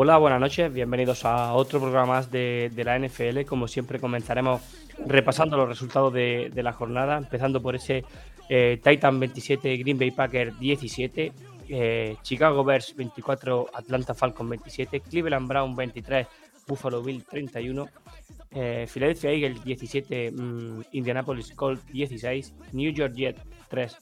Hola, 0.00 0.16
buenas 0.16 0.38
noches, 0.38 0.72
bienvenidos 0.72 1.24
a 1.24 1.54
otro 1.54 1.80
programa 1.80 2.06
más 2.06 2.30
de, 2.30 2.70
la 2.84 2.96
NFL. 2.96 3.44
Como 3.46 3.66
siempre 3.66 3.98
comenzaremos 3.98 4.62
repasando 5.04 5.56
los 5.56 5.68
resultados 5.68 6.12
de, 6.12 6.52
de 6.54 6.62
la 6.62 6.72
jornada, 6.72 7.16
empezando 7.18 7.60
por 7.60 7.74
ese 7.74 8.04
eh, 8.48 8.78
Titan 8.80 9.18
27, 9.18 9.76
Green 9.78 9.98
Bay 9.98 10.12
Packers 10.12 10.56
17, 10.56 11.32
eh, 11.70 12.16
Chicago 12.22 12.62
Bears 12.62 12.94
24, 12.94 13.70
Atlanta 13.74 14.14
Falcons 14.14 14.50
27, 14.50 15.00
Cleveland 15.00 15.48
Brown 15.48 15.74
23, 15.74 16.28
Buffalo 16.64 17.02
Bill 17.02 17.24
31, 17.24 17.88
eh, 18.52 18.86
Philadelphia 18.88 19.32
Eagles 19.32 19.64
17, 19.64 20.30
mm, 20.30 20.82
Indianapolis 20.92 21.52
Colts 21.56 21.84
16, 21.90 22.54
New 22.70 22.92
York 22.92 23.14
Jets 23.16 23.42
3, 23.68 23.96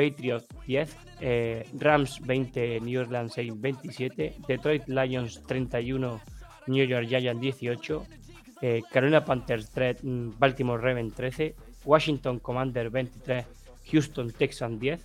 Patriots 0.00 0.46
10, 0.66 0.96
eh, 1.20 1.66
Rams 1.78 2.20
20, 2.20 2.80
New 2.80 3.00
Orleans 3.00 3.34
Saints 3.34 3.60
27, 3.60 4.34
Detroit 4.48 4.88
Lions 4.88 5.42
31, 5.46 6.20
New 6.68 6.86
York 6.86 7.06
Giants 7.06 7.42
18, 7.42 8.02
eh, 8.62 8.80
Carolina 8.90 9.22
Panthers 9.22 9.68
3, 9.70 10.02
mm, 10.02 10.38
Baltimore 10.38 10.82
Ravens 10.82 11.14
13, 11.14 11.54
Washington 11.84 12.38
Commander 12.38 12.88
23, 12.88 13.44
Houston 13.92 14.32
Texans 14.32 14.80
10, 14.80 15.04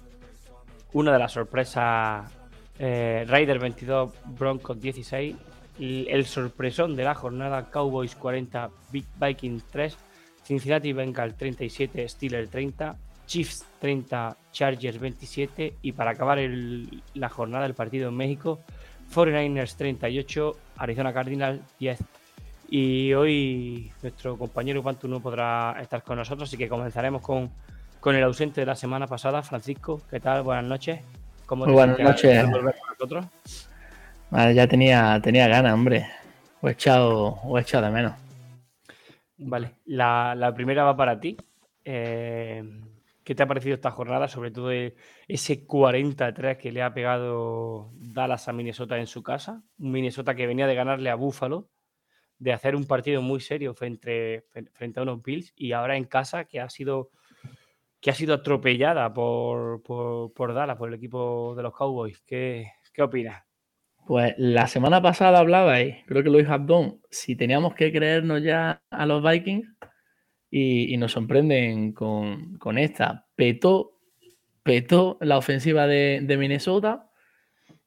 una 0.94 1.12
de 1.12 1.20
las 1.20 1.34
sorpresas, 1.34 2.32
eh, 2.80 3.26
Raiders 3.28 3.60
22, 3.60 4.14
Broncos 4.38 4.80
16, 4.80 5.36
y 5.78 6.08
el 6.10 6.26
sorpresón 6.26 6.96
de 6.96 7.04
la 7.04 7.16
jornada, 7.16 7.70
Cowboys 7.70 8.16
40, 8.16 8.70
Big 8.94 9.06
Vikings 9.20 9.66
3, 9.66 9.98
Cincinnati 10.46 10.94
Bengals 10.94 11.36
37, 11.36 12.08
Steelers 12.08 12.50
30, 12.50 12.96
Chiefs 13.26 13.66
30, 13.80 14.38
Chargers 14.52 15.00
27 15.00 15.76
y 15.82 15.92
para 15.92 16.12
acabar 16.12 16.40
el- 16.40 17.02
la 17.14 17.30
jornada 17.30 17.64
del 17.64 17.74
partido 17.74 18.10
en 18.10 18.16
México, 18.16 18.60
49ers 19.14 19.76
38, 19.76 20.56
Arizona 20.78 21.14
Cardinals 21.14 21.62
10. 21.80 22.00
Y 22.70 23.14
hoy 23.14 23.92
nuestro 24.02 24.38
compañero 24.38 24.82
Pantu 24.82 25.08
no 25.08 25.20
podrá 25.20 25.76
estar 25.82 26.04
con 26.04 26.18
nosotros, 26.18 26.50
así 26.50 26.58
que 26.58 26.68
comenzaremos 26.68 27.22
con, 27.22 27.52
con 28.00 28.16
el 28.16 28.24
ausente 28.24 28.62
de 28.62 28.66
la 28.66 28.76
semana 28.76 29.06
pasada, 29.08 29.42
Francisco. 29.44 30.02
¿Qué 30.10 30.20
tal? 30.20 30.42
Buenas 30.42 30.66
noches. 30.66 31.00
¿Cómo 31.46 31.66
Muy 31.66 31.74
buenas 31.76 32.00
noches. 32.00 32.40
al 32.40 32.48
volver 32.48 32.76
con 32.80 32.90
nosotros? 32.90 33.26
Vale, 34.32 34.56
ya 34.56 34.68
tenía, 34.68 35.20
tenía 35.22 35.48
ganas, 35.48 35.74
hombre. 35.74 36.08
O 36.62 36.68
he 36.68 36.72
echado, 36.72 37.40
o 37.44 37.58
he 37.58 37.62
echado 37.62 37.86
de 37.86 37.92
menos. 37.92 38.14
Vale, 39.38 39.76
la, 39.86 40.34
la 40.34 40.54
primera 40.56 40.84
va 40.86 40.98
para 40.98 41.20
ti. 41.20 41.38
Eh, 41.84 42.64
¿Qué 43.26 43.34
te 43.34 43.42
ha 43.42 43.48
parecido 43.48 43.74
esta 43.74 43.90
jornada? 43.90 44.28
Sobre 44.28 44.52
todo 44.52 44.72
e- 44.72 44.96
ese 45.28 45.66
43 45.66 46.58
que 46.60 46.72
le 46.72 46.84
ha 46.84 46.94
pegado 46.94 47.92
Dallas 47.96 48.48
a 48.48 48.54
Minnesota 48.54 49.00
en 49.00 49.08
su 49.08 49.24
casa. 49.24 49.64
Un 49.80 49.92
Minnesota 49.92 50.36
que 50.36 50.46
venía 50.46 50.68
de 50.68 50.76
ganarle 50.76 51.10
a 51.10 51.16
Buffalo, 51.16 51.72
de 52.38 52.54
hacer 52.54 52.76
un 52.76 52.86
partido 52.86 53.24
muy 53.24 53.40
serio 53.40 53.74
frente, 53.74 54.46
a 54.96 55.02
unos 55.02 55.24
Bills 55.24 55.54
y 55.56 55.72
ahora 55.72 55.98
en 55.98 56.06
casa 56.06 56.46
que 56.46 56.60
ha 56.60 56.70
sido, 56.70 57.10
que 58.00 58.12
ha 58.12 58.14
sido 58.14 58.36
atropellada 58.36 59.12
por, 59.12 59.82
por, 59.82 60.32
por 60.32 60.54
Dallas, 60.54 60.78
por 60.78 60.90
el 60.90 60.96
equipo 60.96 61.56
de 61.56 61.64
los 61.64 61.74
Cowboys. 61.74 62.22
¿Qué, 62.28 62.74
qué 62.94 63.02
opinas? 63.02 63.44
Pues 64.06 64.36
la 64.38 64.68
semana 64.68 65.02
pasada 65.02 65.40
hablabais, 65.40 66.06
creo 66.06 66.22
que 66.22 66.30
Luis 66.30 66.48
Abdón, 66.48 67.02
si 67.10 67.36
teníamos 67.36 67.74
que 67.74 67.92
creernos 67.92 68.44
ya 68.44 68.84
a 68.92 69.06
los 69.08 69.24
Vikings 69.24 69.68
y, 70.50 70.94
y 70.94 70.98
nos 70.98 71.14
sorprenden 71.14 71.94
con, 71.94 72.58
con 72.58 72.78
esta. 72.78 73.28
Petó, 73.36 74.00
petó 74.64 75.18
la 75.22 75.38
ofensiva 75.38 75.88
de, 75.88 76.22
de 76.24 76.38
Minnesota 76.38 77.10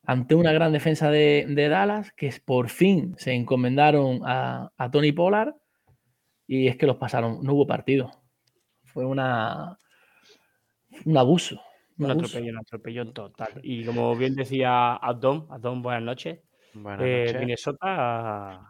ante 0.04 0.34
una 0.34 0.52
gran 0.52 0.72
defensa 0.72 1.10
de, 1.10 1.46
de 1.48 1.68
Dallas 1.68 2.12
que 2.12 2.32
por 2.44 2.68
fin 2.70 3.14
se 3.18 3.32
encomendaron 3.34 4.20
a, 4.24 4.72
a 4.76 4.90
Tony 4.90 5.12
Pollard 5.12 5.54
y 6.46 6.68
es 6.68 6.76
que 6.76 6.86
los 6.86 6.96
pasaron, 6.96 7.40
no 7.42 7.54
hubo 7.54 7.66
partido. 7.66 8.10
Fue 8.84 9.04
una 9.04 9.78
un 11.04 11.16
abuso. 11.16 11.60
un 11.98 12.06
Un 12.06 12.10
abuso. 12.10 12.38
atropello, 12.38 12.52
un 12.52 12.58
atropello 12.58 13.12
total. 13.12 13.60
Y 13.62 13.84
como 13.84 14.14
bien 14.16 14.34
decía 14.34 14.94
Abdón, 14.94 15.46
Abdón, 15.50 15.82
buenas 15.82 16.02
noches. 16.02 16.40
Buenas 16.72 17.06
Eh, 17.06 17.32
noches. 17.34 17.40
Minnesota, 17.40 18.68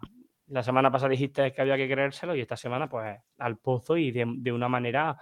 la 0.49 0.63
semana 0.63 0.91
pasada 0.91 1.11
dijiste 1.11 1.53
que 1.53 1.61
había 1.61 1.77
que 1.77 1.89
creérselo 1.89 2.35
y 2.35 2.41
esta 2.41 2.57
semana, 2.57 2.89
pues, 2.89 3.19
al 3.39 3.59
pozo 3.59 3.97
y 3.97 4.11
de, 4.11 4.53
una 4.53 4.69
manera 4.69 5.17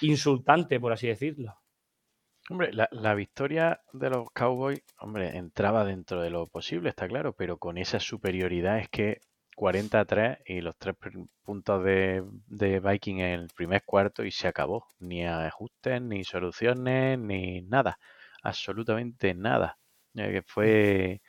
insultante, 0.00 0.80
por 0.80 0.92
así 0.92 1.06
decirlo. 1.06 1.56
Hombre, 2.50 2.70
la, 2.72 3.14
victoria 3.14 3.80
de 3.92 4.10
los 4.10 4.30
Cowboys, 4.32 4.82
hombre, 4.98 5.36
entraba 5.36 5.84
dentro 5.84 6.20
de 6.20 6.30
lo 6.30 6.48
posible, 6.48 6.88
está 6.88 7.06
claro, 7.06 7.34
pero 7.34 7.58
con 7.58 7.78
esa 7.78 8.00
superioridad 8.00 8.78
es 8.78 8.88
que 8.88 9.20
40 9.54 10.00
a 10.00 10.04
3 10.04 10.38
y 10.46 10.60
los 10.60 10.76
tres 10.76 10.96
puntos 11.42 11.84
de, 11.84 12.24
de 12.46 12.80
Viking 12.80 13.18
en 13.18 13.40
el 13.40 13.48
primer 13.54 13.84
cuarto 13.84 14.24
y 14.24 14.30
se 14.30 14.48
acabó. 14.48 14.86
Ni 14.98 15.24
ajustes, 15.24 16.00
ni 16.02 16.24
soluciones, 16.24 17.18
ni 17.18 17.62
nada. 17.62 17.98
Absolutamente 18.42 19.34
nada. 19.34 19.78
Eh, 20.14 20.32
que 20.32 20.42
fue. 20.42 21.22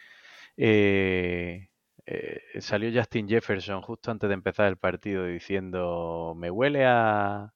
eh, 0.58 1.68
eh, 2.06 2.41
salió 2.62 2.91
Justin 2.94 3.28
Jefferson 3.28 3.81
justo 3.81 4.12
antes 4.12 4.28
de 4.30 4.34
empezar 4.36 4.68
el 4.68 4.78
partido 4.78 5.25
diciendo: 5.25 6.34
Me 6.38 6.50
huele 6.52 6.86
a. 6.86 7.53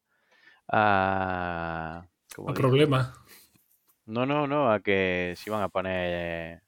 a 0.69 2.07
¿cómo 2.35 2.49
Un 2.49 2.53
dijo? 2.53 2.61
problema. 2.61 3.13
No, 4.05 4.25
no, 4.25 4.47
no, 4.47 4.71
a 4.71 4.79
que 4.81 5.33
se 5.37 5.49
iban 5.49 5.61
a 5.63 5.69
poner 5.69 6.63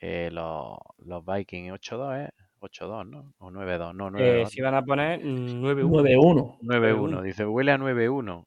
eh, 0.00 0.30
los, 0.32 0.78
los 0.98 1.24
Vikings 1.24 1.72
8-2, 1.72 2.26
¿eh? 2.26 2.30
8-2, 2.60 3.06
¿no? 3.08 3.34
O 3.38 3.50
9-2, 3.50 3.94
no, 3.94 4.10
9-2. 4.10 4.44
Eh, 4.44 4.46
se 4.46 4.60
iban 4.60 4.74
a 4.74 4.82
poner 4.84 5.20
mm, 5.24 5.62
9-1. 5.62 6.58
9-1. 6.60 6.60
9-1, 6.60 7.22
dice, 7.22 7.46
huele 7.46 7.72
a 7.72 7.78
9-1. 7.78 8.46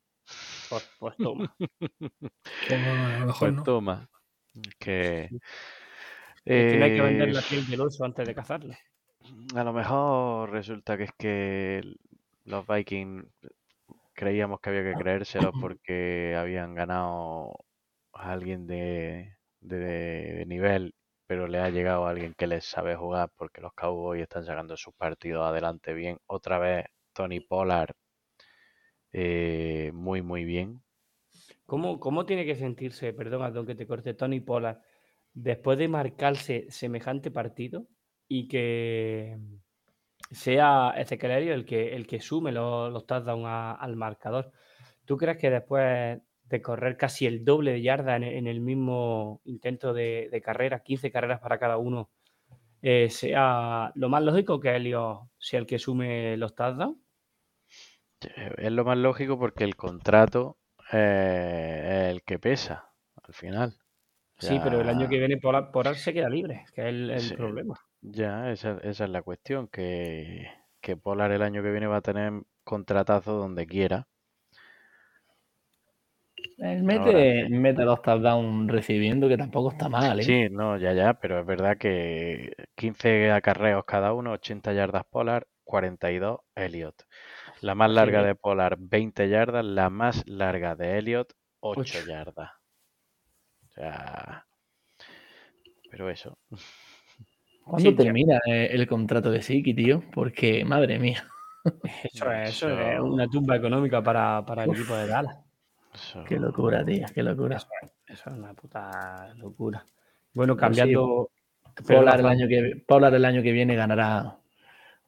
Pues, 0.69 0.83
pues 0.99 1.17
toma. 1.19 1.55
Pues 2.67 2.79
a 2.87 3.19
lo 3.19 3.25
mejor 3.27 3.49
Pues 3.49 3.53
no. 3.53 3.63
toma. 3.63 4.09
Es 4.53 4.75
Que, 4.79 5.33
Es 6.55 6.65
que 6.67 6.77
no 6.77 6.85
hay 6.85 6.93
que 6.93 7.01
eh, 7.01 7.01
vender 7.01 7.29
la 7.33 7.41
piel 7.45 7.65
del 7.65 7.81
oso 7.81 8.05
antes 8.05 8.25
de 8.25 8.33
cazarla. 8.35 8.79
a 9.55 9.63
lo 9.63 9.73
mejor 9.73 10.49
resulta 10.51 10.97
que 10.97 11.03
es 11.05 11.11
que 11.17 11.81
los 12.45 12.65
Vikings 12.67 13.25
creíamos 14.13 14.59
que 14.61 14.69
había 14.71 14.83
que 14.83 14.97
creérselos 14.97 15.53
porque 15.59 16.35
habían 16.37 16.75
ganado 16.75 17.53
a 18.13 18.31
alguien 18.33 18.67
de, 18.67 19.37
de- 19.61 19.77
de 19.79 20.45
nivel, 20.47 20.95
pero 21.27 21.47
le 21.47 21.59
ha 21.59 21.69
llegado 21.69 22.05
a 22.05 22.11
alguien 22.11 22.33
que 22.37 22.47
les 22.47 22.65
sabe 22.65 22.95
jugar 22.95 23.31
porque 23.37 23.61
los 23.61 23.73
Cowboys 23.73 24.23
están 24.23 24.45
sacando 24.45 24.77
sus 24.77 24.93
partidos 24.95 25.45
adelante 25.47 25.93
bien. 25.93 26.19
Otra 26.27 26.59
vez 26.59 26.85
Tony 27.13 27.39
Pollard 27.41 27.91
eh, 29.13 29.91
muy 29.93 30.21
muy 30.21 30.43
bien. 30.45 30.83
¿Cómo, 31.65 31.99
¿Cómo 31.99 32.25
tiene 32.25 32.45
que 32.45 32.55
sentirse, 32.55 33.13
perdón, 33.13 33.41
Adón, 33.43 33.65
que 33.65 33.75
te 33.75 33.87
corte, 33.87 34.13
Tony 34.13 34.39
Pollard, 34.41 34.79
después 35.33 35.77
de 35.77 35.87
marcarse 35.87 36.65
semejante 36.69 37.31
partido 37.31 37.87
y 38.27 38.47
que 38.47 39.37
sea 40.31 40.93
Ezequiel 40.97 41.49
el 41.49 41.65
que, 41.65 41.95
el 41.95 42.07
que 42.07 42.19
sume 42.19 42.51
los, 42.51 42.91
los 42.91 43.05
touchdowns 43.05 43.47
al 43.79 43.95
marcador? 43.95 44.51
¿Tú 45.05 45.17
crees 45.17 45.37
que 45.37 45.49
después 45.49 46.19
de 46.51 46.61
correr 46.61 46.97
casi 46.97 47.25
el 47.25 47.43
doble 47.45 47.71
de 47.71 47.81
yarda 47.81 48.17
en, 48.17 48.45
el 48.45 48.59
mismo 48.59 49.41
intento 49.45 49.93
de, 49.93 50.41
carrera, 50.43 50.83
15 50.83 51.11
carreras 51.11 51.39
para 51.39 51.57
cada 51.57 51.77
uno, 51.77 52.11
eh, 52.81 53.09
sea 53.09 53.91
lo 53.95 54.09
más 54.09 54.21
lógico 54.21 54.59
que 54.59 54.75
Elliott 54.75 55.29
sea 55.37 55.59
el 55.59 55.65
que 55.65 55.79
sume 55.79 56.35
los 56.37 56.53
touchdowns? 56.53 56.97
Es 58.57 58.71
lo 58.71 58.83
más 58.85 58.97
lógico 58.97 59.39
porque 59.39 59.63
el 59.63 59.75
contrato 59.75 60.57
eh, 60.91 62.07
es 62.09 62.11
el 62.11 62.23
que 62.23 62.37
pesa 62.37 62.91
al 63.23 63.33
final. 63.33 63.80
Sí, 64.41 64.59
pero 64.63 64.81
el 64.81 64.89
año 64.89 65.07
que 65.07 65.19
viene 65.19 65.37
Polar, 65.37 65.71
Polar 65.71 65.95
se 65.95 66.13
queda 66.13 66.29
libre, 66.29 66.65
que 66.73 66.81
es 66.81 66.87
el, 66.87 67.09
el 67.11 67.19
Sí. 67.21 67.35
problema. 67.35 67.75
Ya, 68.01 68.51
esa, 68.51 68.79
esa 68.83 69.03
es 69.05 69.09
la 69.09 69.21
cuestión, 69.21 69.67
que, 69.67 70.47
que 70.81 70.97
Polar 70.97 71.31
el 71.31 71.41
año 71.43 71.61
que 71.61 71.71
viene 71.71 71.87
va 71.87 71.97
a 71.97 72.01
tener 72.01 72.33
contratazo 72.63 73.33
donde 73.33 73.65
quiera. 73.67 74.07
Él 76.57 76.83
mete, 76.83 77.41
Ahora, 77.43 77.49
mete 77.49 77.81
dos 77.83 78.01
touchdowns 78.01 78.71
recibiendo, 78.71 79.27
que 79.27 79.37
tampoco 79.37 79.71
está 79.71 79.89
mal, 79.89 80.19
¿eh? 80.19 80.23
Sí, 80.23 80.47
no, 80.51 80.77
ya, 80.77 80.93
ya, 80.93 81.13
pero 81.15 81.39
es 81.39 81.45
verdad 81.45 81.77
que 81.77 82.53
15 82.75 83.31
acarreos 83.31 83.83
cada 83.85 84.13
uno, 84.13 84.31
80 84.33 84.73
yardas 84.73 85.03
Polar, 85.09 85.47
42 85.63 86.39
Elliot. 86.55 86.95
La 87.61 87.75
más 87.75 87.89
larga 87.91 88.21
que- 88.21 88.27
de 88.27 88.35
Polar, 88.35 88.77
20 88.79 89.29
yardas, 89.29 89.65
la 89.65 89.89
más 89.89 90.23
larga 90.27 90.75
de 90.75 90.97
Elliot, 90.97 91.31
8 91.59 91.81
Ocho. 91.81 91.99
yardas. 92.07 92.51
Sea, 93.81 94.45
pero 95.89 96.07
eso. 96.11 96.37
¿Cuándo 97.65 97.89
Sí, 97.89 97.95
termina 97.95 98.39
eh, 98.45 98.69
el 98.71 98.85
contrato 98.87 99.31
de 99.31 99.41
Siki, 99.41 99.73
tío? 99.73 100.03
Porque, 100.13 100.63
madre 100.63 100.99
mía. 100.99 101.25
Eso 102.13 102.31
es, 102.31 102.49
eso 102.49 102.69
es 102.79 102.99
una 102.99 103.27
tumba 103.27 103.55
económica 103.55 104.03
para, 104.03 104.43
para 104.45 104.63
el 104.65 104.71
equipo 104.71 104.95
de 104.95 105.07
Dallas. 105.07 105.35
eso- 105.93 106.23
Qué 106.23 106.37
locura, 106.39 106.83
tío, 106.85 107.05
qué 107.13 107.23
locura. 107.23 107.57
Eso, 107.57 107.67
es- 107.81 107.89
eso 108.07 108.29
es 108.29 108.37
una 108.37 108.53
puta 108.53 109.33
locura. 109.35 109.83
Bueno, 110.33 110.55
cambiando. 110.55 111.29
Polar 111.87 112.17
perdona, 112.17 112.33
el, 112.33 112.39
año 112.41 112.47
que, 112.47 113.15
el 113.15 113.25
año 113.25 113.41
que 113.41 113.51
viene 113.51 113.75
ganará. 113.75 114.37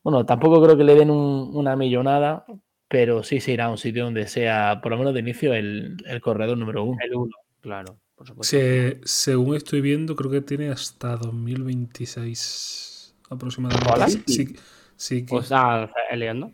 Bueno, 0.04 0.26
tampoco 0.26 0.64
creo 0.64 0.78
que 0.78 0.84
le 0.84 0.96
den 0.96 1.12
un- 1.12 1.52
una 1.56 1.76
millonada, 1.76 2.46
pero 2.88 3.22
sí 3.24 3.40
se 3.40 3.52
irá 3.52 3.66
a 3.66 3.70
un 3.72 3.78
sitio 3.78 4.04
donde 4.06 4.28
sea, 4.28 4.80
por 4.82 4.92
lo 4.92 4.98
menos 4.98 5.14
de 5.14 5.20
inicio, 5.20 5.54
el, 5.54 5.98
el 6.08 6.22
corredor 6.22 6.58
número 6.58 6.84
uno. 6.84 6.98
El 7.04 7.16
1, 7.16 7.32
claro, 7.62 7.98
por 8.24 8.28
supuesto. 8.46 8.56
Se- 8.58 9.00
según 9.04 9.56
estoy 9.56 9.82
viendo, 9.82 10.16
creo 10.16 10.32
que 10.32 10.42
tiene 10.42 10.70
hasta 10.70 11.18
2026 11.18 13.16
aproximadamente. 13.30 13.92
¿Hola? 13.94 14.08
Sí, 14.08 14.24
sí, 14.28 14.56
sí 14.96 15.26
que- 15.26 15.36
O 15.36 15.42
sea, 15.42 15.90
Elliot, 16.10 16.36
¿no? 16.36 16.54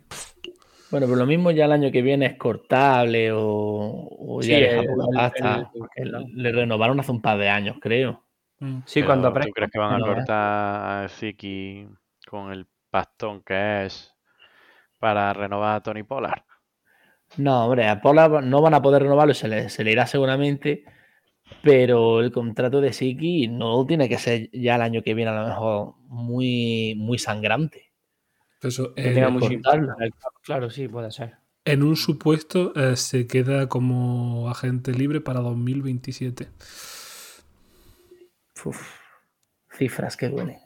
Bueno, 0.90 1.06
pero 1.06 1.16
lo 1.16 1.26
mismo 1.26 1.52
ya 1.52 1.66
el 1.66 1.72
año 1.72 1.92
que 1.92 2.02
viene 2.02 2.26
es 2.26 2.36
cortable 2.36 3.30
o, 3.32 4.08
o 4.10 4.42
ya 4.42 4.56
el- 4.56 4.64
el- 4.64 4.80
el- 5.94 6.10
claro. 6.10 6.26
le 6.34 6.52
renovaron 6.52 6.98
hace 6.98 7.12
un 7.12 7.22
par 7.22 7.38
de 7.38 7.48
años, 7.48 7.76
creo. 7.80 8.24
Mm. 8.58 8.78
Sí, 8.86 9.02
cuando 9.04 9.28
Pero, 9.28 9.34
¿Tú 9.34 9.38
aparezca. 9.38 9.52
crees 9.54 9.70
que 9.70 9.78
van 9.78 9.94
a 9.94 9.98
No, 9.98 10.06
¿eh? 10.06 10.14
cortar 10.16 11.04
a 11.04 11.08
Ziki 11.08 11.86
con 12.26 12.50
el 12.50 12.66
pastón 12.90 13.42
que 13.42 13.86
es 13.86 14.12
para 14.98 15.32
renovar 15.32 15.76
a 15.76 15.80
Tony 15.82 16.02
Pollard? 16.02 16.42
No, 17.36 17.66
hombre, 17.66 17.86
a 17.88 18.00
Pollard 18.00 18.42
no 18.42 18.60
van 18.60 18.74
a 18.74 18.82
poder 18.82 19.02
renovarlo, 19.04 19.32
se 19.34 19.46
le, 19.46 19.68
se 19.68 19.84
le 19.84 19.92
irá 19.92 20.06
seguramente, 20.08 20.84
pero 21.62 22.20
el 22.20 22.32
contrato 22.32 22.80
de 22.80 22.92
Siki 22.92 23.48
no 23.48 23.86
tiene 23.86 24.08
que 24.08 24.18
ser 24.18 24.50
ya 24.52 24.76
el 24.76 24.82
año 24.82 25.02
que 25.02 25.14
viene 25.14 25.30
a 25.30 25.42
lo 25.42 25.48
mejor 25.48 25.94
muy, 26.08 26.94
muy 26.96 27.18
sangrante. 27.18 27.92
Eso, 28.62 28.94
Que. 28.94 29.02
El- 29.04 30.12
Claro, 30.42 30.70
sí, 30.70 30.88
puede 30.88 31.10
ser. 31.10 31.36
en 31.64 31.82
un 31.82 31.96
supuesto 31.96 32.72
eh, 32.74 32.96
se 32.96 33.26
queda 33.26 33.68
como 33.68 34.48
agente 34.50 34.92
libre 34.92 35.20
para 35.20 35.40
2027. 35.40 36.48
Uf, 38.64 38.98
cifras 39.72 40.16
que 40.16 40.28
duelen. 40.28 40.58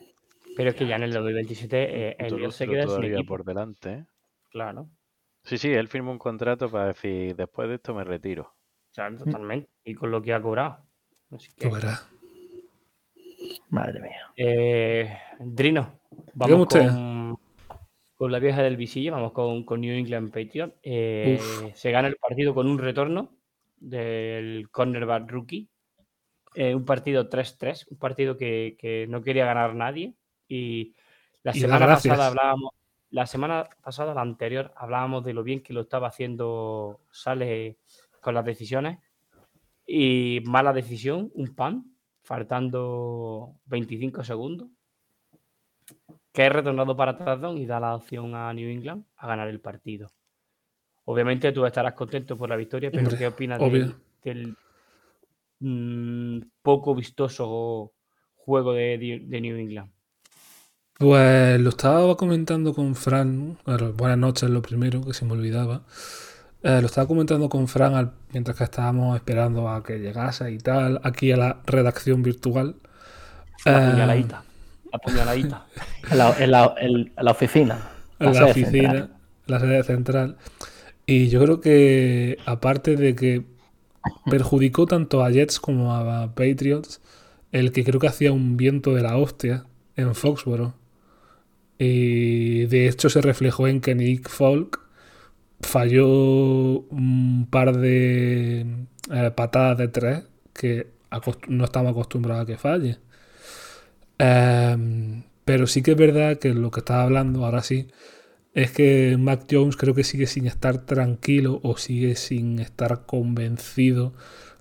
Pero 0.57 0.71
es 0.71 0.77
que 0.77 0.87
ya 0.87 0.97
en 0.97 1.03
el 1.05 1.13
2027 1.13 2.09
eh, 2.11 2.17
Elliot 2.19 2.53
se 2.53 2.67
queda 2.67 2.87
sin 2.89 3.05
equipo. 3.05 3.35
por 3.35 3.45
delante, 3.45 3.93
¿eh? 3.93 4.07
Claro, 4.51 4.89
Sí, 5.45 5.59
sí, 5.59 5.71
él 5.71 5.89
firmó 5.89 6.11
un 6.11 6.19
contrato 6.19 6.71
para 6.71 6.87
decir, 6.87 7.37
después 7.37 7.69
de 7.69 7.75
esto 7.75 7.95
me 7.95 8.03
retiro. 8.05 8.55
claro, 8.95 9.19
totalmente. 9.19 9.69
Y 9.85 9.95
con 9.95 10.11
lo 10.11 10.23
que 10.23 10.33
ha 10.33 10.41
cobrado. 10.43 10.79
Así 11.31 11.51
que. 11.57 11.67
Madre 13.69 14.01
mía. 14.01 14.33
eh, 14.37 15.19
Drino, 15.41 16.01
vamos 16.33 16.67
con, 16.67 17.39
con 18.15 18.33
la 18.33 18.39
vieja 18.39 18.63
del 18.63 18.77
visillo, 18.77 19.13
vamos 19.13 19.33
con, 19.33 19.65
con 19.65 19.81
New 19.81 19.95
England 19.95 20.33
Patriots. 20.33 20.75
Eh, 20.83 21.39
se 21.75 21.91
gana 21.91 22.09
el 22.09 22.17
partido 22.17 22.55
con 22.55 22.67
un 22.69 22.79
retorno 22.79 23.37
del 23.77 24.71
cornerback 24.71 25.31
rookie. 25.31 25.69
Eh, 26.55 26.75
un 26.75 26.85
partido 26.85 27.29
3-3, 27.29 27.87
un 27.91 27.99
partido 27.99 28.37
que, 28.37 28.77
que 28.79 29.07
no 29.09 29.23
quería 29.23 29.45
ganar 29.45 29.75
nadie. 29.75 30.15
Y 30.49 30.95
la 31.43 31.55
Y 31.55 31.61
semana 31.61 31.87
pasada 31.87 32.29
hablábamos, 32.29 32.71
la 33.11 33.27
semana 33.27 33.69
pasada, 33.83 34.15
la 34.15 34.21
anterior, 34.23 34.73
hablábamos 34.77 35.25
de 35.25 35.35
lo 35.35 35.43
bien 35.43 35.63
que 35.63 35.73
lo 35.73 35.83
estaba 35.83 36.09
haciendo 36.09 37.01
Sale 37.11 37.79
con 38.21 38.35
las 38.35 38.45
decisiones. 38.45 38.99
Y 39.87 40.41
mala 40.45 40.73
decisión, 40.73 41.31
un 41.35 41.55
pan, 41.55 41.85
faltando 42.23 43.57
25 43.67 44.25
segundos. 44.25 44.69
Que 46.33 46.47
es 46.47 46.53
retornado 46.53 46.97
para 46.97 47.17
touchdown 47.17 47.59
y 47.59 47.67
da 47.67 47.79
la 47.79 47.95
opción 47.95 48.35
a 48.35 48.53
New 48.53 48.69
England 48.69 49.05
a 49.17 49.27
ganar 49.27 49.49
el 49.49 49.61
partido. 49.61 50.11
Obviamente 51.05 51.53
tú 51.53 51.65
estarás 51.67 51.95
contento 51.95 52.37
por 52.37 52.49
la 52.49 52.57
victoria, 52.57 52.91
pero 52.91 53.11
¿qué 53.17 53.27
opinas 53.27 53.61
del, 53.61 53.95
del, 54.23 54.57
mm, 55.61 56.41
poco 56.63 56.95
vistoso 56.95 57.93
juego 58.35 58.73
de, 58.73 59.23
de 59.27 59.41
New 59.41 59.57
England? 59.57 59.93
Pues 60.99 61.61
lo 61.61 61.71
estaba 61.71 62.17
comentando 62.17 62.73
con 62.73 62.95
Fran. 62.95 63.59
bueno, 63.67 63.93
buenas 63.93 64.19
noches, 64.19 64.49
lo 64.49 64.63
primero, 64.63 65.05
que 65.05 65.13
se 65.13 65.25
me 65.25 65.33
olvidaba. 65.33 65.85
Eh, 66.65 66.81
lo 66.81 66.87
estaba 66.87 67.07
comentando 67.07 67.49
con 67.49 67.69
Fran 67.69 67.95
al- 67.95 68.13
mientras 68.33 68.57
que 68.57 68.65
estábamos 68.65 69.15
esperando 69.17 69.69
a 69.69 69.83
que 69.85 69.99
llegase 69.99 70.51
y 70.51 70.59
tal, 70.59 70.99
aquí 71.05 71.31
a 71.31 71.37
la 71.37 71.61
redacción 71.67 72.23
virtual. 72.23 72.77
La 73.67 73.89
Eh, 73.89 73.91
puñaladita. 73.93 74.43
La 74.93 74.99
puñaladita. 74.99 75.67
En 76.11 76.19
la, 76.19 76.37
en 76.39 76.51
la- 76.51 76.75
en 76.79 77.13
la 77.17 77.31
oficina. 77.31 77.79
en 78.19 78.33
la 78.35 78.45
oficina, 78.47 78.71
central. 78.91 79.11
la 79.47 79.61
sede 79.61 79.83
central. 79.85 80.37
Y 81.07 81.29
yo 81.29 81.43
creo 81.43 81.61
que, 81.61 82.39
aparte 82.47 82.97
de 82.97 83.15
que 83.15 83.45
perjudicó 84.31 84.87
tanto 84.87 85.23
a 85.23 85.31
Jets 85.31 85.61
como 85.61 85.95
a 85.95 86.29
Patriots, 86.35 87.01
el 87.53 87.73
que 87.73 87.85
creo 87.85 88.01
que 88.01 88.07
hacía 88.09 88.33
un 88.33 88.57
viento 88.57 88.95
de 88.95 89.03
la 89.03 89.17
hostia 89.19 89.65
en 89.97 90.15
Foxboro. 90.15 90.75
Y 91.79 92.67
de 92.67 92.89
hecho 92.89 93.09
se 93.11 93.21
reflejó 93.21 93.67
en 93.69 93.81
que 93.81 93.95
Nick 93.95 94.29
Folk 94.29 94.81
falló 95.65 96.07
un 96.91 97.47
par 97.51 97.77
de 97.77 98.67
eh, 99.11 99.31
patadas 99.35 99.79
de 99.79 99.89
tres 99.89 100.23
que 100.53 100.89
no 101.49 101.65
estamos 101.65 101.93
acostumbrados 101.93 102.43
a 102.43 102.47
que 102.47 102.57
falle. 102.59 102.99
Em, 104.19 105.23
pero 105.45 105.67
sí 105.67 105.83
que 105.83 105.93
es 105.93 105.97
verdad 105.97 106.39
que 106.39 106.55
lo 106.55 106.71
que 106.71 106.81
estaba 106.81 107.03
hablando 107.03 107.45
ahora 107.45 107.63
sí 107.63 107.89
es 108.55 108.71
que 108.71 109.17
Mac 109.19 109.47
Jones 109.51 109.77
creo 109.77 109.95
que 109.95 110.05
sigue 110.05 110.27
sin 110.27 110.47
estar 110.47 110.79
tranquilo 110.87 111.61
o 111.65 111.77
sigue 111.77 112.15
sin 112.15 112.61
estar 112.61 113.05
convencido 113.07 114.15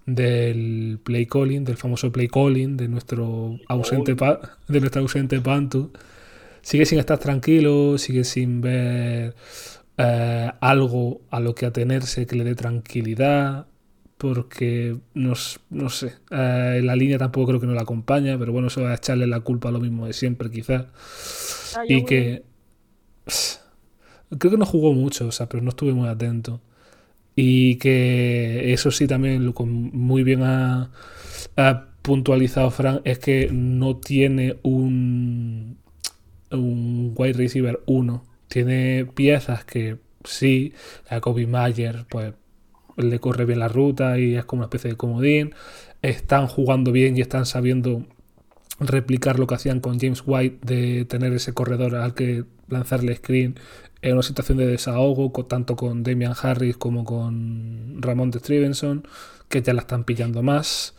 del 0.06 1.00
play 1.04 1.28
calling, 1.28 1.64
del 1.64 1.78
famoso 1.78 2.12
play 2.12 2.28
calling 2.28 2.76
de 2.76 2.88
nuestro 2.88 3.60
ausente 3.68 4.16
pa- 4.16 4.58
de 4.68 4.80
nuestro 4.80 5.02
ausente 5.02 5.40
Pantu. 5.40 5.92
Sigue 6.62 6.86
sin 6.86 6.98
estar 7.00 7.20
tranquilo, 7.20 7.98
sigue 7.98 8.24
sin 8.24 8.62
ver 8.62 9.36
eh, 9.98 10.52
algo 10.60 11.22
a 11.30 11.40
lo 11.40 11.56
que 11.56 11.66
atenerse 11.66 12.26
que 12.26 12.36
le 12.36 12.44
dé 12.44 12.56
tranquilidad, 12.56 13.68
porque 14.18 14.98
no, 15.14 15.34
no 15.70 15.90
sé, 15.90 16.16
eh, 16.32 16.82
la 16.84 16.96
línea 16.96 17.18
tampoco 17.18 17.48
creo 17.48 17.60
que 17.60 17.68
no 17.68 17.74
la 17.74 17.82
acompaña, 17.82 18.38
pero 18.38 18.54
bueno, 18.54 18.68
eso 18.68 18.82
va 18.82 18.92
a 18.92 18.96
echarle 18.96 19.28
la 19.28 19.42
culpa 19.42 19.70
a 19.70 19.72
lo 19.72 19.80
mismo 19.80 20.08
de 20.08 20.14
siempre 20.14 20.50
quizás. 20.50 20.86
Y 21.88 22.06
que 22.06 22.44
creo 24.38 24.52
que 24.52 24.58
no 24.58 24.66
jugó 24.66 24.94
mucho, 24.94 25.28
o 25.28 25.32
sea, 25.32 25.48
pero 25.50 25.64
no 25.64 25.70
estuve 25.70 25.94
muy 25.94 26.08
atento. 26.08 26.62
Y 27.36 27.78
que 27.78 28.74
eso 28.74 28.92
sí 28.92 29.08
también 29.08 29.46
lo 29.46 29.54
muy 29.66 30.24
bien 30.24 30.44
ha, 30.44 30.92
ha 31.58 31.88
puntualizado 32.02 32.70
Frank 32.72 33.02
es 33.06 33.20
que 33.20 33.50
no 33.52 33.98
tiene 33.98 34.58
un 34.64 35.78
un 36.52 37.14
wide 37.16 37.34
receiver 37.34 37.82
1. 37.86 38.26
Tiene 38.48 39.06
piezas 39.06 39.66
que 39.66 39.98
sí, 40.24 40.74
a 41.10 41.20
Kobe 41.22 41.48
Mayer, 41.48 42.06
pues 42.10 42.34
le 42.98 43.20
corre 43.20 43.46
bien 43.46 43.60
la 43.60 43.68
ruta 43.68 44.20
y 44.20 44.36
es 44.36 44.46
como 44.46 44.62
una 44.62 44.66
especie 44.68 44.92
de 44.92 44.98
comodín. 44.98 45.54
Están 46.02 46.48
jugando 46.48 46.92
bien 46.92 47.18
y 47.18 47.22
están 47.22 47.46
sabiendo 47.46 48.06
replicar 48.80 49.40
lo 49.40 49.48
que 49.48 49.56
hacían 49.56 49.80
con 49.80 50.00
James 50.00 50.24
White 50.26 50.60
de 50.62 51.06
tener 51.06 51.34
ese 51.34 51.54
corredor 51.54 51.96
al 51.96 52.14
que 52.14 52.46
lanzarle 52.68 53.16
screen 53.16 53.56
en 54.02 54.14
una 54.14 54.24
situación 54.24 54.58
de 54.58 54.68
desahogo, 54.68 55.32
tanto 55.46 55.76
con 55.76 56.04
Damian 56.04 56.34
Harris 56.40 56.76
como 56.78 57.06
con 57.06 58.02
Ramón 58.02 58.32
de 58.32 58.40
Stevenson, 58.40 59.08
que 59.48 59.62
ya 59.62 59.74
la 59.74 59.82
están 59.82 60.04
pillando 60.04 60.44
más. 60.44 60.94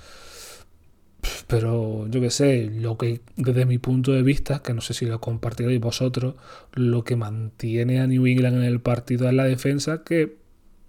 Pero 1.47 2.07
yo 2.09 2.21
qué 2.21 2.31
sé, 2.31 2.71
lo 2.71 2.97
que 2.99 3.21
desde 3.37 3.67
mi 3.67 3.79
punto 3.79 4.13
de 4.13 4.23
vista, 4.23 4.63
que 4.63 4.75
no 4.75 4.81
sé 4.81 4.95
si 4.95 5.07
lo 5.07 5.21
compartiréis 5.21 5.81
vosotros, 5.81 6.35
lo 6.75 7.05
que 7.05 7.17
mantiene 7.17 8.01
a 8.01 8.07
New 8.07 8.27
England 8.27 8.57
en 8.57 8.65
el 8.65 8.81
partido 8.81 9.29
es 9.29 9.35
la 9.35 9.45
defensa, 9.45 10.03
que 10.05 10.37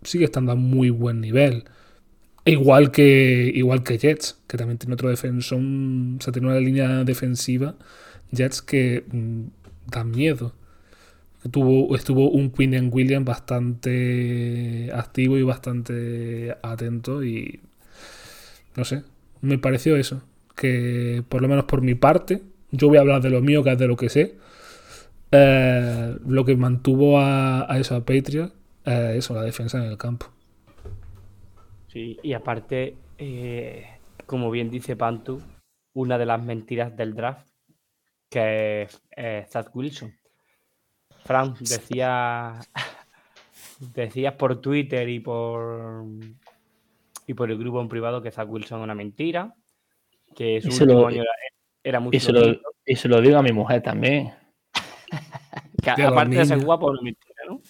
sigue 0.03 0.25
estando 0.25 0.51
a 0.51 0.55
muy 0.55 0.89
buen 0.89 1.21
nivel. 1.21 1.65
Igual 2.45 2.91
que, 2.91 3.51
igual 3.55 3.83
que 3.83 3.97
Jets, 3.97 4.39
que 4.47 4.57
también 4.57 4.77
tiene 4.77 4.93
otro 4.93 5.09
defensor, 5.09 5.59
o 5.59 6.21
sea, 6.21 6.31
tiene 6.31 6.47
una 6.47 6.59
línea 6.59 7.03
defensiva, 7.03 7.75
Jets 8.31 8.61
que 8.61 9.03
mm, 9.11 9.43
da 9.87 10.03
miedo. 10.03 10.53
Tuvo, 11.51 11.95
estuvo 11.95 12.29
un 12.31 12.49
Quinn 12.51 12.89
Williams 12.91 13.25
bastante 13.25 14.89
activo 14.93 15.37
y 15.37 15.43
bastante 15.43 16.57
atento 16.63 17.23
y 17.23 17.59
no 18.75 18.83
sé, 18.83 19.03
me 19.41 19.57
pareció 19.57 19.95
eso, 19.95 20.23
que 20.55 21.23
por 21.29 21.41
lo 21.41 21.47
menos 21.47 21.65
por 21.65 21.81
mi 21.81 21.95
parte, 21.95 22.41
yo 22.71 22.87
voy 22.87 22.97
a 22.97 23.01
hablar 23.01 23.21
de 23.21 23.29
lo 23.29 23.41
mío, 23.41 23.63
que 23.63 23.71
es 23.71 23.77
de 23.77 23.87
lo 23.87 23.95
que 23.95 24.09
sé, 24.09 24.35
eh, 25.31 26.17
lo 26.25 26.45
que 26.45 26.55
mantuvo 26.55 27.19
a, 27.19 27.71
a 27.71 27.79
eso, 27.79 27.95
a 27.95 28.05
Patriot, 28.05 28.53
eso, 28.85 29.33
la 29.33 29.43
defensa 29.43 29.77
en 29.77 29.91
el 29.91 29.97
campo. 29.97 30.27
Sí, 31.87 32.19
y 32.21 32.33
aparte, 32.33 32.97
eh, 33.17 33.87
como 34.25 34.51
bien 34.51 34.69
dice 34.69 34.95
Pantu, 34.95 35.41
una 35.93 36.17
de 36.17 36.25
las 36.25 36.43
mentiras 36.43 36.95
del 36.95 37.15
draft, 37.15 37.47
que 38.29 38.83
es 38.83 39.49
Zach 39.49 39.73
Wilson. 39.73 40.13
Frank, 41.23 41.57
decía, 41.59 42.59
decías 43.95 44.33
por 44.33 44.61
Twitter 44.61 45.07
y 45.09 45.19
por 45.19 46.05
y 47.27 47.33
por 47.33 47.49
el 47.51 47.57
grupo 47.57 47.81
en 47.81 47.89
privado 47.89 48.21
que 48.21 48.31
Zach 48.31 48.47
Wilson 48.49 48.79
es 48.79 48.83
una 48.83 48.95
mentira, 48.95 49.53
que 50.35 50.61
su 50.61 50.69
Y 50.69 50.71
se 50.71 50.83
último 50.83 51.01
lo- 51.01 51.07
año 51.07 51.21
era, 51.21 51.31
era 51.83 51.99
muy 51.99 52.15
Y 52.15 52.19
se, 52.19 52.31
lo, 52.31 52.59
se 52.85 53.07
lo 53.07 53.21
digo 53.21 53.37
a 53.37 53.43
mi 53.43 53.51
mujer 53.51 53.81
también. 53.81 54.31
que 55.83 55.89
aparte 56.03 56.35
de 56.35 56.45
ser 56.45 56.59
guapo, 56.59 56.87
es 56.93 56.99
una 56.99 57.01
mentira, 57.03 57.35
¿no? 57.47 57.61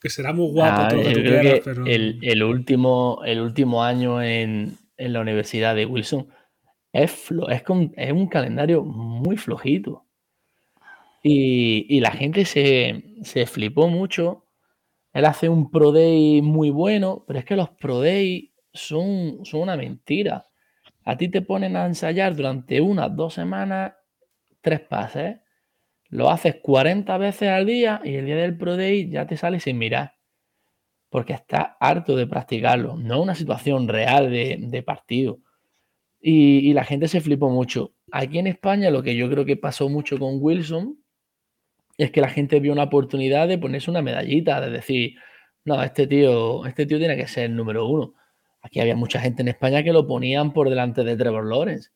Que 0.00 0.10
será 0.10 0.32
muy 0.32 0.50
guapo 0.52 0.82
Ah, 0.82 0.88
todo 0.90 0.98
lo 0.98 1.04
que 1.04 1.10
yo 1.14 1.16
tú 1.16 1.22
creo 1.26 1.40
quieras, 1.40 1.58
que 1.60 1.64
pero 1.64 1.86
el, 1.86 2.18
el 2.22 2.42
último, 2.42 3.20
el 3.24 3.40
último 3.40 3.82
año 3.82 4.22
en, 4.22 4.76
en 4.96 5.12
la 5.12 5.20
universidad 5.20 5.74
de 5.74 5.86
Wilson 5.86 6.28
es, 6.92 7.10
flo- 7.30 7.50
es, 7.50 7.62
con- 7.62 7.92
es 7.96 8.12
un 8.12 8.26
calendario 8.28 8.82
muy 8.84 9.36
flojito. 9.36 10.04
Y, 11.22 11.86
y 11.88 12.00
la 12.00 12.10
gente 12.12 12.44
se, 12.44 13.04
se 13.22 13.46
flipó 13.46 13.88
mucho. 13.88 14.44
Él 15.12 15.24
hace 15.24 15.48
un 15.48 15.70
Pro 15.70 15.90
Day 15.92 16.42
muy 16.42 16.70
bueno, 16.70 17.24
pero 17.26 17.38
es 17.38 17.44
que 17.44 17.56
los 17.56 17.70
Pro 17.70 18.00
Day 18.00 18.52
son, 18.76 19.44
son 19.44 19.60
una 19.62 19.76
mentira. 19.76 20.46
A 21.04 21.16
ti 21.16 21.28
te 21.28 21.42
ponen 21.42 21.76
a 21.76 21.86
ensayar 21.86 22.34
durante 22.36 22.80
unas 22.80 23.14
dos 23.14 23.34
semanas 23.34 23.94
tres 24.60 24.80
pases. 24.80 25.38
Lo 26.08 26.30
haces 26.30 26.56
40 26.62 27.16
veces 27.18 27.48
al 27.48 27.66
día 27.66 28.00
y 28.04 28.14
el 28.14 28.26
día 28.26 28.36
del 28.36 28.56
Pro 28.56 28.76
Day 28.76 29.08
ya 29.10 29.26
te 29.26 29.36
sale 29.36 29.60
sin 29.60 29.78
mirar. 29.78 30.14
Porque 31.08 31.32
estás 31.32 31.70
harto 31.80 32.16
de 32.16 32.26
practicarlo. 32.26 32.96
No 32.96 33.22
una 33.22 33.34
situación 33.34 33.88
real 33.88 34.30
de, 34.30 34.58
de 34.60 34.82
partido. 34.82 35.38
Y, 36.20 36.68
y 36.68 36.72
la 36.72 36.84
gente 36.84 37.08
se 37.08 37.20
flipó 37.20 37.50
mucho. 37.50 37.94
Aquí 38.12 38.38
en 38.38 38.46
España 38.46 38.90
lo 38.90 39.02
que 39.02 39.16
yo 39.16 39.30
creo 39.30 39.44
que 39.44 39.56
pasó 39.56 39.88
mucho 39.88 40.18
con 40.18 40.38
Wilson 40.40 40.98
es 41.98 42.10
que 42.10 42.20
la 42.20 42.28
gente 42.28 42.60
vio 42.60 42.72
una 42.72 42.84
oportunidad 42.84 43.48
de 43.48 43.58
ponerse 43.58 43.90
una 43.90 44.02
medallita, 44.02 44.60
de 44.60 44.70
decir, 44.70 45.16
no, 45.64 45.82
este 45.82 46.06
tío, 46.06 46.64
este 46.66 46.86
tío 46.86 46.98
tiene 46.98 47.16
que 47.16 47.26
ser 47.26 47.44
el 47.46 47.56
número 47.56 47.86
uno. 47.88 48.14
Aquí 48.66 48.80
había 48.80 48.96
mucha 48.96 49.20
gente 49.20 49.42
en 49.42 49.48
España 49.48 49.84
que 49.84 49.92
lo 49.92 50.06
ponían 50.08 50.52
por 50.52 50.68
delante 50.68 51.04
de 51.04 51.16
Trevor 51.16 51.48
Lawrence. 51.48 51.90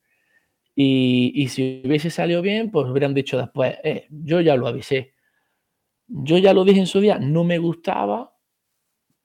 Y, 0.75 1.49
si 1.49 1.83
hubiese 1.85 2.11
salido 2.11 2.43
bien, 2.43 2.71
pues 2.71 2.89
hubieran 2.89 3.13
dicho 3.13 3.37
después, 3.37 3.77
"Eh, 3.85 4.07
yo 4.11 4.41
ya 4.41 4.57
lo 4.57 4.69
avisé. 4.69 5.15
Yo 6.07 6.39
ya 6.39 6.55
lo 6.55 6.65
dije 6.65 6.81
en 6.81 6.87
su 6.87 7.01
día, 7.01 7.19
no 7.19 7.45
me 7.45 7.59
gustaba. 7.59 8.35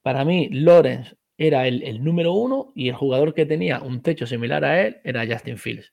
Para 0.02 0.24
mí, 0.24 0.48
Lawrence 0.50 1.16
era 1.38 1.68
el, 1.68 1.82
el 1.84 2.02
número 2.04 2.32
uno 2.32 2.72
y 2.74 2.88
el 2.88 2.94
jugador 2.96 3.32
que 3.32 3.46
tenía 3.46 3.80
un 3.80 4.02
techo 4.02 4.26
similar 4.26 4.64
a 4.64 4.86
él 4.86 5.00
era 5.04 5.26
Justin 5.26 5.56
Fields. 5.58 5.92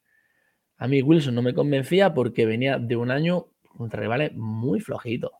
A 0.78 0.88
mí 0.88 1.02
Wilson 1.02 1.36
no 1.36 1.42
me 1.42 1.54
convencía 1.54 2.14
porque 2.14 2.46
venía 2.46 2.78
de 2.80 2.96
un 2.96 3.12
año 3.12 3.48
contra 3.78 4.02
rivales 4.02 4.34
muy 4.34 4.80
flojitos. 4.80 5.32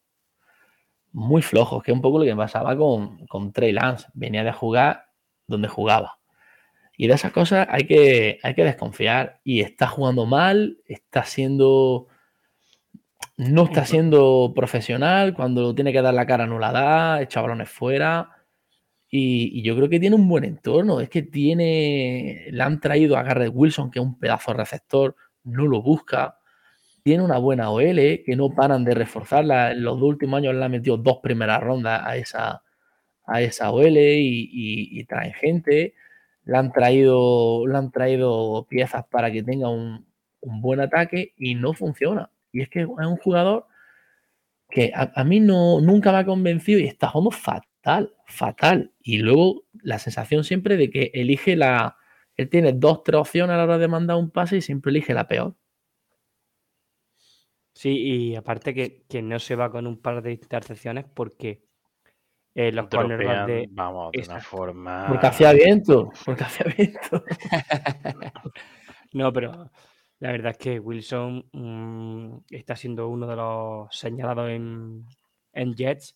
Muy 1.12 1.42
flojos, 1.42 1.84
que 1.84 1.92
es 1.92 1.96
un 1.96 2.02
poco 2.02 2.20
lo 2.20 2.26
que 2.26 2.36
pasaba 2.36 2.78
con, 2.78 3.26
con 3.28 3.52
Trey 3.52 3.72
Lance. 3.72 4.08
Venía 4.14 4.44
de 4.44 4.52
jugar 4.52 5.13
donde 5.48 5.68
jugaba. 5.68 6.20
Y 6.96 7.08
de 7.08 7.16
esas 7.16 7.32
cosas 7.32 7.68
hay 7.70 7.86
que, 7.88 8.40
hay 8.44 8.54
que 8.54 8.64
desconfiar. 8.64 9.40
Y 9.44 9.62
está 9.62 9.88
jugando 9.88 10.26
mal, 10.26 10.78
está 10.86 11.24
siendo. 11.26 12.08
No 13.38 13.64
está 13.64 13.86
siendo 13.86 14.54
profesional. 14.56 15.34
Cuando 15.34 15.74
tiene 15.74 15.92
que 15.92 16.02
dar 16.02 16.14
la 16.14 16.28
cara 16.28 16.46
no 16.46 16.60
la 16.60 16.72
da, 16.72 17.22
echa 17.22 17.42
balones 17.42 17.70
fuera. 17.70 18.30
Y, 19.10 19.60
y 19.60 19.64
yo 19.64 19.76
creo 19.76 19.90
que 19.90 20.00
tiene 20.00 20.16
un 20.16 20.28
buen 20.28 20.44
entorno. 20.44 21.00
Es 21.02 21.10
que 21.10 21.24
tiene. 21.24 22.48
Le 22.52 22.64
han 22.64 22.80
traído 22.80 23.18
a 23.18 23.24
Garrett 23.24 23.52
Wilson, 23.54 23.90
que 23.90 24.00
es 24.00 24.06
un 24.06 24.20
pedazo 24.20 24.52
de 24.52 24.58
receptor, 24.58 25.16
no 25.44 25.68
lo 25.68 25.82
busca. 25.82 26.38
Tiene 27.04 27.24
una 27.24 27.38
buena 27.38 27.70
OL 27.72 27.98
que 28.26 28.36
no 28.38 28.50
paran 28.52 28.86
de 28.86 28.94
reforzarla. 28.94 29.72
En 29.72 29.84
los 29.84 30.00
dos 30.00 30.10
últimos 30.10 30.38
años 30.38 30.56
le 30.56 30.64
han 30.64 30.72
metido 30.72 30.98
dos 30.98 31.20
primeras 31.22 31.62
rondas 31.62 32.02
a 32.06 32.16
esa, 32.18 32.64
a 33.26 33.42
esa 33.42 33.72
OL 33.72 33.98
y, 33.98 34.50
y, 34.52 35.04
traen 35.06 35.34
gente. 35.34 35.96
Le 36.46 36.58
han 36.58 36.72
traído, 36.72 37.66
le 37.68 37.78
han 37.78 37.92
traído 37.92 38.68
piezas 38.70 39.06
para 39.10 39.32
que 39.32 39.44
tenga 39.44 39.70
un, 39.70 40.06
buen 40.42 40.82
ataque 40.82 41.34
y 41.38 41.56
no 41.56 41.74
funciona. 41.74 42.32
Y 42.52 42.62
es 42.62 42.70
que 42.70 42.82
es 42.82 42.88
un 42.88 43.18
jugador 43.18 43.68
que 44.70 44.92
a, 44.94 45.12
a 45.16 45.24
mí 45.24 45.40
no, 45.40 45.80
nunca 45.82 46.12
me 46.12 46.20
ha 46.20 46.26
convencido 46.26 46.80
y 46.80 46.86
está 46.86 47.10
jugando 47.10 47.32
fatal, 47.32 48.14
fatal. 48.28 48.94
Y 49.02 49.20
luego 49.20 49.64
la 49.82 50.00
sensación 50.00 50.44
siempre 50.44 50.78
de 50.78 50.90
que 50.90 51.12
elige 51.14 51.56
la. 51.56 51.98
Él 52.36 52.50
tiene 52.50 52.74
dos, 52.74 53.04
tres 53.04 53.20
opciones 53.20 53.54
a 53.54 53.58
la 53.58 53.64
hora 53.64 53.78
de 53.78 53.88
mandar 53.88 54.18
un 54.18 54.32
pase 54.32 54.58
y 54.58 54.62
siempre 54.62 54.90
elige 54.92 55.14
la 55.14 55.28
peor. 55.28 55.56
Sí, 57.74 57.90
y 57.98 58.36
aparte 58.36 58.74
que, 58.74 59.04
que 59.10 59.22
no 59.22 59.40
se 59.40 59.56
va 59.56 59.72
con 59.72 59.88
un 59.88 60.00
par 60.00 60.22
de 60.22 60.34
intercepciones 60.34 61.06
porque 61.14 61.64
eh, 62.56 62.72
los 62.72 62.90
Dropean, 62.90 63.46
de... 63.46 63.68
vamos, 63.72 64.12
de 64.16 64.22
una 64.24 64.40
forma. 64.40 65.06
Porque 65.08 65.28
hacía 65.28 65.54
viento, 65.54 66.12
porque 66.26 66.44
hacía 66.44 66.66
viento. 66.78 67.24
No, 69.14 69.32
pero 69.32 69.72
la 70.20 70.32
verdad 70.32 70.52
es 70.52 70.58
que 70.58 70.80
Wilson 70.80 71.48
mm, 71.52 72.38
está 72.50 72.76
siendo 72.76 73.08
uno 73.10 73.28
de 73.28 73.36
los 73.36 73.96
señalados 73.96 74.50
en, 74.50 75.06
en 75.54 75.74
Jets, 75.76 76.16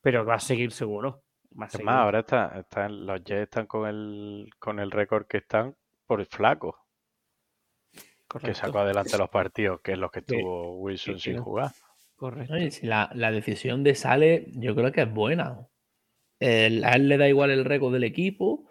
pero 0.00 0.24
va 0.24 0.36
a 0.36 0.40
seguir 0.40 0.72
seguro. 0.72 1.24
Va 1.60 1.66
a 1.66 1.68
Es 1.68 1.74
seguir. 1.74 1.84
más, 1.84 1.96
ahora 1.96 2.20
está, 2.20 2.58
están, 2.60 3.06
los 3.06 3.22
Jets 3.24 3.42
están 3.44 3.66
con 3.66 3.88
el, 3.88 4.48
con 4.58 4.78
el 4.80 4.90
récord 4.90 5.26
que 5.26 5.38
están 5.38 5.76
por 6.06 6.20
el 6.20 6.26
flaco, 6.26 6.86
que 8.42 8.54
Correcto, 8.54 8.54
sacó 8.54 8.78
adelante 8.80 9.16
los 9.18 9.28
partidos, 9.30 9.80
que 9.82 9.92
es 9.92 9.98
los 9.98 10.10
que 10.10 10.22
Sí, 10.26 10.26
tuvo 10.26 10.76
Wilson 10.78 11.18
sí, 11.18 11.32
sin 11.32 11.36
no. 11.36 11.42
jugar. 11.42 11.72
Correcto. 12.20 12.54
Oye, 12.54 12.70
si 12.70 12.86
la, 12.86 13.10
la 13.14 13.30
decisión 13.30 13.82
de 13.84 13.94
Sale, 13.94 14.46
yo 14.54 14.74
creo 14.74 14.92
que 14.92 15.02
es 15.02 15.12
buena. 15.12 15.66
El- 16.40 16.84
a 16.84 16.92
él 16.94 17.08
le 17.08 17.18
da 17.18 17.28
igual 17.28 17.50
el 17.50 17.64
récord 17.66 17.92
del 17.92 18.04
equipo, 18.04 18.66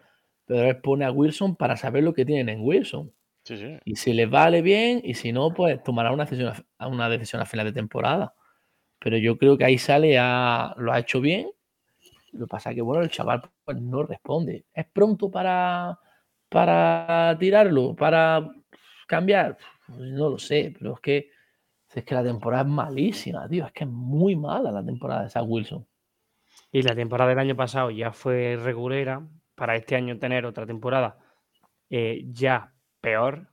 pero 0.45 0.63
él 0.69 0.77
pone 0.81 1.05
a 1.05 1.11
Wilson 1.11 1.55
para 1.55 1.77
saber 1.77 2.03
lo 2.03 2.13
que 2.13 2.25
tienen 2.25 2.49
en 2.49 2.61
Wilson. 2.65 3.13
Sí, 3.45 3.57
sí. 3.57 3.79
Y 3.85 3.95
si 3.97 4.13
les 4.13 4.29
vale 4.29 4.61
bien, 4.61 5.01
y 5.03 5.15
si 5.15 5.33
no, 5.33 5.53
pues 5.53 5.83
tomará 5.83 6.11
una 6.11 6.25
decisión, 6.25 6.53
a- 6.79 6.87
una 6.87 7.09
decisión 7.09 7.41
a 7.41 7.47
final 7.47 7.67
de 7.67 7.73
temporada. 7.73 8.35
Pero 8.99 9.17
yo 9.17 9.37
creo 9.37 9.57
que 9.57 9.65
ahí 9.65 9.77
sale, 9.79 10.17
a, 10.19 10.75
lo 10.77 10.93
ha 10.93 10.99
hecho 10.99 11.21
bien. 11.21 11.51
Lo 12.31 12.45
que 12.45 12.49
pasa 12.49 12.69
es 12.69 12.75
que, 12.75 12.81
bueno, 12.81 13.03
el 13.03 13.09
chaval 13.09 13.41
pues, 13.65 13.77
no 13.81 14.03
responde. 14.03 14.65
¿Es 14.73 14.85
pronto 14.85 15.31
para, 15.31 15.97
para 16.49 17.35
tirarlo? 17.39 17.95
¿Para 17.95 18.47
cambiar? 19.07 19.57
Pues 19.87 19.99
no 20.11 20.29
lo 20.29 20.37
sé, 20.37 20.73
pero 20.77 20.93
es 20.95 20.99
que, 21.01 21.29
es 21.95 22.05
que 22.05 22.15
la 22.15 22.23
temporada 22.23 22.63
es 22.63 22.69
malísima, 22.69 23.47
tío. 23.47 23.65
Es 23.65 23.71
que 23.71 23.83
es 23.83 23.89
muy 23.89 24.35
mala 24.35 24.71
la 24.71 24.85
temporada 24.85 25.23
de 25.23 25.29
Zach 25.29 25.45
Wilson. 25.47 25.87
Y 26.71 26.83
la 26.83 26.95
temporada 26.95 27.29
del 27.29 27.39
año 27.39 27.55
pasado 27.55 27.89
ya 27.89 28.11
fue 28.11 28.57
regulera. 28.61 29.27
Para 29.55 29.75
este 29.75 29.95
año 29.95 30.17
tener 30.17 30.45
otra 30.45 30.65
temporada 30.65 31.17
eh, 31.89 32.23
ya 32.27 32.73
peor. 33.01 33.49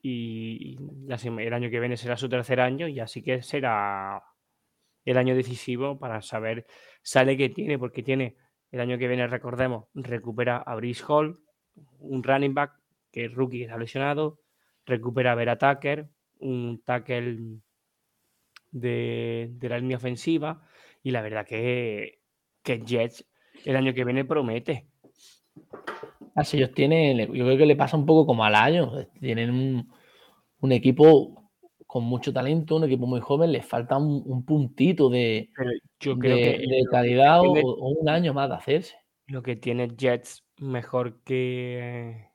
Y 0.00 0.76
el 1.08 1.54
año 1.54 1.70
que 1.70 1.80
viene 1.80 1.96
será 1.96 2.16
su 2.16 2.28
tercer 2.28 2.60
año 2.60 2.88
y 2.88 3.00
así 3.00 3.22
que 3.22 3.42
será 3.42 4.22
el 5.04 5.16
año 5.16 5.34
decisivo 5.34 5.98
para 5.98 6.22
saber 6.22 6.66
sale 7.02 7.36
que 7.36 7.48
tiene, 7.48 7.78
porque 7.78 8.02
tiene 8.02 8.36
el 8.70 8.80
año 8.80 8.98
que 8.98 9.08
viene, 9.08 9.26
recordemos, 9.26 9.86
recupera 9.94 10.58
a 10.58 10.76
Brice 10.76 11.04
Hall, 11.08 11.40
un 11.98 12.22
running 12.22 12.54
back 12.54 12.72
que 13.10 13.24
es 13.24 13.32
rookie 13.32 13.62
está 13.62 13.78
lesionado, 13.78 14.38
recupera 14.84 15.32
a 15.32 15.34
Vera 15.34 15.56
Tucker, 15.56 16.08
un 16.40 16.82
tackle 16.84 17.60
de, 18.70 19.48
de 19.52 19.68
la 19.68 19.78
línea 19.78 19.96
ofensiva 19.96 20.62
y 21.02 21.10
la 21.10 21.22
verdad 21.22 21.46
que, 21.46 22.20
que 22.62 22.80
Jets 22.84 23.26
el 23.64 23.76
año 23.76 23.94
que 23.94 24.04
viene 24.04 24.24
promete. 24.24 24.88
Así 26.34 26.56
ellos 26.56 26.72
tienen, 26.72 27.18
yo 27.32 27.44
creo 27.44 27.58
que 27.58 27.66
le 27.66 27.76
pasa 27.76 27.96
un 27.96 28.06
poco 28.06 28.26
como 28.26 28.44
al 28.44 28.54
año. 28.54 28.92
Tienen 29.20 29.50
un, 29.50 29.92
un 30.60 30.72
equipo 30.72 31.50
con 31.86 32.04
mucho 32.04 32.32
talento, 32.32 32.76
un 32.76 32.84
equipo 32.84 33.06
muy 33.06 33.20
joven, 33.20 33.50
les 33.50 33.64
falta 33.66 33.96
un, 33.96 34.22
un 34.24 34.44
puntito 34.44 35.08
de, 35.08 35.50
Pero 35.56 35.70
yo 35.98 36.18
creo 36.18 36.36
de- 36.36 36.42
que 36.42 36.50
de 36.50 36.66
lo 36.66 36.68
que 36.84 36.90
calidad 36.90 37.40
o, 37.40 37.76
un 38.00 38.08
año 38.08 38.34
más 38.34 38.48
de 38.50 38.54
hacerse. 38.56 38.96
lo 39.26 39.42
que 39.42 39.56
tiene 39.56 39.88
Jets 39.96 40.44
mejor 40.58 41.22
que. 41.24 42.28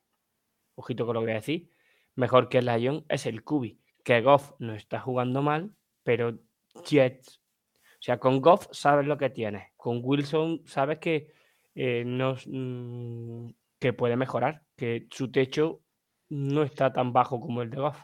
Ojito 0.76 1.06
con 1.06 1.14
lo 1.14 1.22
que 1.22 1.26
voy 1.26 1.32
a 1.34 1.36
decir. 1.36 1.70
Mejor 2.16 2.50
que 2.50 2.58
el 2.58 2.66
Lion 2.66 3.06
es 3.10 3.26
el 3.26 3.44
Kubi. 3.44 3.80
Que 4.04 4.22
Goff 4.22 4.54
no 4.60 4.74
está 4.74 5.00
jugando 5.00 5.42
mal, 5.42 5.72
pero 6.04 6.38
Jets. 6.86 7.40
O 7.40 8.02
sea, 8.06 8.18
con 8.20 8.42
Goff 8.42 8.68
sabes 8.72 9.08
lo 9.08 9.18
que 9.18 9.30
tienes. 9.30 9.72
Con 9.78 10.02
Wilson 10.04 10.62
sabes 10.66 11.00
que 11.00 11.32
eh, 11.76 12.04
no, 12.06 12.36
mm, 12.46 13.50
que 13.80 13.94
puede 13.94 14.16
mejorar. 14.18 14.64
Que 14.76 15.08
su 15.10 15.32
techo 15.32 15.82
no 16.30 16.64
está 16.64 16.92
tan 16.92 17.14
bajo 17.14 17.40
como 17.40 17.62
el 17.62 17.70
de 17.70 17.78
Goff. 17.78 17.98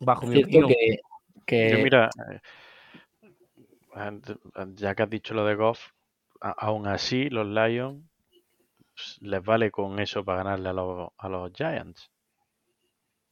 Bajo 0.00 0.26
mi 0.26 0.42
opinión. 0.42 0.68
que, 0.68 0.98
que- 1.46 1.70
Yo 1.70 1.78
mira, 1.78 2.08
eh, 2.18 2.40
ya 4.74 4.94
que 4.94 5.02
has 5.02 5.10
dicho 5.10 5.34
lo 5.34 5.44
de 5.44 5.54
Goff, 5.56 5.90
aún 6.40 6.86
así 6.86 7.28
los 7.28 7.46
Lions 7.46 8.02
pues, 8.94 9.18
les 9.20 9.42
vale 9.42 9.70
con 9.70 9.98
eso 9.98 10.24
para 10.24 10.42
ganarle 10.44 10.68
a 10.70 10.72
los, 10.72 11.10
a 11.16 11.28
los 11.28 11.52
Giants. 11.52 12.10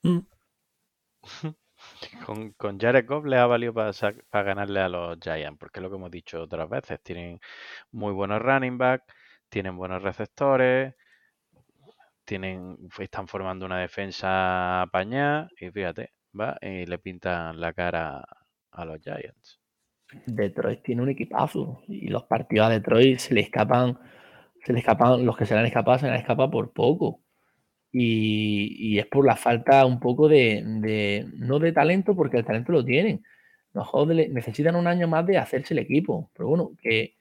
Mm. 0.02 0.18
Con, 2.24 2.78
Jared 2.78 3.06
Goff 3.06 3.24
les 3.24 3.38
ha 3.38 3.46
valido 3.46 3.72
para 3.72 4.44
ganarle 4.44 4.80
a 4.80 4.88
los 4.88 5.18
Giants, 5.20 5.58
porque 5.58 5.80
es 5.80 5.82
lo 5.82 5.90
que 5.90 5.96
hemos 5.96 6.10
dicho 6.10 6.42
otras 6.42 6.68
veces. 6.68 7.00
Tienen 7.02 7.40
muy 7.92 8.12
buenos 8.12 8.40
running 8.40 8.78
back, 8.78 9.02
tienen 9.48 9.76
buenos 9.76 10.02
receptores, 10.02 10.94
tienen, 12.24 12.76
están 12.98 13.26
formando 13.26 13.64
una 13.66 13.78
defensa 13.78 14.82
apañada 14.82 15.48
y 15.58 15.70
fíjate, 15.70 16.12
va 16.38 16.56
y 16.60 16.84
le 16.84 16.98
pintan 16.98 17.60
la 17.60 17.72
cara 17.72 18.24
a 18.70 18.84
los 18.84 19.00
Giants. 19.00 19.60
Detroit 20.26 20.82
tiene 20.82 21.02
un 21.02 21.10
equipazo 21.10 21.82
y 21.86 22.08
los 22.08 22.24
partidos 22.24 22.66
a 22.66 22.70
Detroit 22.70 23.18
se 23.18 23.34
le 23.34 23.40
escapan, 23.40 23.98
se 24.64 24.72
le 24.72 24.80
escapan, 24.80 25.24
los 25.24 25.36
que 25.36 25.46
se 25.46 25.54
le 25.54 25.60
han 25.60 25.66
escapado 25.66 25.98
se 25.98 26.06
le 26.06 26.12
han 26.12 26.18
escapado 26.18 26.50
por 26.50 26.72
poco. 26.72 27.22
Y, 27.90 28.76
y 28.94 28.98
es 28.98 29.06
por 29.06 29.24
la 29.24 29.36
falta 29.36 29.86
un 29.86 29.98
poco 29.98 30.28
de, 30.28 30.62
de- 30.64 31.26
no 31.36 31.58
de 31.58 31.72
talento, 31.72 32.14
porque 32.14 32.36
el 32.38 32.44
talento 32.44 32.72
lo 32.72 32.84
tienen. 32.84 33.24
Los 33.72 33.90
de- 34.08 34.28
necesitan 34.28 34.76
un 34.76 34.86
año 34.86 35.08
más 35.08 35.26
de 35.26 35.38
hacerse 35.38 35.74
el 35.74 35.78
equipo. 35.80 36.30
Pero 36.34 36.48
bueno, 36.48 36.72
que 36.82 37.14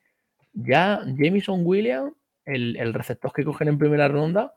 ya 0.54 1.02
Jamison 1.18 1.62
Williams, 1.66 2.14
el, 2.46 2.76
el 2.78 2.94
receptor 2.94 3.32
que 3.34 3.46
cogen 3.46 3.70
en 3.70 3.78
primera 3.78 4.08
ronda, 4.08 4.54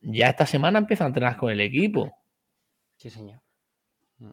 ya 0.00 0.28
esta 0.28 0.46
semana 0.46 0.78
empieza 0.78 1.04
a 1.04 1.08
entrenar 1.08 1.36
con 1.36 1.50
el 1.50 1.60
equipo. 1.60 2.12
Sí, 2.96 3.10
señor. 3.10 3.40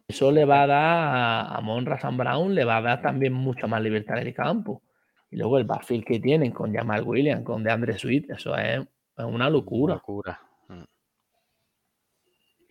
Eso 0.06 0.30
le 0.30 0.44
va 0.44 0.62
a 0.62 0.66
dar 0.66 1.54
a, 1.56 1.60
Monra 1.62 1.98
Sam 1.98 2.16
Brown, 2.16 2.54
le 2.54 2.64
va 2.64 2.76
a 2.76 2.82
dar 2.82 3.02
también 3.02 3.32
mucha 3.32 3.66
más 3.66 3.82
libertad 3.82 4.18
en 4.18 4.28
el 4.28 4.34
campo. 4.34 4.82
Y 5.30 5.36
luego 5.36 5.58
el 5.58 5.64
backfield 5.64 6.04
que 6.04 6.20
tienen 6.20 6.52
con 6.52 6.72
Jamal 6.74 7.02
Williams, 7.02 7.44
con 7.44 7.62
DeAndre 7.64 7.98
Swift, 7.98 8.30
eso 8.30 8.56
es, 8.56 8.80
es 8.80 9.24
una 9.24 9.48
locura. 9.50 9.94
Locura. 9.94 10.40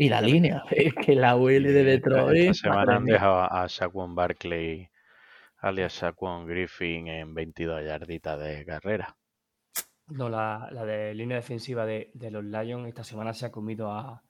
Y 0.01 0.07
la 0.07 0.21
línea, 0.21 0.63
es 0.71 0.93
que 0.93 1.13
la 1.13 1.35
Y 1.35 1.59
de 1.59 1.83
Detroit. 1.83 2.51
Esta 2.51 2.69
semana 2.69 2.95
han 2.95 3.03
dejado 3.03 3.35
a, 3.35 3.63
a 3.63 3.67
Saquon 3.67 4.15
Barkley, 4.15 4.89
alias 5.57 5.91
Saquon 5.91 6.47
Griffin, 6.47 7.09
en 7.09 7.33
22 7.33 7.83
yarditas 7.85 8.39
de 8.39 8.65
carrera. 8.65 9.17
No, 10.07 10.29
la, 10.29 10.69
la 10.71 10.85
de 10.85 11.13
línea 11.13 11.35
defensiva 11.35 11.85
de, 11.85 12.11
de 12.13 12.31
los 12.31 12.45
Lions 12.45 12.87
esta 12.87 13.03
semana 13.03 13.33
se 13.33 13.47
ha 13.47 13.51
comido 13.51 13.91
a, 13.91 14.23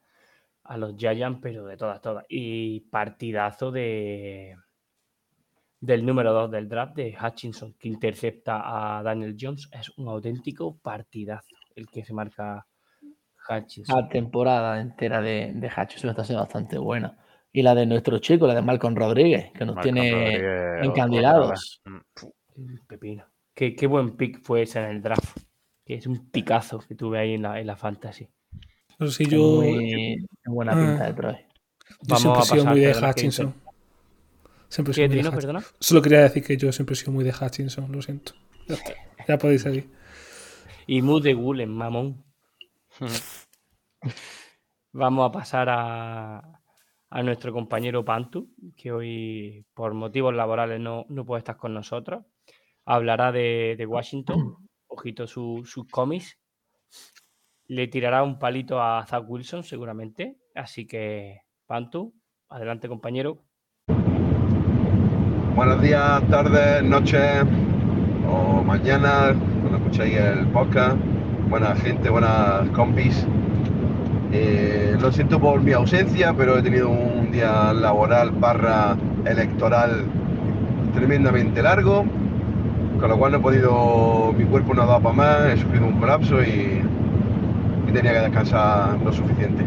a 0.64 0.78
los 0.78 0.96
Giants, 0.98 1.40
pero 1.40 1.68
de 1.68 1.78
todas, 1.78 2.02
todas. 2.02 2.26
Y 2.30 2.80
partidazo 2.90 3.72
de 3.72 4.56
del 5.80 6.04
número 6.04 6.34
2 6.34 6.50
del 6.50 6.68
draft 6.68 6.96
de 6.96 7.16
Hutchinson, 7.16 7.76
que 7.76 7.90
intercepta 7.90 8.98
a 8.98 9.04
Daniel 9.04 9.38
Jones. 9.40 9.70
Es 9.72 9.96
un 10.00 10.08
auténtico 10.08 10.80
partidazo 10.80 11.56
el 11.76 11.88
que 11.88 12.04
se 12.04 12.14
marca 12.16 12.66
La 13.88 14.08
temporada 14.10 14.80
entera 14.80 15.22
de, 15.22 15.52
de 15.56 15.68
Hutchinson 15.68 16.10
está 16.12 16.24
siendo 16.24 16.44
bastante 16.44 16.78
buena. 16.78 17.18
Y 17.52 17.64
la 17.64 17.74
de 17.74 17.86
nuestro 17.88 18.20
chico, 18.20 18.46
la 18.46 18.54
de 18.56 18.62
Malcolm 18.62 18.96
Rodríguez, 18.96 19.52
que 19.54 19.66
nos 19.66 19.76
Malcolm 19.76 19.96
tiene 19.96 20.12
Rodríguez, 20.12 20.86
encandilados. 20.86 21.82
Mm. 21.86 22.76
Pepino. 22.88 23.26
Qué, 23.56 23.76
qué 23.76 23.88
buen 23.88 24.16
pick 24.16 24.42
fue 24.44 24.62
ese 24.64 24.80
en 24.80 24.86
el 24.86 25.02
draft. 25.02 25.38
Que 25.86 25.96
es 25.96 26.06
un 26.06 26.30
picazo 26.30 26.80
que 26.80 26.94
tuve 26.94 27.18
ahí 27.20 27.34
en 27.34 27.42
la, 27.42 27.60
en 27.60 27.66
la 27.66 27.76
fantasy. 27.76 28.28
No 29.00 29.08
sé 29.08 29.14
si 29.14 29.24
Es 29.24 29.30
yo, 29.30 29.62
muy- 29.62 30.28
buena 30.46 30.74
pinta 30.74 30.92
Ah. 30.96 31.08
de 31.08 31.14
Detroit. 31.14 31.38
yo 31.40 31.96
Vamos 32.08 32.22
siempre 32.22 32.40
a 32.40 32.44
he 32.44 32.46
sido 32.46 32.64
pasar, 32.64 32.72
muy 32.72 32.80
de 32.82 32.92
Hutchinson. 33.10 33.54
Siempre. 34.68 35.64
Solo 35.80 36.02
quería 36.04 36.20
decir 36.22 36.44
que 36.44 36.56
yo 36.58 36.72
siempre 36.72 36.94
he 36.94 36.96
sido 36.98 37.12
muy 37.12 37.24
de 37.24 37.32
Hutchinson, 37.34 37.92
lo 37.92 38.02
siento. 38.04 38.34
Ya, 39.28 39.38
podéis 39.40 39.64
seguir. 39.64 39.90
Y 40.86 41.02
Mood 41.02 41.24
de 41.24 41.34
Gulen, 41.34 41.70
mamón. 41.72 42.24
Vamos 44.92 45.30
a 45.30 45.32
pasar 45.32 45.70
a, 45.70 46.40
a 47.10 47.24
nuestro 47.24 47.54
compañero 47.54 48.04
Pantu, 48.04 48.50
que 48.76 48.92
hoy 48.92 49.66
por 49.74 49.94
motivos 49.94 50.34
laborales 50.34 50.80
no, 50.80 51.06
no 51.10 51.26
puede 51.26 51.40
estar 51.40 51.58
con 51.58 51.74
nosotros. 51.74 52.26
Hablará 52.86 53.32
de, 53.32 53.76
de 53.78 53.86
Washington, 53.86 54.58
ojito 54.88 55.28
su- 55.28 55.64
sus 55.66 55.88
cómics. 55.88 56.40
Le 57.68 57.88
tirará 57.88 58.24
un 58.24 58.40
palito 58.40 58.82
a 58.82 59.06
Zach 59.06 59.24
Wilson 59.28 59.64
seguramente. 59.64 60.38
Así 60.56 60.88
que, 60.88 61.42
Pantu, 61.68 62.16
adelante 62.50 62.88
compañero. 62.88 63.44
Buenos 65.56 65.82
días, 65.82 66.28
tardes, 66.30 66.84
noches 66.84 67.44
o 68.28 68.64
mañana 68.64 69.36
cuando 69.62 69.78
escuchéis 69.78 70.18
el 70.18 70.48
podcast. 70.48 70.98
Buena 71.50 71.76
gente, 71.76 72.12
buenas 72.12 72.70
compis. 72.76 73.26
Eh, 74.32 74.96
lo 75.02 75.12
siento 75.12 75.40
por 75.40 75.60
mi 75.62 75.72
ausencia, 75.72 76.32
pero 76.38 76.60
he 76.60 76.62
tenido 76.62 76.90
un 76.90 77.32
día 77.32 77.74
laboral 77.74 78.30
barra 78.30 78.96
electoral 79.26 80.06
tremendamente 80.94 81.64
largo, 81.64 82.06
con 83.00 83.10
lo 83.10 83.18
cual 83.18 83.32
no 83.32 83.40
he 83.40 83.42
podido, 83.42 84.32
mi 84.38 84.46
cuerpo 84.46 84.76
no 84.76 84.84
ha 84.84 84.86
dado 84.86 85.02
para 85.02 85.16
más, 85.16 85.46
he 85.48 85.58
sufrido 85.58 85.88
un 85.88 86.00
colapso 86.00 86.40
y, 86.44 86.84
tenía 87.92 88.14
que 88.14 88.20
descansar 88.20 89.00
lo 89.04 89.12
suficiente. 89.12 89.66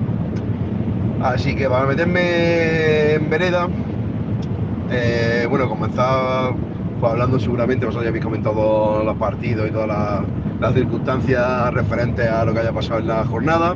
Así 1.20 1.56
que 1.56 1.68
para 1.68 1.86
meterme 1.86 3.14
en 3.14 3.28
vereda, 3.28 3.66
eh, 4.92 5.48
bueno, 5.50 5.68
comenzaba 5.68 6.54
pues, 7.00 7.12
hablando 7.12 7.40
seguramente, 7.40 7.86
vosotros 7.86 8.04
ya 8.04 8.10
habéis 8.10 8.24
comentado 8.24 9.02
los 9.02 9.16
partidos 9.16 9.68
y 9.68 9.72
todas 9.72 9.88
las, 9.88 10.20
las 10.62 10.74
circunstancias 10.74 11.74
referentes 11.74 12.28
a 12.28 12.44
lo 12.44 12.54
que 12.54 12.60
haya 12.60 12.72
pasado 12.72 13.00
en 13.00 13.08
la 13.08 13.24
jornada. 13.24 13.74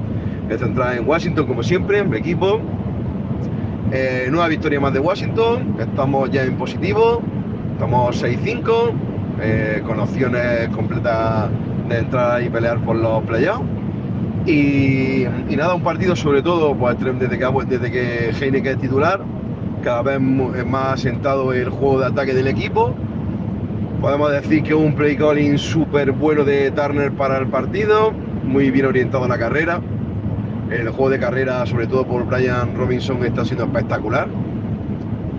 Me 0.48 0.56
centrada 0.56 0.96
en 0.96 1.06
Washington, 1.06 1.46
como 1.46 1.64
siempre, 1.64 1.98
en 1.98 2.08
mi 2.08 2.16
equipo. 2.16 2.60
Eh, 3.90 4.28
nueva 4.30 4.46
victoria 4.46 4.78
más 4.78 4.92
de 4.92 5.00
Washington, 5.00 5.76
estamos 5.80 6.30
ya 6.30 6.44
en 6.44 6.56
positivo, 6.56 7.22
estamos 7.72 8.22
6-5, 8.22 8.92
eh, 9.40 9.82
con 9.84 9.98
opciones 9.98 10.68
completas 10.68 11.50
de 11.88 11.98
entrar 11.98 12.42
y 12.42 12.48
pelear 12.48 12.78
por 12.78 12.96
los 12.96 13.22
playoffs. 13.24 13.64
Y, 14.46 15.24
nada, 15.56 15.74
un 15.74 15.82
partido 15.82 16.14
sobre 16.14 16.40
todo, 16.40 16.76
pues 16.76 16.96
desde 17.00 17.36
que, 17.36 17.46
desde 17.68 17.90
que 17.90 18.30
Heineken 18.40 18.74
es 18.74 18.80
titular, 18.80 19.20
cada 19.82 20.02
vez 20.02 20.20
más 20.20 20.94
asentado 20.94 21.52
el 21.52 21.68
juego 21.68 22.00
de 22.00 22.06
ataque 22.06 22.32
del 22.32 22.46
equipo. 22.46 22.94
Podemos 24.00 24.30
decir 24.30 24.62
que 24.62 24.74
un 24.74 24.94
play 24.94 25.16
calling 25.16 25.56
súper 25.56 26.12
bueno 26.12 26.44
de 26.44 26.70
Turner 26.70 27.10
para 27.12 27.38
el 27.38 27.46
partido, 27.46 28.12
muy 28.44 28.70
bien 28.70 28.86
orientado 28.86 29.24
a 29.24 29.28
la 29.28 29.38
carrera. 29.38 29.80
El 30.70 30.90
juego 30.90 31.08
de 31.10 31.18
carrera, 31.18 31.64
sobre 31.64 31.86
todo 31.86 32.06
por 32.06 32.26
Brian 32.26 32.76
Robinson, 32.76 33.24
está 33.24 33.44
siendo 33.44 33.64
espectacular. 33.64 34.28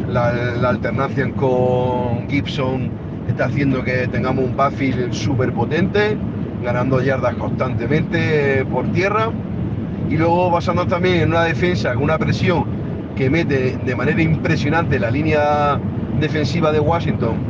La, 0.09 0.33
la 0.33 0.69
alternancia 0.69 1.31
con 1.33 2.27
Gibson 2.27 2.89
está 3.27 3.45
haciendo 3.45 3.83
que 3.83 4.07
tengamos 4.07 4.45
un 4.45 4.55
backfield 4.55 5.13
súper 5.13 5.53
potente, 5.53 6.17
ganando 6.63 6.99
yardas 7.01 7.35
constantemente 7.35 8.65
por 8.65 8.91
tierra. 8.91 9.29
Y 10.09 10.17
luego 10.17 10.49
basándonos 10.49 10.89
también 10.89 11.17
en 11.17 11.29
una 11.29 11.43
defensa 11.43 11.93
con 11.93 12.03
una 12.03 12.17
presión 12.17 12.65
que 13.15 13.29
mete 13.29 13.77
de 13.85 13.95
manera 13.95 14.21
impresionante 14.21 14.97
la 14.99 15.11
línea 15.11 15.79
defensiva 16.19 16.71
de 16.71 16.79
Washington 16.79 17.46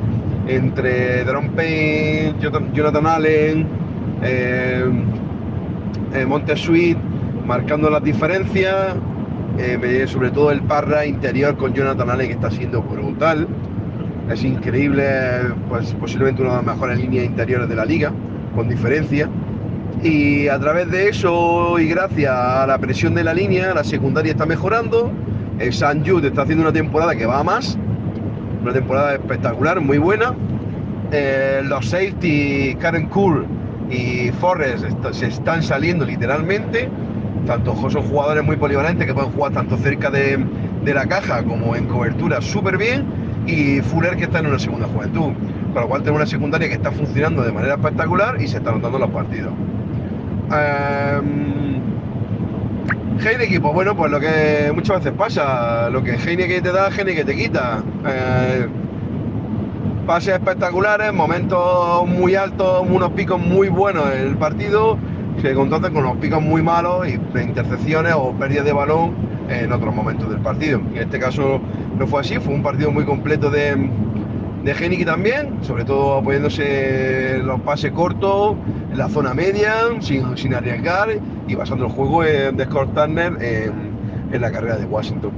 entre 0.47 1.23
Deron 1.25 1.49
Payne, 1.49 2.36
Jonathan- 2.73 3.07
Allen, 3.07 3.67
eh, 4.21 4.86
eh, 6.13 6.25
Montez 6.25 6.60
Sweet, 6.62 6.97
marcando 7.45 7.89
las 7.89 8.03
diferencias, 8.03 8.95
eh, 9.57 10.05
sobre 10.07 10.31
todo 10.31 10.51
el 10.51 10.62
parra 10.62 11.05
interior 11.05 11.57
con 11.57 11.73
Jonathan 11.73 12.10
Allen 12.10 12.27
que 12.27 12.33
está 12.33 12.51
siendo 12.51 12.81
brutal. 12.81 13.47
Es 14.29 14.43
increíble, 14.43 15.05
pues 15.69 15.93
posiblemente 15.93 16.41
una 16.41 16.51
de 16.51 16.57
las 16.57 16.65
mejores 16.65 16.99
líneas 16.99 17.25
interiores 17.25 17.69
de 17.69 17.75
la 17.75 17.86
liga, 17.86 18.12
con 18.55 18.67
diferencia. 18.67 19.29
Y 20.03 20.47
a 20.47 20.60
través 20.60 20.91
de 20.91 21.10
eso 21.10 21.79
y 21.79 21.88
gracias 21.88 22.31
a 22.31 22.67
la 22.67 22.77
presión 22.77 23.15
de 23.15 23.23
la 23.23 23.33
línea, 23.33 23.73
la 23.73 23.83
secundaria 23.83 24.31
está 24.31 24.45
mejorando. 24.45 25.12
El 25.60 25.73
San 25.73 26.05
Jude 26.05 26.27
está 26.27 26.43
haciendo 26.43 26.63
una 26.63 26.73
temporada 26.73 27.15
que 27.15 27.25
va 27.25 27.43
más, 27.43 27.79
una 28.62 28.74
temporada 28.74 29.13
espectacular, 29.13 29.80
muy 29.82 29.98
buena. 29.98 30.34
Eh, 31.12 31.62
los 31.65 31.88
safety, 31.89 32.76
Karen 32.80 33.08
Cool 33.08 33.46
y 33.89 34.30
Forrest 34.39 34.84
est- 34.86 35.12
se 35.13 35.28
están 35.28 35.63
saliendo 35.63 36.06
literalmente. 36.06 36.89
Tanto 37.46 37.76
son 37.89 38.04
jugadores 38.04 38.43
muy 38.43 38.58
polivalentes 38.58 39.08
que 39.08 39.13
pueden 39.13 39.32
jugar 39.32 39.54
tanto 39.54 39.78
cerca 39.78 40.10
de, 40.12 40.38
de 40.84 40.93
la 40.93 41.06
caja 41.06 41.43
como 41.43 41.76
en 41.76 41.86
cobertura 41.88 42.41
súper 42.41 42.78
bien. 42.78 43.06
Y 43.46 43.80
Fuller 43.82 44.17
que 44.17 44.26
está 44.26 44.39
en 44.39 44.48
una 44.48 44.60
segunda 44.60 44.88
juventud. 44.88 45.32
Con 45.74 45.82
lo 45.84 45.88
cual 45.88 46.02
tenemos 46.02 46.20
una 46.22 46.26
secundaria 46.30 46.67
que 46.67 46.74
está 46.74 46.91
funcionando 46.91 47.43
de 47.43 47.52
manera 47.54 47.76
espectacular 47.76 48.41
y 48.41 48.48
se 48.48 48.58
están 48.58 48.76
notando 48.76 49.00
los 49.00 49.10
partidos. 49.12 49.54
Em, 50.52 51.66
Heineken, 53.19 53.62
pues 53.62 53.73
bueno, 53.73 53.95
pues 53.95 54.12
lo 54.12 54.19
que 54.19 54.71
muchas 54.73 54.99
veces 54.99 55.13
pasa, 55.17 55.89
lo 55.89 56.03
que 56.03 56.12
Heineken 56.13 56.63
te 56.63 56.71
da, 56.71 56.89
Heineken 56.89 57.25
te 57.25 57.36
quita. 57.36 57.84
Eh, 58.08 58.67
pases 60.06 60.36
espectaculares, 60.36 61.13
momentos 61.13 62.08
muy 62.08 62.36
altos, 62.36 62.86
unos 62.89 63.12
picos 63.12 63.39
muy 63.41 63.69
buenos 63.69 64.06
en 64.13 64.27
el 64.27 64.38
partido, 64.38 64.97
se 65.41 65.53
contrastan 65.53 65.93
con 65.93 66.06
unos 66.06 66.17
picos 66.17 66.41
muy 66.41 66.62
malos 66.62 67.08
y 67.08 67.13
intercepciones 67.39 68.13
o 68.15 68.32
pérdidas 68.32 68.65
de 68.65 68.73
balón 68.73 69.15
en 69.49 69.71
otros 69.71 69.93
momentos 69.93 70.30
del 70.30 70.39
partido. 70.39 70.80
En 70.93 70.97
este 70.97 71.19
caso 71.19 71.60
no 71.97 72.08
fue 72.08 72.21
así, 72.21 72.39
fue 72.39 72.53
un 72.53 72.63
partido 72.63 72.91
muy 72.91 73.03
completo 73.06 73.49
de, 73.49 73.75
de 74.63 74.71
Heineken 74.71 75.06
también, 75.06 75.58
sobre 75.62 75.84
todo 75.84 76.17
apoyándose 76.17 77.39
los 77.43 77.60
pases 77.62 77.91
cortos, 77.91 78.56
la 78.97 79.07
zona 79.10 79.33
media, 79.33 79.73
sin, 80.01 80.53
arriesgar 80.53 81.10
y 81.47 81.55
basando 81.55 81.86
el 81.86 81.91
juego 81.91 82.23
de 82.23 82.65
Scott 82.65 82.93
Turner 82.95 83.33
en, 83.41 84.41
la 84.41 84.51
carrera 84.51 84.77
de 84.77 84.86
Washington. 84.86 85.31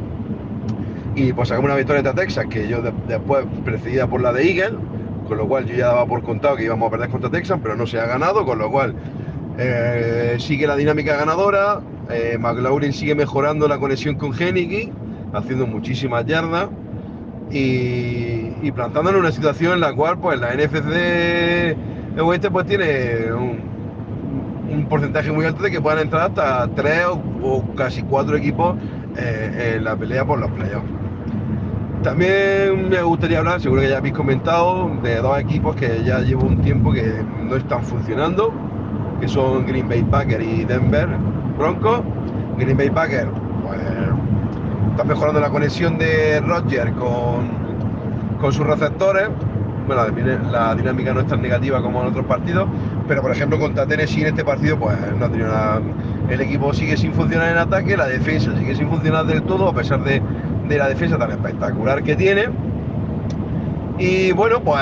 Y 1.16 1.34
pues 1.34 1.50
sacamos 1.50 1.68
una 1.70 1.76
victoria 1.76 2.02
de 2.02 2.14
Texas 2.14 2.46
que 2.50 2.68
yo 2.68 2.82
de- 2.82 2.94
después 3.08 3.46
precedida 3.66 4.08
por 4.08 4.22
la 4.22 4.32
de 4.32 4.50
Eagle, 4.50 4.78
con 5.28 5.38
lo 5.38 5.48
cual 5.48 5.66
yo 5.66 5.76
ya 5.76 5.88
daba 5.88 6.06
por 6.06 6.24
contado 6.24 6.56
que 6.56 6.64
íbamos 6.64 6.88
a 6.88 6.92
perder 6.92 7.10
contra 7.10 7.30
Texas, 7.30 7.60
pero 7.62 7.76
no 7.76 7.86
se 7.86 8.00
ha 8.00 8.06
ganado, 8.06 8.46
con 8.46 8.58
lo 8.58 8.72
cual 8.72 8.96
eh, 9.58 10.38
sigue 10.40 10.66
la 10.66 10.76
dinámica 10.76 11.16
ganadora. 11.18 11.82
eh, 12.10 12.38
McLaurin 12.40 12.94
sigue 12.94 13.14
mejorando 13.14 13.68
la 13.68 13.78
conexión 13.78 14.16
con 14.16 14.34
Heineken, 14.34 14.92
haciendo 15.34 15.68
muchísimas 15.68 16.26
yardas 16.26 16.70
y, 17.52 18.54
y 18.62 18.72
plantándonos 18.74 19.20
en 19.20 19.26
una 19.26 19.32
situación 19.32 19.74
en 19.74 19.82
la 19.82 19.94
cual 19.94 20.18
pues 20.20 20.40
la 20.40 20.54
NFC 20.56 21.76
oeste 22.22 22.52
pues 22.52 22.66
tiene 22.66 23.32
un, 23.34 23.80
porcentaje 24.90 25.32
muy 25.32 25.46
alto 25.46 25.64
de 25.64 25.72
que 25.72 25.82
puedan 25.82 26.00
entrar 26.00 26.30
hasta 26.30 26.68
tres 26.76 27.06
o, 27.06 27.22
o 27.44 27.76
casi 27.76 28.02
cuatro 28.02 28.38
equipos 28.38 28.76
eh, 29.18 29.74
en 29.76 29.84
la 29.84 29.96
pelea 29.96 30.26
por 30.26 30.40
los 30.40 30.50
playoffs. 30.52 30.90
También 32.04 32.88
me 32.90 33.02
gustaría 33.02 33.40
hablar, 33.40 33.60
seguro 33.60 33.82
que 33.82 33.90
ya 33.90 33.98
habéis 33.98 34.14
comentado, 34.14 34.90
de 35.04 35.18
dos 35.18 35.38
equipos 35.38 35.76
que 35.76 36.02
ya 36.06 36.20
llevo 36.20 36.48
un 36.48 36.62
tiempo 36.62 36.94
que 36.94 37.26
no 37.44 37.58
están 37.58 37.84
funcionando, 37.84 38.54
que 39.20 39.28
son 39.28 39.66
Green 39.66 39.90
Bay 39.90 40.04
Packers 40.04 40.46
y 40.46 40.64
Denver 40.64 41.10
Broncos. 41.58 42.02
Green 42.58 42.78
Bay 42.78 42.90
Packers, 42.90 43.28
pues, 43.68 43.82
está 44.92 45.04
mejorando 45.04 45.42
la 45.42 45.50
conexión 45.50 45.98
de 45.98 46.40
Roger 46.40 46.94
con, 46.94 47.50
con 48.40 48.54
sus 48.54 48.66
receptores. 48.66 49.28
La 49.96 50.76
dinámica 50.76 51.14
no 51.14 51.22
es 51.22 51.28
tan 51.28 51.42
negativa 51.42 51.82
como 51.82 52.02
en 52.02 52.08
otros 52.08 52.26
partidos, 52.26 52.68
pero 53.08 53.22
por 53.22 53.32
ejemplo 53.32 53.60
contra 53.60 53.86
Tennessee 53.86 54.22
en 54.22 54.28
este 54.28 54.44
partido, 54.44 54.78
pues 54.78 54.96
no 55.18 55.26
ha 55.26 55.30
tenido 55.30 55.50
nada. 55.50 55.82
El 56.30 56.42
equipo 56.42 56.74
sigue 56.74 56.96
sin 56.98 57.14
funcionar 57.14 57.52
en 57.52 57.58
ataque, 57.58 57.98
la 57.98 58.08
defensa 58.08 58.56
sigue 58.58 58.76
sin 58.76 58.90
funcionar 58.90 59.26
del 59.26 59.44
todo, 59.44 59.68
a 59.68 59.74
pesar 59.74 60.04
de, 60.04 60.22
de 60.68 60.78
la 60.78 60.88
defensa 60.88 61.18
tan 61.18 61.32
espectacular 61.32 62.04
que 62.04 62.16
tiene. 62.16 62.50
Y 63.98 64.32
bueno, 64.32 64.62
pues 64.62 64.80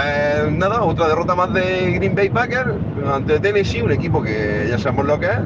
nada, 0.51 0.83
otra 0.83 1.07
derrota 1.07 1.33
más 1.33 1.51
de 1.51 1.93
Green 1.95 2.13
Bay 2.13 2.29
Packers 2.29 2.71
ante 3.11 3.39
Tennessee, 3.39 3.81
un 3.81 3.91
equipo 3.91 4.21
que 4.21 4.67
ya 4.69 4.77
sabemos 4.77 5.07
lo 5.07 5.19
que 5.19 5.25
es. 5.25 5.39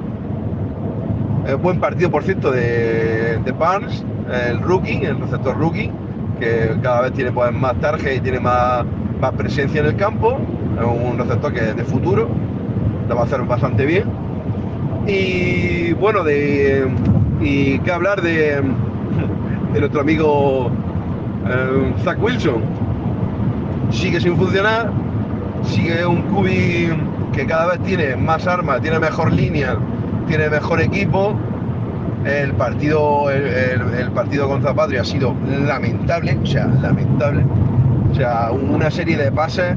Eh, 1.47 1.53
buen 1.55 1.79
partido, 1.79 2.11
por 2.11 2.23
cierto, 2.23 2.51
de, 2.51 3.39
de 3.43 3.51
Barnes, 3.51 4.03
el 4.49 4.61
rookie, 4.61 5.05
el 5.05 5.19
receptor 5.19 5.57
rookie, 5.57 5.91
que 6.39 6.75
cada 6.83 7.01
vez 7.01 7.13
tiene 7.13 7.31
pues, 7.31 7.51
más 7.53 7.79
target 7.79 8.17
y 8.17 8.19
tiene 8.19 8.39
más, 8.39 8.85
más 9.21 9.33
presencia 9.33 9.79
en 9.79 9.87
el 9.87 9.95
campo. 9.95 10.37
Es 10.77 10.85
un 10.85 11.17
receptor 11.17 11.53
que 11.53 11.69
es 11.69 11.75
de 11.75 11.85
futuro, 11.85 12.27
lo 13.07 13.15
va 13.15 13.21
a 13.21 13.25
hacer 13.25 13.41
bastante 13.43 13.85
bien. 13.85 14.05
Y 15.07 15.93
bueno, 15.93 16.23
de, 16.23 16.87
y 17.39 17.79
qué 17.79 17.91
hablar 17.91 18.21
de, 18.21 18.61
de 19.73 19.79
nuestro 19.79 20.01
amigo 20.01 20.71
eh, 21.47 21.93
Zach 22.03 22.21
Wilson. 22.21 22.61
Sigue 23.91 24.19
sin 24.19 24.37
funcionar, 24.37 24.91
sigue 25.63 26.05
un 26.05 26.21
cubi 26.23 26.89
que 27.33 27.45
cada 27.45 27.67
vez 27.67 27.79
tiene 27.83 28.15
más 28.15 28.47
armas, 28.47 28.81
tiene 28.81 28.99
mejor 28.99 29.31
línea, 29.31 29.77
tiene 30.27 30.49
mejor 30.49 30.81
equipo. 30.81 31.35
El 32.25 32.53
partido, 32.53 33.31
el, 33.31 34.11
partido 34.11 34.47
contra 34.47 34.73
Patria 34.73 35.01
ha 35.01 35.05
sido 35.05 35.35
lamentable, 35.65 36.37
o 36.41 36.45
sea, 36.45 36.67
lamentable. 36.67 37.43
O 38.11 38.15
sea, 38.15 38.51
una 38.51 38.91
serie 38.91 39.17
de 39.17 39.31
pases 39.31 39.75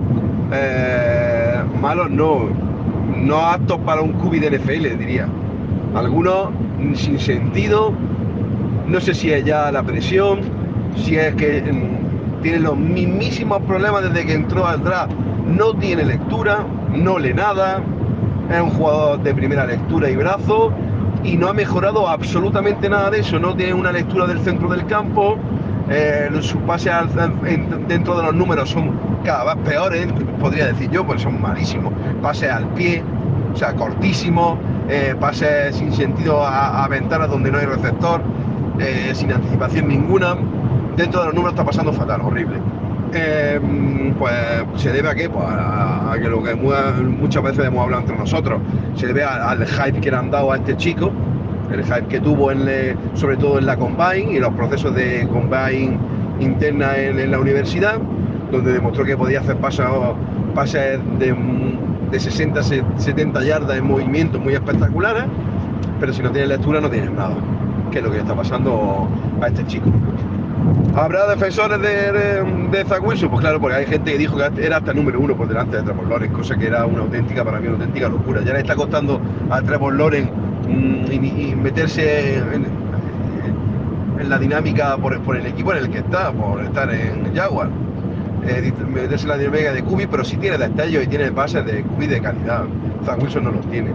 eh, 0.52 1.62
malos, 1.80 2.10
no, 2.10 2.48
no 3.16 3.38
aptos 3.38 3.78
para 3.80 4.02
un 4.02 4.12
cubi 4.14 4.40
de 4.40 4.58
NFL, 4.58 4.98
diría. 4.98 5.28
Algunos 5.94 6.48
sin 6.94 7.18
sentido, 7.18 7.92
no 8.86 9.00
sé 9.00 9.14
si 9.14 9.30
es 9.30 9.44
ya 9.44 9.70
la 9.70 9.82
presión, 9.82 10.40
si 10.96 11.16
es 11.16 11.34
que 11.36 11.62
mm, 11.62 12.42
tiene 12.42 12.58
los 12.58 12.76
mismísimos 12.76 13.62
problemas 13.62 14.02
desde 14.02 14.26
que 14.26 14.34
entró 14.34 14.66
al 14.66 14.82
draft. 14.82 15.12
No 15.46 15.74
tiene 15.74 16.04
lectura, 16.04 16.64
no 16.92 17.18
lee 17.18 17.34
nada, 17.34 17.82
es 18.50 18.60
un 18.60 18.70
jugador 18.70 19.22
de 19.22 19.34
primera 19.34 19.66
lectura 19.66 20.10
y 20.10 20.16
brazo 20.16 20.72
y 21.22 21.36
no 21.36 21.48
ha 21.48 21.54
mejorado 21.54 22.08
absolutamente 22.08 22.88
nada 22.88 23.10
de 23.10 23.20
eso. 23.20 23.38
No 23.38 23.54
tiene 23.54 23.74
una 23.74 23.92
lectura 23.92 24.26
del 24.26 24.40
centro 24.40 24.68
del 24.68 24.84
campo, 24.86 25.38
eh, 25.90 26.30
sus 26.40 26.60
pases 26.62 26.92
dentro 27.88 28.16
de 28.16 28.22
los 28.24 28.34
números 28.34 28.70
son 28.70 28.92
cada 29.24 29.54
vez 29.54 29.64
peores, 29.64 30.06
podría 30.40 30.66
decir 30.66 30.90
yo, 30.90 31.04
porque 31.06 31.22
son 31.22 31.40
malísimos. 31.40 31.92
Pases 32.22 32.50
al 32.50 32.66
pie, 32.74 33.02
o 33.52 33.56
sea, 33.56 33.74
cortísimos, 33.74 34.58
eh, 34.88 35.14
pases 35.18 35.76
sin 35.76 35.92
sentido 35.92 36.44
a, 36.44 36.86
ventanas 36.88 37.30
donde 37.30 37.50
no 37.50 37.58
hay 37.58 37.66
receptor, 37.66 38.20
eh, 38.78 39.10
sin 39.14 39.32
anticipación 39.32 39.88
ninguna. 39.88 40.36
Dentro 40.96 41.20
de 41.20 41.26
los 41.26 41.34
números 41.34 41.54
está 41.54 41.64
pasando 41.64 41.92
fatal, 41.92 42.20
horrible. 42.22 42.58
Eh, 43.12 43.60
pues 44.18 44.34
se 44.76 44.90
debe 44.92 45.08
a 45.08 45.14
qué? 45.14 45.28
Pues 45.28 45.44
a, 45.48 46.14
que 46.20 46.28
lo 46.28 46.42
que 46.42 46.54
mu- 46.54 46.72
muchas 47.20 47.42
veces 47.42 47.64
hemos 47.66 47.82
hablado 47.84 48.02
entre 48.02 48.16
nosotros, 48.16 48.60
se 48.96 49.06
debe 49.06 49.24
al 49.24 49.64
hype 49.66 50.00
que 50.00 50.10
le 50.10 50.16
han 50.16 50.30
dado 50.30 50.50
a 50.52 50.56
este 50.56 50.76
chico, 50.76 51.10
el 51.70 51.84
hype 51.84 52.06
que 52.08 52.20
tuvo 52.20 52.50
le- 52.52 52.96
sobre 53.14 53.36
todo 53.36 53.58
en 53.58 53.66
la 53.66 53.76
combine 53.76 54.32
y 54.32 54.38
los 54.38 54.52
procesos 54.54 54.94
de 54.94 55.26
combine 55.32 55.98
interna 56.40 56.96
en, 56.96 57.30
la 57.30 57.38
universidad, 57.38 57.98
donde 58.50 58.72
demostró 58.72 59.04
que 59.04 59.16
podía 59.16 59.40
hacer 59.40 59.56
pasos, 59.56 60.14
pases 60.54 61.00
de, 61.18 61.34
de 62.10 62.20
60, 62.20 62.62
se- 62.62 62.82
70 62.96 63.42
yardas 63.44 63.76
en 63.78 63.86
movimientos 63.86 64.40
muy 64.40 64.54
espectaculares, 64.54 65.24
pero 66.00 66.12
si 66.12 66.22
no 66.22 66.30
tienes 66.30 66.48
lectura 66.50 66.80
no 66.80 66.90
tienes 66.90 67.10
nada, 67.12 67.34
que 67.90 67.98
es 67.98 68.04
lo 68.04 68.10
que 68.10 68.18
está 68.18 68.34
pasando 68.34 69.08
a 69.40 69.48
este 69.48 69.64
chico. 69.66 69.90
¿Habrá 70.96 71.26
defensores 71.26 71.80
de, 71.80 72.12
de, 72.12 72.44
de? 72.70 72.84
Pues 72.84 73.40
claro, 73.40 73.60
porque 73.60 73.76
hay 73.76 73.86
gente 73.86 74.12
que 74.12 74.18
dijo 74.18 74.36
que 74.36 74.64
era 74.64 74.76
hasta 74.76 74.92
número 74.92 75.20
uno 75.20 75.36
por 75.36 75.48
delante 75.48 75.76
de 75.76 75.82
Trevor 75.82 76.08
Lawrence, 76.08 76.34
cosa 76.34 76.56
que 76.56 76.66
era 76.68 76.86
una 76.86 77.00
auténtica, 77.00 77.44
para 77.44 77.58
mí, 77.58 77.66
una 77.66 77.76
auténtica 77.76 78.08
locura. 78.08 78.42
Ya 78.44 78.52
le 78.52 78.60
está 78.60 78.76
costando 78.76 79.20
a 79.50 79.60
Trevor 79.62 79.94
Lawrence 79.94 80.30
y, 80.68 81.50
y 81.50 81.54
meterse 81.56 82.38
en, 82.38 82.66
la 84.28 84.38
dinámica 84.38 84.96
por, 84.96 85.36
el 85.36 85.46
equipo 85.46 85.72
en 85.72 85.78
el 85.84 85.90
que 85.90 85.98
está, 85.98 86.32
por 86.32 86.62
estar 86.62 86.92
en 86.92 87.34
Jaguar. 87.34 87.68
Eh, 88.46 88.72
meterse 88.92 89.24
en 89.24 89.28
la 89.30 89.38
dinámica 89.38 89.72
de 89.72 89.82
Kubi, 89.82 90.06
pero 90.06 90.24
sí 90.24 90.36
tiene 90.36 90.58
destellos 90.58 91.04
y 91.04 91.06
tiene 91.06 91.30
bases 91.30 91.64
de 91.64 91.82
Kubi 91.82 92.06
de 92.06 92.20
calidad. 92.20 92.64
Zach 93.04 93.20
Wilson 93.22 93.44
no 93.44 93.50
los 93.52 93.66
tiene. 93.70 93.90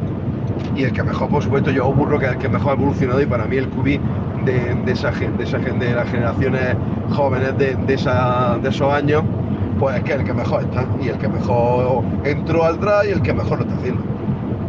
Y 0.76 0.84
el 0.84 0.92
que 0.92 1.04
mejor, 1.04 1.30
por 1.30 1.44
supuesto, 1.44 1.72
yo 1.72 1.92
burro 1.94 2.20
que 2.20 2.26
el 2.28 2.38
que 2.38 2.50
mejor 2.50 2.72
ha 2.72 2.74
evolucionado 2.76 3.22
y 3.22 3.26
para 3.26 3.46
mí 3.46 3.58
el 3.58 3.70
Kubi 3.70 4.00
de, 4.46 4.92
esa 4.92 5.12
de 5.12 5.44
esa 5.44 5.58
de 5.60 5.94
las 5.94 6.10
generaciones 6.10 6.76
jóvenes 7.12 7.58
de, 7.58 7.76
de, 7.76 7.94
esa- 7.94 8.58
de 8.62 8.70
esos 8.70 8.92
años, 8.94 9.24
pues 9.80 9.96
es 9.98 10.04
que 10.04 10.14
el 10.14 10.24
que 10.24 10.34
mejor 10.34 10.64
está 10.64 10.86
y 11.02 11.08
el 11.10 11.18
que 11.18 11.28
mejor 11.28 12.04
entró 12.24 12.66
al 12.66 12.80
draft 12.80 13.08
y 13.08 13.12
el 13.12 13.22
que 13.22 13.34
mejor 13.34 13.60
lo 13.60 13.64
está 13.66 13.76
haciendo. 13.78 14.02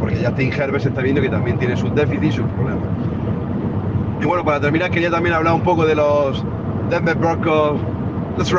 Porque 0.01 0.19
ya 0.19 0.35
Tim 0.35 0.51
Herbert 0.51 0.83
se 0.83 0.89
está 0.89 1.01
viendo 1.01 1.21
que 1.21 1.29
también 1.29 1.57
tiene 1.57 1.77
sus 1.77 1.95
déficits 1.95 2.25
y 2.25 2.31
sus 2.37 2.45
problemas. 2.47 2.83
Y 4.19 4.25
bueno, 4.25 4.43
para 4.43 4.59
terminar 4.59 4.91
quería 4.91 5.09
también 5.09 5.35
hablar 5.35 5.53
un 5.53 5.61
poco 5.61 5.85
de 5.85 5.95
los 5.95 6.43
Denver 6.89 7.15
Broncos. 7.15 7.79
That's. 8.37 8.53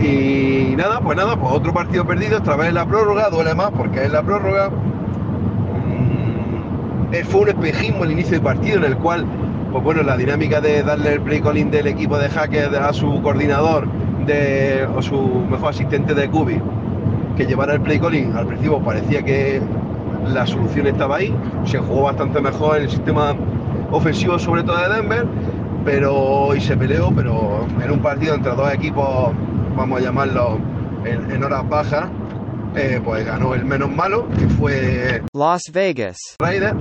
Y 0.00 0.74
nada, 0.76 1.00
pues 1.00 1.16
nada, 1.16 1.36
pues 1.36 1.52
otro 1.52 1.74
partido 1.74 2.06
perdido, 2.06 2.38
esta 2.38 2.56
vez 2.56 2.68
en 2.68 2.74
la 2.74 2.86
prórroga, 2.86 3.28
duele 3.28 3.54
más 3.54 3.70
porque 3.70 4.04
es 4.04 4.12
la 4.12 4.22
prórroga. 4.22 4.70
Mm, 5.88 7.14
fue 7.24 7.40
un 7.42 7.48
espejismo 7.50 8.04
el 8.04 8.12
inicio 8.12 8.32
del 8.32 8.42
partido 8.42 8.78
en 8.78 8.84
el 8.84 8.96
cual, 8.96 9.26
pues 9.72 9.84
bueno, 9.84 10.02
la 10.02 10.16
dinámica 10.16 10.62
de 10.62 10.82
darle 10.82 11.14
el 11.14 11.20
play 11.20 11.40
calling 11.42 11.70
del 11.70 11.86
equipo 11.86 12.16
de 12.16 12.30
hackers 12.30 12.74
a 12.74 12.94
su 12.94 13.20
coordinador 13.20 13.88
de, 14.26 14.88
o 14.96 15.02
su 15.02 15.44
mejor 15.50 15.70
asistente 15.70 16.14
de 16.14 16.30
Kubi, 16.30 16.62
que 17.40 17.46
llevara 17.46 17.72
el 17.72 17.80
play 17.80 17.98
calling 17.98 18.34
al 18.36 18.46
principio 18.46 18.78
parecía 18.80 19.22
que 19.22 19.62
la 20.26 20.46
solución 20.46 20.86
estaba 20.88 21.16
ahí, 21.16 21.34
se 21.64 21.78
jugó 21.78 22.02
bastante 22.02 22.38
mejor 22.38 22.76
en 22.76 22.82
el 22.82 22.90
sistema 22.90 23.34
ofensivo 23.90 24.38
sobre 24.38 24.62
todo 24.62 24.76
de 24.76 24.96
Denver, 24.96 25.26
pero 25.82 26.54
y 26.54 26.60
se 26.60 26.76
peleó, 26.76 27.10
pero 27.16 27.66
en 27.82 27.90
un 27.90 28.00
partido 28.00 28.34
entre 28.34 28.52
dos 28.54 28.70
equipos, 28.74 29.32
vamos 29.74 30.00
a 30.00 30.04
llamarlo 30.04 30.58
en, 31.06 31.30
en 31.30 31.42
horas 31.42 31.66
bajas, 31.66 32.10
eh, 32.76 33.00
pues 33.02 33.24
ganó 33.24 33.54
el 33.54 33.64
menos 33.64 33.90
malo, 33.90 34.28
que 34.38 34.46
fue 34.46 35.22
Las 35.32 35.62
Vegas. 35.72 36.18
Raiders. 36.38 36.76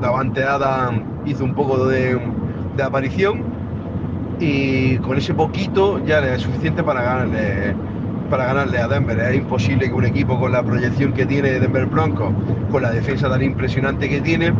Davante 0.00 0.44
Adam 0.44 1.24
hizo 1.26 1.42
un 1.42 1.56
poco 1.56 1.86
de, 1.86 2.20
de 2.76 2.82
aparición 2.84 3.42
y 4.38 4.96
con 4.98 5.18
ese 5.18 5.34
poquito 5.34 5.98
ya 6.04 6.20
le 6.20 6.36
es 6.36 6.42
suficiente 6.42 6.84
para 6.84 7.02
ganarle 7.02 7.74
para 8.28 8.46
ganarle 8.46 8.78
a 8.78 8.88
Denver. 8.88 9.18
Es 9.18 9.36
imposible 9.36 9.86
que 9.86 9.92
un 9.92 10.04
equipo 10.04 10.38
con 10.38 10.52
la 10.52 10.62
proyección 10.62 11.12
que 11.12 11.26
tiene 11.26 11.60
Denver 11.60 11.86
Broncos, 11.86 12.32
con 12.70 12.82
la 12.82 12.90
defensa 12.90 13.28
tan 13.28 13.42
impresionante 13.42 14.08
que 14.08 14.20
tiene, 14.20 14.52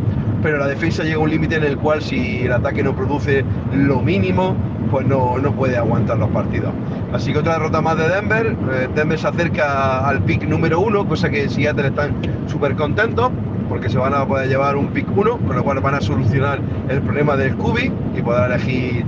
pero 0.43 0.59
la 0.59 0.67
defensa 0.67 1.03
llega 1.03 1.17
a 1.17 1.21
un 1.21 1.31
límite 1.31 1.57
en 1.57 1.65
el 1.65 1.77
cual 1.77 2.03
si 2.03 2.43
el 2.43 2.53
ataque 2.53 2.83
no 2.83 2.95
produce 2.95 3.45
lo 3.73 4.01
mínimo, 4.01 4.57
pues 4.91 5.07
no, 5.07 5.39
no 5.39 5.53
puede 5.53 5.77
aguantar 5.77 6.19
los 6.19 6.31
partidos. 6.31 6.73
Así 7.13 7.33
que 7.33 7.39
otra 7.39 7.55
derrota 7.55 7.81
más 7.81 7.97
de 7.97 8.09
Denver. 8.09 8.57
Eh, 8.73 8.89
Denver 8.95 9.19
se 9.19 9.29
acerca 9.29 10.07
al 10.07 10.23
pick 10.23 10.45
número 10.45 10.81
uno, 10.81 11.07
cosa 11.07 11.29
que 11.29 11.49
Seattle 11.49 11.89
están 11.89 12.15
súper 12.47 12.75
contentos 12.75 13.31
porque 13.69 13.91
se 13.91 13.99
van 13.99 14.15
a 14.15 14.27
poder 14.27 14.49
llevar 14.49 14.77
un 14.77 14.89
pick 14.89 15.07
1, 15.15 15.39
con 15.39 15.55
lo 15.55 15.63
cual 15.63 15.81
van 15.81 15.95
a 15.95 16.01
solucionar 16.01 16.59
el 16.89 17.03
problema 17.03 17.37
del 17.37 17.55
Cubi 17.57 17.93
y 18.17 18.23
poder 18.23 18.51
elegir 18.51 19.05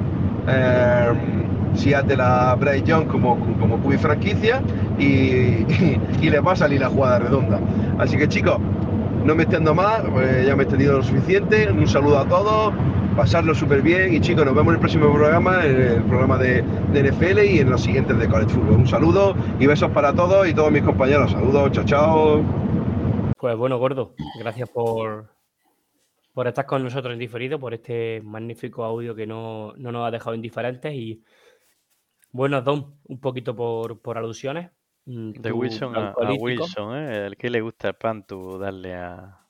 eh, 0.46 1.12
Seattle 1.80 2.20
a 2.20 2.54
Bryce 2.54 2.82
Young 2.82 3.06
como, 3.06 3.38
como 3.58 3.80
Cubi 3.80 3.96
franquicia 3.96 4.62
y, 4.98 5.64
y, 6.22 6.30
les 6.30 6.44
va 6.44 6.52
a 6.52 6.56
salir 6.56 6.80
la 6.80 6.88
jugada 6.88 7.20
redonda. 7.20 7.58
Así 7.98 8.16
que 8.16 8.28
chicos, 8.28 8.58
no 9.24 9.34
me 9.34 9.44
extiendo 9.44 9.74
más, 9.74 10.02
pues 10.12 10.46
ya 10.46 10.54
me 10.54 10.62
he 10.62 10.64
extendido 10.64 10.98
lo 10.98 11.02
suficiente. 11.02 11.70
Un 11.70 11.86
saludo 11.86 12.18
a 12.18 12.28
todos, 12.28 12.74
pasarlo 13.16 13.54
súper 13.54 13.82
bien 13.82 14.14
y 14.14 14.20
chicos, 14.20 14.44
nos 14.44 14.54
vemos 14.54 14.72
en 14.72 14.74
el 14.74 14.80
próximo 14.80 15.12
programa, 15.12 15.64
en 15.64 15.80
el 15.80 16.02
programa 16.04 16.38
de, 16.38 16.62
de 16.92 17.10
NFL 17.10 17.38
y 17.40 17.58
en 17.60 17.70
los 17.70 17.82
siguientes 17.82 18.18
de 18.18 18.28
College 18.28 18.50
Football. 18.50 18.76
Un 18.80 18.86
saludo 18.86 19.34
y 19.58 19.66
besos 19.66 19.90
para 19.90 20.12
todos 20.12 20.46
y 20.48 20.54
todos 20.54 20.70
mis 20.70 20.82
compañeros. 20.82 21.32
Saludos, 21.32 21.72
chao, 21.72 21.84
chao. 21.84 22.44
Pues 23.38 23.56
bueno, 23.56 23.78
Gordo, 23.78 24.14
gracias 24.38 24.68
por, 24.68 25.30
por 26.34 26.46
estar 26.46 26.66
con 26.66 26.82
nosotros 26.82 27.14
en 27.14 27.18
diferido, 27.18 27.58
por 27.58 27.72
este 27.72 28.20
magnífico 28.22 28.84
audio 28.84 29.14
que 29.14 29.26
no, 29.26 29.72
no 29.78 29.92
nos 29.92 30.06
ha 30.06 30.10
dejado 30.10 30.34
indiferentes 30.34 30.92
y 30.94 31.22
bueno, 32.32 32.62
Don, 32.62 32.98
un 33.04 33.20
poquito 33.20 33.54
por, 33.54 34.00
por 34.00 34.18
alusiones. 34.18 34.70
mm, 35.06 35.32
De 35.32 35.52
Wilson 35.52 35.96
a. 35.96 36.14
Wilson, 36.38 36.96
¿eh? 36.96 37.26
El 37.26 37.36
que 37.36 37.50
le 37.50 37.60
gusta 37.60 37.88
el 37.88 37.94
pan, 37.94 38.24
tú 38.26 38.58
darle 38.58 38.94
a, 38.94 39.46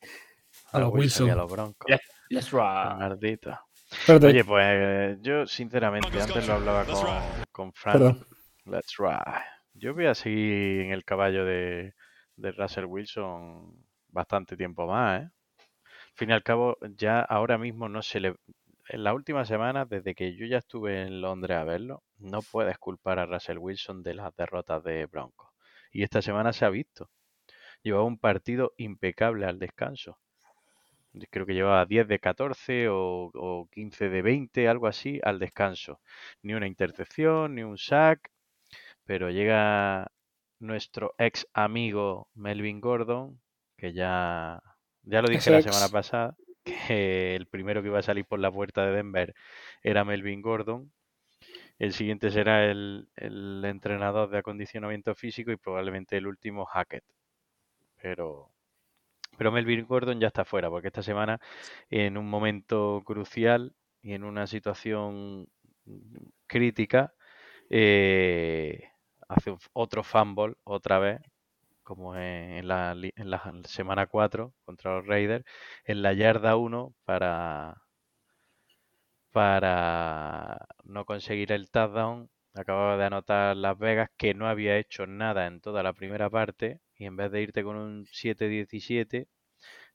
A 0.72 0.78
los 0.78 0.88
y 0.88 0.92
a 0.92 0.94
Wilson. 0.94 1.36
los 1.36 1.50
Broncos. 1.52 1.86
Yes, 1.88 2.00
That's 2.30 2.52
right. 2.52 4.22
Oye, 4.22 4.44
pues 4.44 4.64
eh, 4.68 5.18
yo 5.20 5.46
sinceramente 5.46 6.20
antes 6.20 6.46
lo 6.46 6.54
hablaba 6.54 6.84
con, 6.84 7.06
con 7.50 7.72
Frank. 7.72 7.94
perdón. 7.98 8.26
Let's 8.66 8.96
ride. 8.98 9.42
Yo 9.74 9.94
voy 9.94 10.06
a 10.06 10.14
seguir 10.14 10.82
en 10.82 10.92
el 10.92 11.04
caballo 11.04 11.44
de, 11.44 11.94
de 12.36 12.52
Russell 12.52 12.84
Wilson 12.84 13.74
bastante 14.08 14.56
tiempo 14.56 14.86
más, 14.86 15.22
¿eh? 15.22 15.24
Al 15.24 16.14
fin 16.14 16.30
y 16.30 16.32
al 16.32 16.42
cabo, 16.42 16.76
ya 16.96 17.20
ahora 17.20 17.56
mismo 17.58 17.88
no 17.88 18.02
se 18.02 18.20
le... 18.20 18.36
En 18.88 19.04
las 19.04 19.14
últimas 19.14 19.48
semanas, 19.48 19.88
desde 19.88 20.14
que 20.14 20.36
yo 20.36 20.46
ya 20.46 20.58
estuve 20.58 21.02
en 21.02 21.20
Londres 21.20 21.56
a 21.56 21.64
verlo, 21.64 22.02
no 22.20 22.42
puedes 22.42 22.78
culpar 22.78 23.18
a 23.18 23.26
Russell 23.26 23.58
Wilson 23.58 24.02
de 24.02 24.14
las 24.14 24.34
derrotas 24.36 24.82
de 24.84 25.06
Broncos. 25.06 25.50
Y 25.92 26.02
esta 26.02 26.22
semana 26.22 26.52
se 26.52 26.64
ha 26.64 26.70
visto. 26.70 27.10
Llevaba 27.82 28.04
un 28.04 28.18
partido 28.18 28.72
impecable 28.76 29.46
al 29.46 29.58
descanso. 29.58 30.18
Creo 31.30 31.44
que 31.44 31.54
llevaba 31.54 31.86
10 31.86 32.06
de 32.06 32.18
14 32.20 32.88
o, 32.88 33.30
o 33.34 33.68
15 33.72 34.08
de 34.08 34.22
20, 34.22 34.68
algo 34.68 34.86
así, 34.86 35.20
al 35.24 35.38
descanso. 35.38 36.00
Ni 36.42 36.54
una 36.54 36.68
intercepción, 36.68 37.56
ni 37.56 37.62
un 37.64 37.78
sack, 37.78 38.30
pero 39.04 39.30
llega 39.30 40.12
nuestro 40.60 41.14
ex 41.18 41.48
amigo 41.52 42.28
Melvin 42.34 42.80
Gordon, 42.80 43.40
que 43.76 43.92
ya, 43.92 44.62
ya 45.02 45.22
lo 45.22 45.28
dije 45.28 45.50
la 45.50 45.62
semana 45.62 45.88
pasada, 45.88 46.36
que 46.64 47.34
el 47.34 47.46
primero 47.46 47.82
que 47.82 47.88
iba 47.88 47.98
a 47.98 48.02
salir 48.02 48.24
por 48.26 48.38
la 48.38 48.52
puerta 48.52 48.86
de 48.86 48.92
Denver 48.92 49.34
era 49.82 50.04
Melvin 50.04 50.42
Gordon. 50.42 50.92
El 51.80 51.94
siguiente 51.94 52.30
será 52.30 52.70
el, 52.70 53.08
entrenador 53.64 54.30
de 54.30 54.38
acondicionamiento 54.38 55.14
físico 55.14 55.50
y 55.50 55.56
probablemente 55.56 56.16
el 56.18 56.26
último 56.26 56.66
Hackett. 56.66 57.04
Pero, 58.02 58.50
pero 59.38 59.52
Melvin 59.52 59.86
Gordon 59.86 60.20
ya 60.20 60.28
está 60.28 60.44
fuera, 60.44 60.70
porque 60.70 60.88
esta 60.88 61.02
semana, 61.02 61.40
en 61.90 62.18
un 62.18 62.28
momento 62.28 63.02
crucial 63.06 63.74
y 64.02 64.12
en 64.14 64.24
una 64.24 64.46
situación 64.46 65.48
crítica, 66.46 67.14
eh, 67.70 68.90
hace 69.28 69.56
otro 69.72 70.04
fumble 70.04 70.56
otra 70.64 70.98
vez, 70.98 71.20
como 71.82 72.16
en, 72.16 72.68
la, 72.68 72.92
en 72.92 73.30
la 73.30 73.52
semana 73.64 74.06
4 74.06 74.54
contra 74.64 74.96
los 74.96 75.06
Raiders, 75.06 75.44
en 75.84 76.02
la 76.02 76.12
yarda 76.14 76.56
1 76.56 76.94
para, 77.04 77.82
para 79.32 80.66
no 80.84 81.04
conseguir 81.04 81.52
el 81.52 81.70
touchdown. 81.70 82.28
Acababa 82.54 82.96
de 82.96 83.04
anotar 83.04 83.56
Las 83.56 83.78
Vegas 83.78 84.10
que 84.16 84.34
no 84.34 84.48
había 84.48 84.76
hecho 84.78 85.06
nada 85.06 85.46
en 85.46 85.60
toda 85.60 85.82
la 85.82 85.92
primera 85.92 86.28
parte 86.30 86.80
y 86.96 87.06
en 87.06 87.16
vez 87.16 87.30
de 87.32 87.42
irte 87.42 87.62
con 87.64 87.76
un 87.76 88.06
7-17, 88.12 89.28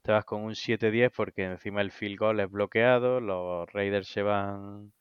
te 0.03 0.11
vas 0.11 0.25
con 0.25 0.43
un 0.43 0.55
7-10 0.55 1.11
porque 1.15 1.43
encima 1.45 1.81
el 1.81 1.91
field 1.91 2.17
goal 2.19 2.39
es 2.39 2.49
bloqueado, 2.51 3.19
los 3.21 3.71
Raiders 3.73 4.07
se 4.07 4.21
van 4.23 4.93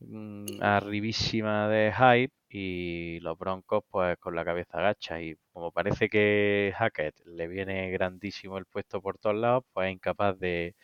mm, 0.00 0.62
arribísima 0.62 1.68
de 1.68 1.92
hype 1.92 2.34
y 2.48 3.20
los 3.20 3.38
Broncos 3.38 3.84
pues 3.90 4.18
con 4.18 4.34
la 4.34 4.44
cabeza 4.44 4.78
agacha 4.78 5.20
y 5.22 5.36
como 5.52 5.72
parece 5.72 6.08
que 6.08 6.72
Hackett 6.76 7.14
le 7.26 7.48
viene 7.48 7.90
grandísimo 7.90 8.58
el 8.58 8.66
puesto 8.66 9.00
por 9.02 9.18
todos 9.18 9.36
lados, 9.36 9.64
pues 9.72 9.88
es 9.88 9.94
incapaz 9.94 10.38
de, 10.38 10.74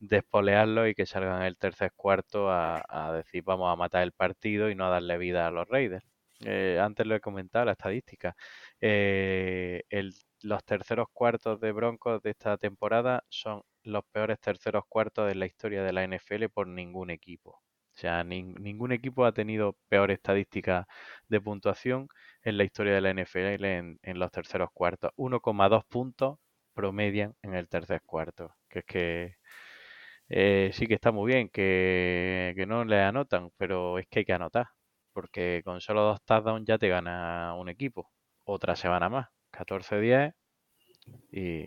de 0.00 0.18
espolearlo 0.18 0.86
y 0.88 0.94
que 0.94 1.06
salgan 1.06 1.42
el 1.42 1.56
tercer 1.58 1.92
cuarto 1.96 2.50
a, 2.50 3.12
decir 3.14 3.42
vamos 3.44 3.72
a 3.72 3.76
matar 3.76 4.02
el 4.02 4.12
partido 4.12 4.70
y 4.70 4.74
no 4.74 4.86
a 4.86 4.90
darle 4.90 5.18
vida 5.18 5.46
a 5.46 5.50
los 5.50 5.68
Raiders. 5.68 6.04
Eh, 6.44 6.78
antes 6.80 7.06
lo 7.06 7.14
he 7.16 7.20
comentado, 7.20 7.64
la 7.64 7.72
estadística. 7.72 8.34
Eh, 8.80 9.82
el- 9.90 10.14
los 10.42 10.64
terceros 10.64 11.08
cuartos 11.12 11.60
de 11.60 11.72
Broncos 11.72 12.22
de 12.22 12.30
esta 12.30 12.56
temporada 12.58 13.24
son 13.28 13.62
los 13.82 14.04
peores 14.12 14.38
terceros 14.40 14.84
cuartos 14.88 15.26
de 15.28 15.34
la 15.34 15.46
historia 15.46 15.82
de 15.82 15.92
la 15.92 16.04
NFL 16.04 16.48
por 16.48 16.68
ningún 16.68 17.10
equipo. 17.10 17.50
O 17.96 18.00
sea, 18.00 18.22
nin- 18.24 18.54
ningún 18.60 18.92
equipo 18.92 19.24
ha 19.24 19.32
tenido 19.32 19.76
peor 19.88 20.10
estadística 20.12 20.86
de 21.28 21.40
puntuación 21.40 22.06
en 22.42 22.56
la 22.58 22.64
historia 22.64 22.94
de 22.94 23.00
la 23.00 23.10
NFL 23.10 23.64
en, 23.76 23.98
en 24.02 24.18
los 24.20 24.30
terceros 24.30 24.70
cuartos. 24.72 25.10
1,2 25.16 25.84
puntos 25.86 26.38
promedian 26.74 27.34
en 27.42 27.54
el 27.54 27.68
tercer 27.68 28.02
cuarto. 28.06 28.54
Que 28.68 28.78
es 28.80 28.84
que 28.84 29.36
eh, 30.28 30.70
sí 30.72 30.86
que 30.86 30.94
está 30.94 31.12
muy 31.12 31.32
bien 31.32 31.48
que, 31.48 32.52
que 32.56 32.66
no 32.66 32.84
le 32.84 33.00
anotan, 33.00 33.50
pero 33.56 33.98
es 33.98 34.06
que 34.08 34.20
hay 34.20 34.24
que 34.24 34.32
anotar. 34.32 34.66
Porque 35.12 35.62
con 35.64 35.80
solo 35.80 36.02
dos 36.02 36.22
touchdowns 36.24 36.66
ya 36.66 36.78
te 36.78 36.88
gana 36.88 37.54
un 37.54 37.68
equipo. 37.68 38.10
Otra 38.44 38.76
semana 38.76 39.08
más. 39.08 39.28
14-10 39.52 40.34
y, 41.32 41.66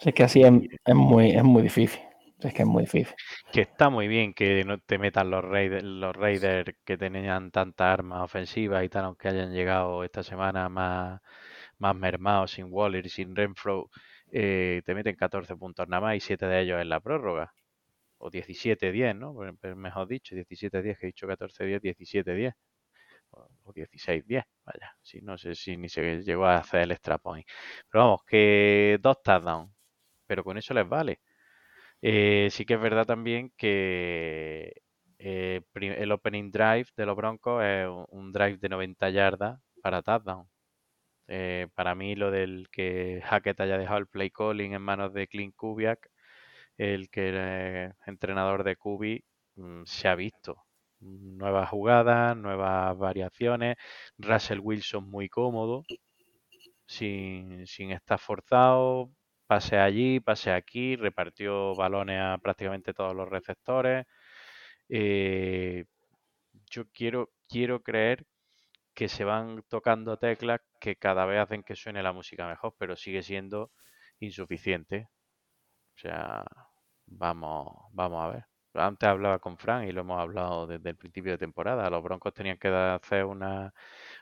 Es 0.00 0.14
que 0.14 0.24
así 0.24 0.42
es, 0.42 0.52
es 0.84 0.94
muy, 0.94 1.30
es 1.30 1.44
muy 1.44 1.62
difícil. 1.62 2.00
Es 2.40 2.52
que 2.52 2.62
es 2.62 2.68
muy 2.68 2.82
difícil. 2.82 3.14
que 3.52 3.60
está 3.62 3.88
muy 3.88 4.08
bien 4.08 4.34
que 4.34 4.64
no 4.64 4.78
te 4.78 4.98
metan 4.98 5.30
los 5.30 5.44
Raiders, 5.44 5.84
los 5.84 6.14
Raiders 6.14 6.74
que 6.84 6.96
tenían 6.98 7.52
tantas 7.52 7.86
armas 7.86 8.22
ofensivas 8.22 8.84
y 8.84 8.88
tal, 8.88 9.04
aunque 9.04 9.28
hayan 9.28 9.52
llegado 9.52 10.02
esta 10.02 10.22
semana 10.24 10.68
más, 10.68 11.20
más 11.78 11.94
mermados, 11.96 12.52
sin 12.52 12.66
Waller 12.70 13.06
y 13.06 13.10
sin 13.10 13.36
Renfro, 13.36 13.90
eh, 14.32 14.82
te 14.86 14.94
meten 14.94 15.16
14 15.16 15.56
puntos 15.56 15.88
nada 15.88 16.02
más 16.02 16.16
y 16.16 16.20
7 16.20 16.46
de 16.46 16.62
ellos 16.62 16.82
en 16.82 16.90
la 16.90 17.00
prórroga. 17.00 17.54
O 18.18 18.30
17-10, 18.30 19.16
¿no? 19.16 19.34
Pues- 19.34 19.52
pues 19.60 19.76
Mejor 19.76 20.08
dicho, 20.08 20.34
17-10, 20.36 20.98
que 20.98 21.06
he 21.06 21.08
dicho 21.08 21.26
14-10, 21.28 21.82
17-10. 21.82 22.54
O 23.32 23.48
o 23.64 23.72
16-10, 23.72 24.44
vaya. 24.66 24.92
Sí, 25.02 25.20
no 25.22 25.38
sé 25.38 25.54
si 25.56 25.76
ni 25.76 25.88
se 25.88 26.22
llegó 26.22 26.46
a 26.46 26.58
hacer 26.58 26.82
el 26.82 26.92
extra 26.92 27.18
point. 27.18 27.46
Pero 27.90 28.04
vamos, 28.04 28.20
que 28.26 28.98
dos 29.02 29.22
touchdowns, 29.22 29.72
pero 30.26 30.44
con 30.44 30.58
eso 30.58 30.74
les 30.74 30.88
vale. 30.88 31.20
Eh, 32.02 32.48
sí 32.50 32.64
que 32.64 32.74
es 32.74 32.80
verdad 32.80 33.06
también 33.06 33.52
que 33.56 34.72
eh, 35.18 35.62
el 35.74 36.12
opening 36.12 36.50
drive 36.50 36.86
de 36.96 37.06
los 37.06 37.16
Broncos 37.16 37.62
es 37.64 37.88
un 38.10 38.32
drive 38.32 38.58
de 38.58 38.68
90 38.68 39.10
yardas 39.10 39.60
para 39.82 40.02
touchdown. 40.02 40.48
Eh, 41.28 41.68
para 41.74 41.94
mí 41.94 42.14
lo 42.16 42.30
del 42.30 42.68
que 42.70 43.22
Hackett 43.24 43.60
haya 43.60 43.78
dejado 43.78 43.98
el 44.00 44.06
play 44.08 44.30
calling 44.30 44.74
en 44.74 44.82
manos 44.82 45.12
de 45.14 45.26
Clint 45.28 45.54
Kubiak, 45.56 46.10
el 46.78 47.10
que 47.10 47.28
era 47.30 47.96
entrenador 48.06 48.64
de 48.64 48.76
Kubi, 48.76 49.24
mm, 49.56 49.84
se 49.86 50.08
ha 50.08 50.14
visto. 50.16 50.64
nuevas 51.00 51.68
jugadas, 51.70 52.36
nuevas 52.36 52.96
variaciones. 52.98 53.76
Russell 54.18 54.60
Wilson 54.60 55.10
muy 55.10 55.28
cómodo, 55.28 55.84
sin, 56.86 57.66
sin 57.66 57.90
estar 57.92 58.18
forzado. 58.18 59.10
Pase 59.46 59.76
allí, 59.78 60.20
pase 60.20 60.50
aquí, 60.52 60.96
repartió 60.96 61.74
balones 61.74 62.20
a 62.20 62.38
prácticamente 62.42 62.94
todos 62.94 63.14
los 63.14 63.28
receptores. 63.28 64.06
Eh, 64.88 65.84
yo 66.70 66.84
quiero, 66.92 67.30
quiero 67.48 67.82
creer 67.82 68.24
que 68.94 69.08
se 69.08 69.24
van 69.24 69.62
tocando 69.68 70.16
teclas 70.18 70.60
que 70.80 70.96
cada 70.96 71.26
vez 71.26 71.40
hacen 71.40 71.62
que 71.62 71.76
suene 71.76 72.02
la 72.02 72.12
música 72.12 72.46
mejor, 72.48 72.74
pero 72.78 72.96
sigue 72.96 73.22
siendo 73.22 73.72
insuficiente. 74.20 75.08
O 75.96 75.98
sea, 75.98 76.44
vamos, 77.06 77.76
vamos 77.92 78.24
a 78.24 78.28
ver. 78.28 78.44
Antes 78.74 79.08
hablaba 79.08 79.38
con 79.38 79.58
Frank 79.58 79.86
y 79.88 79.92
lo 79.92 80.00
hemos 80.02 80.18
hablado 80.20 80.66
desde 80.66 80.90
el 80.90 80.96
principio 80.96 81.32
de 81.32 81.38
temporada. 81.38 81.90
Los 81.90 82.02
Broncos 82.02 82.32
tenían 82.32 82.56
que 82.58 82.68
hacer 82.68 83.24
una, 83.26 83.72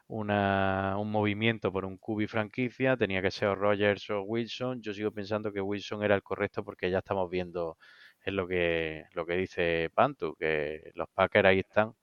una, 0.09 0.97
un 0.99 1.11
movimiento 1.11 1.73
por 1.73 1.85
un 1.85 1.97
cubi 1.99 2.27
franquicia, 2.27 2.97
tenía 2.97 3.23
que 3.23 3.31
ser 3.31 3.57
Rogers 3.57 4.11
o 4.11 4.23
Wilson. 4.23 4.83
Yo 4.83 4.93
sigo 4.95 5.13
pensando 5.13 5.53
que 5.53 5.61
Wilson 5.61 6.03
era 6.03 6.17
el 6.17 6.23
correcto 6.23 6.65
porque 6.65 6.91
ya 6.91 6.99
estamos 6.99 7.31
viendo 7.31 7.79
es 8.25 8.35
lo 8.35 8.47
que, 8.49 9.05
lo 9.15 9.25
que 9.27 9.35
dice 9.37 9.91
Pantu, 9.95 10.35
que 10.37 10.91
los 10.95 11.09
Packers 11.11 11.47
ahí 11.49 11.61
están 11.61 11.95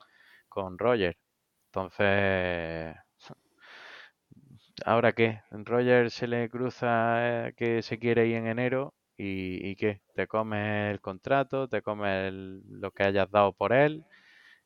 con 0.50 0.78
Rogers. 0.80 1.18
Entonces, 1.78 2.98
¿ahora 4.86 5.14
qué? 5.14 5.42
Rogers 5.52 6.14
se 6.14 6.28
le 6.28 6.50
cruza 6.50 7.48
eh, 7.50 7.54
que 7.56 7.82
se 7.82 8.00
quiere 8.00 8.28
ir 8.28 8.36
en 8.38 8.48
enero 8.48 8.94
y, 9.18 9.68
y 9.70 9.76
qué? 9.76 10.02
Te 10.16 10.28
comes 10.28 10.92
el 10.92 11.02
contrato, 11.02 11.68
te 11.68 11.82
comes 11.82 12.32
lo 12.34 12.92
que 12.92 13.04
hayas 13.04 13.30
dado 13.32 13.54
por 13.54 13.74
él 13.74 14.06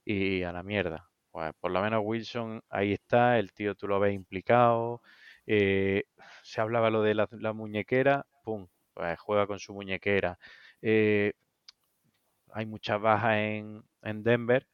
y 0.06 0.43
a 0.43 0.52
la 0.54 0.63
mierda. 0.63 1.10
Pues 1.32 1.54
por 1.60 1.71
lo 1.71 1.82
menos 1.82 2.02
Wilson 2.06 2.63
ahí 2.69 2.93
está, 2.93 3.39
el 3.39 3.54
tío 3.54 3.76
tú 3.76 3.88
lo 3.88 4.00
ves 4.00 4.13
implicado. 4.15 5.02
eh, 5.47 6.06
se 6.43 6.62
hablaba 6.62 6.89
lo 6.89 7.02
de 7.04 7.15
la, 7.15 7.54
muñequera, 7.54 8.26
pum, 8.43 8.67
pues 8.93 9.19
juega 9.19 9.47
con 9.47 9.60
su 9.60 9.74
muñequera. 9.74 10.39
Eh, 10.82 11.34
hay 12.54 12.65
muchas 12.65 13.02
bajas 13.02 13.38
en 13.38 14.24
Denver. 14.24 14.67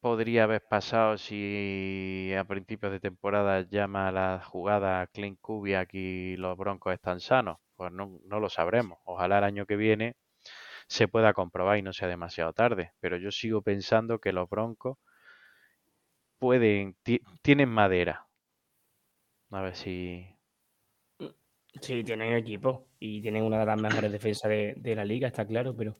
¿Qué 0.00 0.08
podría 0.08 0.44
haber 0.44 0.62
pasado 0.66 1.18
si 1.18 2.32
a 2.38 2.44
principios 2.44 2.90
de 2.92 3.00
temporada 3.00 3.62
llama 3.68 4.10
la 4.12 4.42
jugada 4.44 5.06
Clint 5.08 5.38
Kubiak 5.40 5.90
y 5.94 6.36
los 6.36 6.56
Broncos 6.56 6.94
están 6.94 7.20
sanos? 7.20 7.58
Pues 7.76 7.92
no, 7.92 8.18
no 8.24 8.40
lo 8.40 8.48
sabremos. 8.48 8.98
Ojalá 9.04 9.38
el 9.38 9.44
año 9.44 9.66
que 9.66 9.76
viene 9.76 10.16
se 10.88 11.08
pueda 11.08 11.34
comprobar 11.34 11.78
y 11.78 11.82
no 11.82 11.92
sea 11.92 12.08
demasiado 12.08 12.52
tarde. 12.54 12.92
Pero 13.00 13.16
yo 13.18 13.30
sigo 13.32 13.62
pensando 13.62 14.20
que 14.20 14.32
los 14.32 14.48
Broncos 14.50 14.98
pueden, 16.40 16.96
ti- 17.04 17.20
tienen 17.42 17.68
madera. 17.68 18.26
A 19.50 19.60
ver 19.62 19.74
si. 19.76 19.94
Sí, 21.80 22.02
tienen 22.04 22.34
equipo 22.34 22.86
y 22.98 23.20
tienen 23.22 23.42
una 23.44 23.58
de 23.60 23.66
las 23.66 23.78
mejores 23.78 24.10
defensas 24.12 24.48
de, 24.50 24.74
de 24.76 24.94
la 24.96 25.04
liga, 25.04 25.28
está 25.28 25.46
claro, 25.46 25.74
pero 25.76 25.96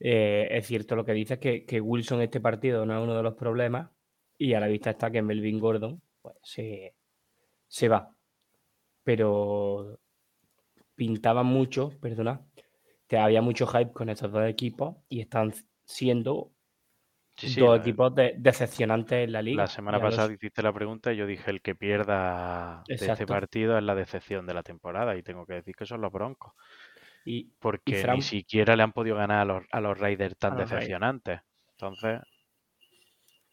eh, 0.00 0.48
es 0.50 0.66
cierto 0.66 0.94
lo 0.96 1.04
que 1.04 1.12
dices, 1.12 1.38
que, 1.38 1.64
que 1.66 1.80
Wilson 1.80 2.22
este 2.22 2.40
partido 2.40 2.84
no 2.86 2.96
es 2.96 3.02
uno 3.02 3.16
de 3.16 3.22
los 3.22 3.34
problemas 3.34 3.90
y 4.36 4.54
a 4.54 4.60
la 4.60 4.66
vista 4.68 4.90
está 4.90 5.10
que 5.10 5.22
Melvin 5.22 5.58
Gordon 5.58 6.00
pues, 6.22 6.36
se, 6.42 6.94
se 7.66 7.88
va. 7.88 8.14
Pero 9.04 9.98
pintaban 10.94 11.46
mucho, 11.46 11.90
perdona, 12.00 12.42
que 13.06 13.16
había 13.16 13.40
mucho 13.42 13.66
hype 13.66 13.92
con 13.92 14.08
estos 14.08 14.30
dos 14.32 14.46
equipos 14.46 14.96
y 15.08 15.20
están 15.20 15.52
siendo 15.84 16.52
Sí, 17.36 17.48
sí, 17.50 17.60
dos 17.60 17.76
la- 17.76 17.82
equipos 17.82 18.14
de- 18.16 18.34
decepcionantes 18.36 19.24
en 19.24 19.32
la 19.32 19.40
liga. 19.42 19.62
La 19.62 19.66
semana 19.68 20.00
pasada 20.00 20.32
hiciste 20.32 20.60
la 20.60 20.72
pregunta 20.72 21.12
y 21.12 21.16
yo 21.16 21.24
dije 21.24 21.50
el 21.52 21.62
que 21.62 21.76
pierda 21.76 22.82
de 22.88 22.94
este 22.96 23.26
partido 23.26 23.78
es 23.78 23.84
la 23.84 23.94
decepción 23.94 24.44
de 24.44 24.54
la 24.54 24.64
temporada 24.64 25.16
y 25.16 25.22
tengo 25.22 25.46
que 25.46 25.54
decir 25.54 25.76
que 25.76 25.86
son 25.86 26.00
los 26.00 26.10
Broncos. 26.12 26.52
Y, 27.24 27.50
Porque 27.60 28.02
Fran- 28.02 28.16
ni 28.16 28.22
siquiera 28.22 28.74
le 28.76 28.82
han 28.82 28.92
podido 28.92 29.16
ganar 29.16 29.40
a 29.40 29.44
los, 29.44 29.64
a 29.70 29.80
los 29.80 29.98
Raiders 29.98 30.36
tan 30.38 30.56
Raiders. 30.56 30.70
decepcionantes. 30.70 31.40
Entonces, 31.72 32.20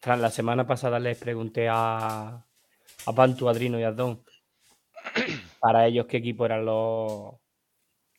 Fran, 0.00 0.22
la 0.22 0.30
semana 0.30 0.66
pasada 0.66 0.98
les 0.98 1.18
pregunté 1.18 1.68
a, 1.68 2.28
a 2.28 2.44
Adrino 3.06 3.78
y 3.78 3.82
a 3.82 3.92
Don 3.92 4.22
para 5.60 5.86
ellos 5.86 6.06
qué 6.06 6.18
equipo 6.18 6.46
eran 6.46 6.64
los, 6.64 7.34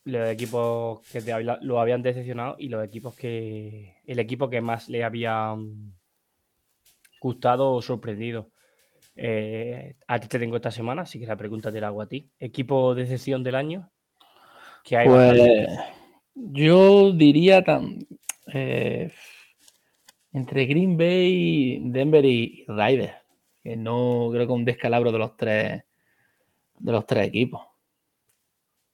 los 0.05 0.29
equipos 0.29 1.01
que 1.11 1.21
te 1.21 1.33
lo 1.61 1.79
habían 1.79 2.01
decepcionado 2.03 2.55
y 2.59 2.69
los 2.69 2.83
equipos 2.85 3.15
que 3.15 3.97
el 4.05 4.19
equipo 4.19 4.49
que 4.49 4.61
más 4.61 4.89
le 4.89 5.03
había 5.03 5.53
mm, 5.55 5.93
gustado 7.21 7.73
o 7.73 7.81
sorprendido. 7.81 8.51
Eh, 9.15 9.95
a 10.07 10.19
ti 10.19 10.27
te 10.27 10.39
tengo 10.39 10.55
esta 10.57 10.71
semana, 10.71 11.03
así 11.03 11.19
que 11.19 11.27
la 11.27 11.37
pregunta 11.37 11.71
te 11.71 11.81
la 11.81 11.87
hago 11.87 12.01
a 12.01 12.07
ti. 12.07 12.31
¿Equipo 12.39 12.95
de 12.95 13.03
decepción 13.03 13.43
del 13.43 13.55
año? 13.55 13.91
Que 14.87 14.97
hay 14.97 15.09
bastante. 15.09 15.53
Pues 15.53 15.67
yo 16.35 17.11
diría 17.13 17.63
tan, 17.63 17.99
eh, 18.53 19.11
entre 20.31 20.65
Green 20.65 20.97
Bay, 20.97 21.79
Denver 21.83 22.23
y 22.25 22.63
Raiders, 22.67 23.13
que 23.63 23.75
no 23.75 24.29
creo 24.31 24.47
que 24.47 24.53
un 24.53 24.65
descalabro 24.65 25.11
de 25.11 25.19
los 25.19 25.35
tres 25.37 25.83
de 26.79 26.91
los 26.91 27.05
tres 27.07 27.27
equipos. 27.27 27.61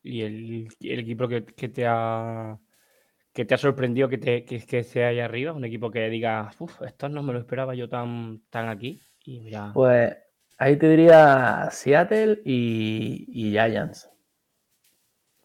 y 0.01 0.21
el, 0.21 0.67
el 0.81 0.99
equipo 0.99 1.27
que, 1.27 1.45
que 1.45 1.69
te 1.69 1.85
ha 1.87 2.59
que 3.33 3.45
te 3.45 3.55
ha 3.55 3.57
sorprendido 3.57 4.09
que 4.09 4.17
te 4.19 4.45
que, 4.45 4.59
que 4.65 4.79
esté 4.79 5.05
ahí 5.05 5.19
arriba, 5.21 5.53
un 5.53 5.65
equipo 5.65 5.91
que 5.91 6.09
diga, 6.09 6.51
uff, 6.59 6.81
esto 6.83 7.09
no 7.09 7.23
me 7.23 7.33
lo 7.33 7.39
esperaba 7.39 7.75
yo 7.75 7.89
tan, 7.89 8.43
tan 8.51 8.69
aquí. 8.69 9.01
Y 9.25 9.41
mira, 9.41 9.73
Pues 9.73 10.15
ahí 10.57 10.77
te 10.77 10.89
diría 10.89 11.67
Seattle 11.71 12.41
y, 12.45 13.25
y 13.29 13.51
Giants. 13.51 14.09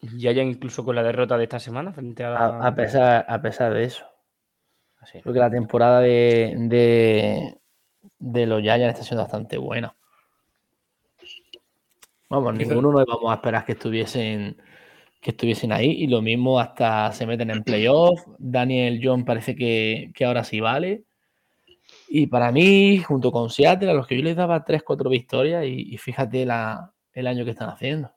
Ya 0.01 0.31
ya 0.31 0.43
incluso 0.43 0.83
con 0.85 0.95
la 0.95 1.03
derrota 1.03 1.37
de 1.37 1.43
esta 1.43 1.59
semana 1.59 1.91
frente 1.93 2.23
a, 2.23 2.29
la- 2.31 2.45
A, 2.45 2.67
a 2.67 2.75
pesar, 2.75 3.25
a 3.27 3.41
pesar 3.41 3.73
de 3.73 3.83
eso. 3.83 4.05
Así. 4.99 5.19
Creo 5.21 5.33
que 5.33 5.39
la 5.39 5.49
temporada 5.49 6.01
de, 6.01 6.53
de, 6.57 7.57
de 8.19 8.45
los 8.45 8.61
Giants 8.61 8.93
está 8.93 9.03
siendo 9.03 9.23
bastante 9.23 9.57
buena. 9.57 9.95
Vamos, 12.29 12.53
ninguno 12.53 12.91
nos 12.91 13.05
vamos 13.05 13.31
a 13.31 13.35
esperar 13.35 13.65
que 13.65 13.71
estuviesen, 13.71 14.57
que 15.19 15.31
estuviesen 15.31 15.71
ahí. 15.71 15.91
Y 15.91 16.07
lo 16.07 16.21
mismo 16.21 16.59
hasta 16.59 17.11
se 17.11 17.25
meten 17.25 17.49
en 17.49 17.63
playoff. 17.63 18.21
Daniel 18.37 18.99
John 19.03 19.25
parece 19.25 19.55
que, 19.55 20.11
que 20.13 20.25
ahora 20.25 20.43
sí 20.43 20.59
vale. 20.59 21.03
Y 22.07 22.27
para 22.27 22.51
mí, 22.51 22.99
junto 22.99 23.31
con 23.31 23.49
Seattle, 23.49 23.89
a 23.91 23.93
los 23.93 24.05
que 24.05 24.17
yo 24.17 24.23
les 24.23 24.35
daba 24.35 24.63
3-4 24.63 25.09
victorias, 25.09 25.65
y, 25.65 25.93
y 25.93 25.97
fíjate 25.97 26.45
la- 26.45 26.93
el 27.13 27.27
año 27.27 27.45
que 27.45 27.51
están 27.51 27.69
haciendo. 27.69 28.11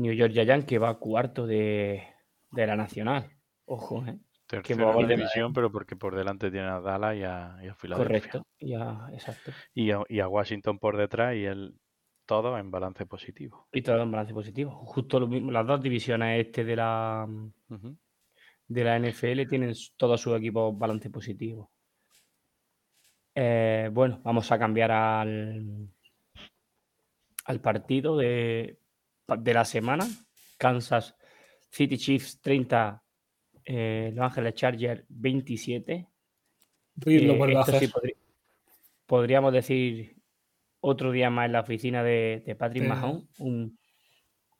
New 0.00 0.12
York 0.14 0.32
Giants 0.32 0.66
que 0.66 0.78
va 0.78 0.98
cuarto 0.98 1.46
de, 1.46 2.02
de 2.50 2.66
la 2.66 2.76
nacional. 2.76 3.30
Ojo, 3.66 4.04
¿eh? 4.06 4.18
la 4.50 5.06
de- 5.06 5.16
división, 5.16 5.52
pero 5.52 5.70
porque 5.70 5.94
por 5.94 6.16
delante 6.16 6.50
tiene 6.50 6.66
a 6.68 6.80
Dallas 6.80 7.16
y 7.16 7.22
a, 7.22 7.56
y 7.62 7.68
a 7.68 7.74
Filadelfia. 7.74 8.30
Correcto. 8.30 8.46
Exacto. 9.12 9.52
Y 9.74 9.90
a, 9.92 10.02
y 10.08 10.20
a 10.20 10.26
Washington 10.28 10.78
por 10.78 10.96
detrás 10.96 11.36
y 11.36 11.44
el 11.44 11.74
todo 12.26 12.56
en 12.58 12.70
balance 12.70 13.06
positivo. 13.06 13.68
Y 13.72 13.82
todo 13.82 14.02
en 14.02 14.10
balance 14.10 14.34
positivo. 14.34 14.70
Justo 14.86 15.20
lo 15.20 15.28
mismo, 15.28 15.52
las 15.52 15.66
dos 15.66 15.80
divisiones 15.82 16.46
este 16.46 16.64
de 16.64 16.76
la 16.76 17.28
de 18.66 18.84
la 18.84 18.98
NFL 18.98 19.46
tienen 19.48 19.74
todos 19.96 20.20
sus 20.20 20.36
equipos 20.36 20.76
balance 20.78 21.10
positivo. 21.10 21.70
Eh, 23.34 23.88
bueno, 23.92 24.20
vamos 24.24 24.50
a 24.50 24.58
cambiar 24.58 24.90
al, 24.90 25.88
al 27.44 27.60
partido 27.60 28.16
de, 28.16 28.79
de 29.38 29.54
la 29.54 29.64
semana. 29.64 30.06
Kansas 30.58 31.14
City 31.70 31.96
Chiefs 31.98 32.40
30, 32.40 33.02
eh, 33.64 34.10
Los 34.14 34.24
Ángeles 34.24 34.54
Chargers 34.54 35.04
27. 35.08 36.06
Reed 36.96 37.22
lo 37.26 37.34
Eh, 37.34 37.36
vuelve 37.38 37.56
a 37.56 37.60
esto 37.60 37.72
sí 37.72 37.76
hacer. 37.86 37.90
podri- 37.90 38.16
podríamos 39.06 39.52
decir 39.52 40.16
otro 40.80 41.12
día 41.12 41.30
más 41.30 41.46
en 41.46 41.52
la 41.52 41.60
oficina 41.60 42.02
de, 42.02 42.42
de 42.46 42.54
Patrick. 42.56 42.84
Mahomes. 42.86 43.24
Un 43.38 43.78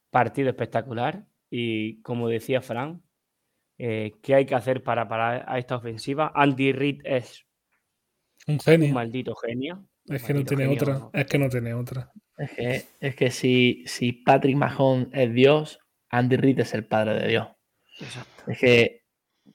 partido 0.09 0.49
espectacular. 0.49 1.25
Y 1.49 2.01
como 2.01 2.29
decía 2.29 2.61
Fran, 2.61 3.01
eh, 3.77 4.13
¿qué 4.21 4.35
hay 4.35 4.45
que 4.45 4.55
hacer 4.55 4.83
para 4.83 5.07
parar 5.07 5.43
a 5.47 5.57
esta 5.59 5.75
ofensiva? 5.75 6.31
Andy 6.33 6.71
Reid 6.71 7.01
es 7.03 7.45
Un 8.47 8.53
un 8.55 8.59
genio. 8.59 8.93
maldito 8.93 9.35
genio. 9.35 9.85
Es 10.05 10.23
que 10.23 10.33
no 10.33 10.43
tiene 10.43 10.63
genio. 10.65 10.81
otra. 10.81 11.09
Es 11.19 11.25
que 11.27 11.37
no 11.37 11.49
tiene 11.49 11.73
otra. 11.73 12.11
Es 12.37 12.51
que, 12.51 12.85
es 12.99 13.15
que 13.15 13.31
si, 13.31 13.83
si 13.85 14.13
Patrick 14.13 14.55
Mahomes 14.55 15.07
es 15.13 15.33
Dios, 15.33 15.79
Andy 16.09 16.37
Reid 16.37 16.59
es 16.59 16.73
el 16.73 16.85
padre 16.85 17.19
de 17.19 17.27
Dios. 17.27 17.47
Exacto. 17.99 18.51
Es 18.51 18.57
que 18.59 19.03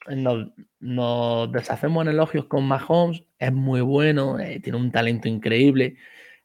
nos, 0.09 0.49
nos 0.79 1.51
deshacemos 1.53 2.03
en 2.05 2.13
elogios 2.13 2.47
con 2.47 2.65
Mahomes, 2.65 3.25
es 3.39 3.53
muy 3.53 3.81
bueno, 3.81 4.39
eh, 4.39 4.61
tiene 4.61 4.79
un 4.79 4.93
talento 4.93 5.29
increíble, 5.29 5.97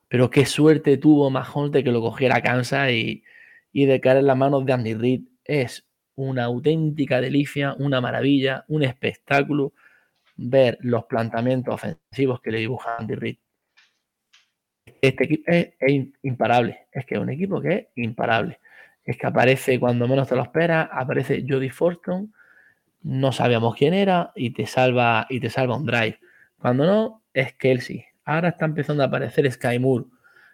pero 0.08 0.30
qué 0.30 0.46
suerte 0.46 0.98
tuvo 0.98 1.30
Mahomes 1.30 1.72
de 1.72 1.84
que 1.84 1.92
lo 1.92 2.02
cogiera 2.02 2.42
Kansas 2.42 2.92
y, 2.92 3.24
y 3.72 3.86
de 3.86 4.02
caer 4.02 4.18
en 4.18 4.28
las 4.28 4.38
manos 4.38 4.66
de 4.66 4.74
Andy 4.74 4.94
Reid. 4.96 5.22
Es 5.44 5.88
una 6.16 6.46
auténtica 6.46 7.22
delicia, 7.22 7.76
una 7.80 8.02
maravilla, 8.02 8.66
un 8.68 8.84
espectáculo. 8.84 9.74
ver 10.36 10.78
los 10.82 11.06
planteamientos 11.06 11.76
ofensivos 11.76 12.42
que 12.42 12.52
le 12.52 12.60
dibuja 12.60 12.98
Andy 12.98 13.16
Reid. 13.16 13.38
Este 15.02 15.24
equipo 15.24 15.44
es, 15.52 15.74
imparable. 16.22 16.86
Es 16.92 17.06
que 17.06 17.16
es 17.16 17.20
un 17.22 17.30
equipo 17.30 17.60
que 17.60 17.74
es 17.74 17.88
imparable. 17.96 18.60
Es 19.04 19.18
que 19.18 19.26
aparece 19.28 19.80
cuando 19.80 20.08
menos 20.08 20.30
te 20.30 20.36
lo 20.36 20.44
esperas, 20.44 20.88
aparece 20.92 21.44
Jody 21.48 21.70
Fortune, 21.70 22.28
no 23.04 23.32
sabíamos 23.32 23.76
quién 23.76 23.96
era 23.96 24.32
y 24.36 24.52
te 24.52 24.68
salva 24.68 25.26
y 25.30 25.40
te 25.40 25.50
salva 25.50 25.76
un 25.76 25.86
drive. 25.88 26.20
Cuando 26.60 26.86
no, 26.86 27.22
es 27.34 27.54
Kelsey. 27.54 28.06
Ahora 28.26 28.50
está 28.50 28.66
empezando 28.66 29.02
a 29.02 29.08
aparecer 29.08 29.52
Sky 29.52 29.80
Moore. 29.80 30.06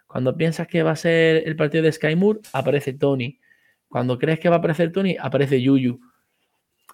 Cuando 0.07 0.35
piensas 0.37 0.67
que 0.67 0.81
va 0.81 0.91
a 0.91 0.95
ser 0.95 1.43
el 1.45 1.57
partido 1.57 1.83
de 1.83 1.91
Sky 1.91 2.15
Moore, 2.15 2.39
aparece 2.53 2.93
Tony. 2.93 3.37
Cuando 3.89 4.17
crees 4.17 4.39
que 4.39 4.47
va 4.47 4.55
a 4.55 4.59
aparecer 4.59 4.93
Tony, 4.93 5.17
aparece 5.19 5.61
Yuyu. 5.61 5.99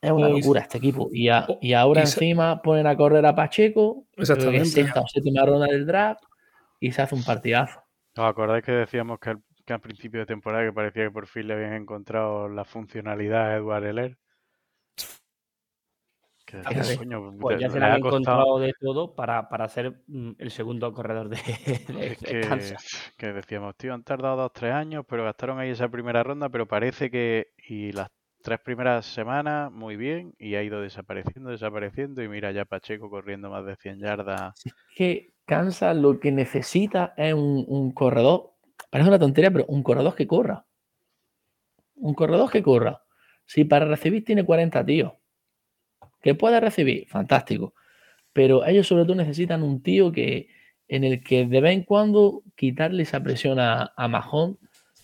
Es 0.02 0.12
una 0.12 0.30
y- 0.30 0.34
locura 0.40 0.62
este 0.62 0.80
equipo. 0.80 1.10
Y, 1.14 1.30
a- 1.30 1.46
y 1.62 1.74
ahora 1.74 2.02
y 2.02 2.04
encima 2.06 2.62
ponen 2.64 2.88
a 2.88 2.98
correr 2.98 3.24
a 3.28 3.36
Pacheco, 3.36 4.06
que 4.16 4.24
es 4.24 4.72
sexta 4.72 5.02
o 5.02 5.08
séptima 5.08 5.46
ronda 5.46 5.68
del 5.68 5.86
draft, 5.86 6.24
y 6.84 6.92
se 6.92 7.02
hace 7.02 7.16
un 7.16 7.24
partidazo. 7.24 7.80
¿Os 8.18 8.26
acordáis 8.26 8.64
que 8.66 8.74
decíamos 8.74 9.18
que 9.20 9.30
al, 9.30 9.44
que 9.66 9.74
al 9.74 9.80
principio 9.80 10.20
de 10.20 10.26
temporada 10.26 10.66
que 10.66 10.74
parecía 10.74 11.06
que 11.06 11.12
por 11.12 11.28
fin 11.28 11.48
le 11.48 11.54
habían 11.54 11.74
encontrado 11.74 12.50
la 12.50 12.66
funcionalidad 12.66 13.52
a 13.52 13.56
Edward 13.56 13.86
Heller? 13.86 14.18
Que 16.46 16.62
coño, 16.98 17.32
Pues 17.40 17.60
ya 17.60 17.70
se 17.70 17.76
le 17.76 17.80
le 17.80 17.86
ha 17.86 17.94
han 17.94 18.00
encontrado 18.00 18.60
de 18.60 18.74
todo 18.80 19.16
para, 19.16 19.48
para 19.48 19.68
ser 19.70 20.02
mm, 20.08 20.32
el 20.38 20.52
segundo 20.52 20.94
corredor 20.94 21.30
de, 21.30 21.38
de- 21.38 22.08
Es 22.12 22.20
de 22.20 22.28
que, 22.28 22.42
Kansas. 22.42 23.14
que 23.18 23.34
decíamos, 23.34 23.76
tío, 23.78 23.94
han 23.94 24.04
tardado 24.04 24.36
dos, 24.36 24.52
tres 24.54 24.74
años, 24.74 25.06
pero 25.08 25.24
gastaron 25.24 25.60
ahí 25.60 25.70
esa 25.70 25.88
primera 25.90 26.22
ronda, 26.22 26.50
pero 26.50 26.68
parece 26.68 27.10
que 27.10 27.48
y 27.70 27.94
las 27.94 28.10
tres 28.44 28.60
primeras 28.60 29.06
semanas 29.06 29.72
muy 29.72 29.96
bien 29.96 30.34
y 30.38 30.56
ha 30.56 30.64
ido 30.64 30.82
desapareciendo, 30.82 31.50
desapareciendo 31.50 32.22
y 32.22 32.28
mira 32.28 32.52
ya 32.52 32.66
Pacheco 32.66 33.10
corriendo 33.10 33.50
más 33.50 33.66
de 33.66 33.78
100 33.78 34.00
yardas. 34.00 34.54
Es 34.66 34.74
que 34.96 35.33
Kansas 35.46 35.96
lo 35.96 36.20
que 36.20 36.32
necesita 36.32 37.14
es 37.18 37.34
un, 37.34 37.92
corredor. 37.92 38.54
Parece 38.90 39.10
una 39.10 39.20
tontería, 39.20 39.52
pero 39.52 39.66
un 39.68 39.84
corredor 39.84 40.16
que 40.16 40.28
corra. 40.28 40.66
Un 41.96 42.14
corredor 42.14 42.52
que 42.52 42.64
corra. 42.64 43.04
Si 43.46 43.66
para 43.66 43.86
recibir 43.86 44.24
tiene 44.24 44.46
40 44.46 44.86
tíos, 44.86 45.14
que 46.22 46.36
pueda 46.36 46.60
recibir, 46.60 47.08
fantástico. 47.08 47.74
Pero 48.32 48.66
ellos 48.66 48.88
sobre 48.88 49.04
todo 49.04 49.16
necesitan 49.16 49.64
un 49.64 49.84
tío 49.84 50.12
que 50.12 50.48
en 50.88 51.04
el 51.04 51.24
que 51.24 51.46
de 51.46 51.62
vez 51.62 51.74
en 51.74 51.84
cuando 51.84 52.44
quitarle 52.56 53.04
esa 53.04 53.22
presión 53.22 53.60
a, 53.60 53.94
a 53.96 54.24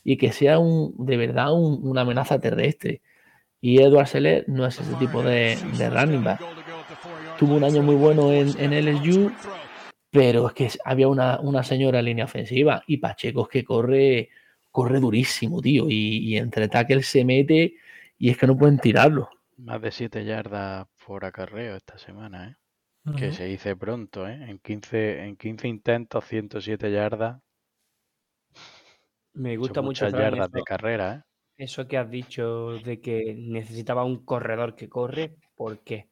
y 0.03 0.17
que 0.17 0.31
sea 0.31 0.59
un, 0.59 0.93
de 0.97 1.17
verdad 1.17 1.53
un- 1.53 1.79
una 1.83 2.01
amenaza 2.01 2.39
terrestre. 2.39 3.01
Y 3.61 3.81
Edward 3.81 4.07
Seller 4.07 4.45
no 4.47 4.65
es 4.65 4.79
ese 4.79 4.93
tipo 4.95 5.21
de, 5.21 5.57
de 5.77 5.89
running 5.89 6.23
back. 6.23 6.41
Tuvo 7.37 7.55
un 7.55 7.63
año 7.63 7.81
muy 7.81 7.95
bueno 7.95 8.31
en, 8.31 8.49
en 8.59 8.73
LSU, 8.73 9.31
pero 10.09 10.47
es 10.47 10.53
que 10.53 10.69
había 10.85 11.07
una, 11.07 11.39
una 11.39 11.63
señora 11.63 11.99
en 11.99 12.05
línea 12.05 12.25
ofensiva 12.25 12.83
y 12.87 12.97
Pacheco 12.97 13.43
es 13.43 13.49
que 13.49 13.63
corre, 13.63 14.29
corre 14.71 14.99
durísimo, 14.99 15.61
tío. 15.61 15.89
Y, 15.89 16.19
y 16.29 16.37
entre 16.37 16.67
tackles 16.67 17.07
se 17.07 17.25
mete 17.25 17.75
y 18.17 18.29
es 18.29 18.37
que 18.37 18.47
no 18.47 18.57
pueden 18.57 18.79
tirarlo. 18.79 19.29
Más 19.57 19.81
de 19.81 19.91
7 19.91 20.25
yardas 20.25 20.87
por 21.05 21.23
acarreo 21.23 21.75
esta 21.75 21.97
semana, 21.97 22.47
¿eh? 22.49 22.55
Que 23.17 23.31
se 23.31 23.45
dice 23.45 23.75
pronto, 23.75 24.27
¿eh? 24.27 24.49
En 24.49 24.59
15, 24.59 25.23
en 25.25 25.35
15 25.35 25.67
intentos, 25.67 26.25
107 26.25 26.91
yardas. 26.91 27.41
Me 29.33 29.57
Son 29.59 29.59
gusta 29.59 29.81
mucho 29.81 30.05
muchas 30.05 30.13
yardas 30.13 30.51
de 30.51 30.61
carrera, 30.63 31.13
¿eh? 31.15 31.21
eso 31.57 31.87
que 31.87 31.97
has 31.97 32.09
dicho 32.09 32.79
de 32.79 33.01
que 33.01 33.35
necesitaba 33.37 34.05
un 34.05 34.23
corredor 34.25 34.75
que 34.75 34.87
corre, 34.89 35.35
porque 35.55 36.09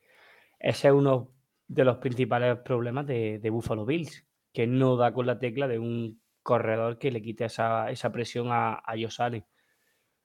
ese 0.60 0.90
es 0.90 0.94
uno 0.94 1.37
de 1.68 1.84
los 1.84 1.98
principales 1.98 2.58
problemas 2.60 3.06
de, 3.08 3.40
de 3.40 3.50
Buffalo 3.50 3.86
Bills, 3.86 4.26
que 4.54 4.68
no 4.68 4.96
da 4.96 5.14
con 5.14 5.26
la 5.26 5.40
tecla 5.40 5.68
de 5.68 5.80
un 5.80 6.22
corredor 6.42 6.98
que 6.98 7.12
le 7.12 7.22
quite 7.22 7.46
esa, 7.46 7.92
esa 7.92 8.12
presión 8.12 8.48
a, 8.52 8.76
a 8.76 8.94
Josh 8.94 9.22
Allen. 9.22 9.46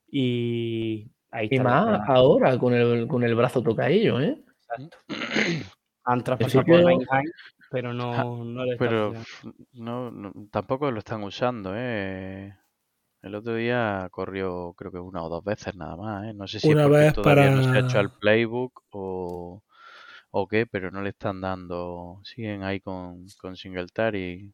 Y 0.08 1.10
ahí 1.30 1.48
Y 1.50 1.56
está 1.56 1.56
el 1.56 1.62
más 1.64 2.08
ahora 2.08 2.58
con 2.58 2.74
el, 2.74 3.08
con 3.08 3.24
el 3.24 3.34
brazo 3.34 3.62
tocaillo, 3.62 4.20
¿eh? 4.20 4.42
Exacto. 4.60 4.98
Han 6.04 6.22
traspasado 6.24 6.64
por 6.64 7.06
pero 7.70 7.94
no, 7.94 8.44
no 8.44 8.64
le 8.66 8.76
Pero 8.76 9.14
no, 9.72 10.10
no- 10.10 10.32
tampoco 10.50 10.90
lo 10.90 10.98
están 10.98 11.22
usando, 11.22 11.72
¿eh? 11.74 12.54
El 13.22 13.34
otro 13.34 13.54
día 13.54 14.08
corrió 14.10 14.74
creo 14.74 14.92
que 14.92 14.98
una 14.98 15.22
o 15.24 15.28
dos 15.28 15.42
veces 15.42 15.74
nada 15.76 15.96
más, 15.96 16.26
¿eh? 16.26 16.34
No 16.34 16.46
sé 16.46 16.60
si 16.60 16.70
Una 16.70 16.82
porque 16.84 16.98
vez 16.98 17.12
todavía 17.14 17.50
no 17.50 17.62
se 17.62 17.70
ha 17.70 17.80
hecho 17.80 18.00
el 18.00 18.10
playbook 18.10 18.82
o, 18.90 19.62
o 20.34 20.48
qué, 20.48 20.66
pero 20.66 20.90
no 20.90 21.02
le 21.02 21.10
están 21.10 21.40
dando, 21.40 22.20
siguen 22.24 22.62
ahí 22.64 22.80
con, 22.80 23.26
con 23.40 23.54
Singletary. 23.54 24.52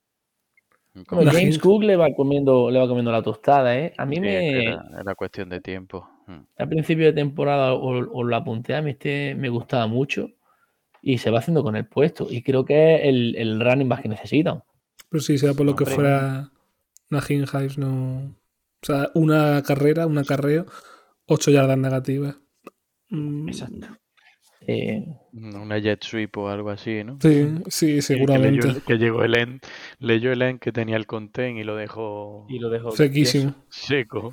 y 0.95 1.05
con- 1.05 1.17
Bueno, 1.19 1.31
James 1.33 1.59
Cook 1.59 1.85
le 1.85 1.97
va 1.97 2.09
comiendo, 2.15 2.71
le 2.71 2.79
va 2.81 2.89
comiendo 2.89 3.13
la 3.13 3.23
tostada, 3.23 3.79
¿eh? 3.79 3.93
A 3.97 4.05
mí 4.05 4.17
Sí, 4.17 4.21
me. 4.21 4.65
era, 4.65 4.85
era 5.01 5.15
cuestión 5.15 5.49
de 5.49 5.61
tiempo. 5.61 6.09
Mm. 6.27 6.41
Al 6.59 6.69
principio 6.69 7.07
de 7.07 7.13
temporada 7.13 7.75
os, 7.75 8.07
lo 8.27 8.37
apunté, 8.37 8.75
a 8.75 8.83
mí 8.83 8.91
este 8.91 9.35
me 9.37 9.49
gustaba 9.49 9.87
mucho 9.87 10.29
y 11.01 11.19
se 11.19 11.31
va 11.31 11.39
haciendo 11.39 11.63
con 11.63 11.77
el 11.77 11.87
puesto. 11.87 12.27
Y 12.29 12.43
creo 12.43 12.65
que 12.65 12.97
es 12.97 13.01
el, 13.05 13.37
el 13.37 13.61
running 13.61 13.89
back 13.89 14.03
que 14.03 14.09
necesitan. 14.09 14.63
Pero 15.09 15.21
si 15.23 15.39
sea 15.39 15.55
por 15.55 15.65
lo 15.65 15.77
que 15.77 15.87
fuera 15.87 16.51
Najin 17.09 17.45
Hives, 17.51 17.79
no. 17.79 18.35
O 18.83 18.87
sea, 18.87 19.11
una 19.15 19.63
carrera, 19.63 20.07
un 20.07 20.19
acarreo, 20.19 20.67
8 21.27 21.51
yardas 21.53 21.79
negativas. 21.79 22.37
Mm, 23.11 23.49
Exacto. 23.49 23.87
Eh, 24.69 25.03
Una 25.33 25.79
jet 25.79 26.03
sweep 26.05 26.37
o 26.37 26.49
algo 26.49 26.69
así, 26.71 27.03
¿no? 27.03 27.19
Sí, 27.23 27.47
sí, 27.69 27.91
Y 27.93 27.95
que 27.97 28.03
seguramente. 28.03 28.69
leyó, 28.69 28.85
que 28.85 28.99
llegó 28.99 29.25
el 29.25 29.35
end, 29.35 29.61
leyó 29.99 30.31
el 30.31 30.43
end 30.43 30.61
que 30.61 30.73
tenía 30.73 30.97
el 30.97 31.07
contain 31.07 31.57
y 31.57 31.65
lo 31.65 31.75
dejó 31.75 32.47
Y 32.51 32.59
lo 32.59 32.69
dejo 32.69 32.91
Sequísimo. 32.91 33.55
seco. 33.71 34.31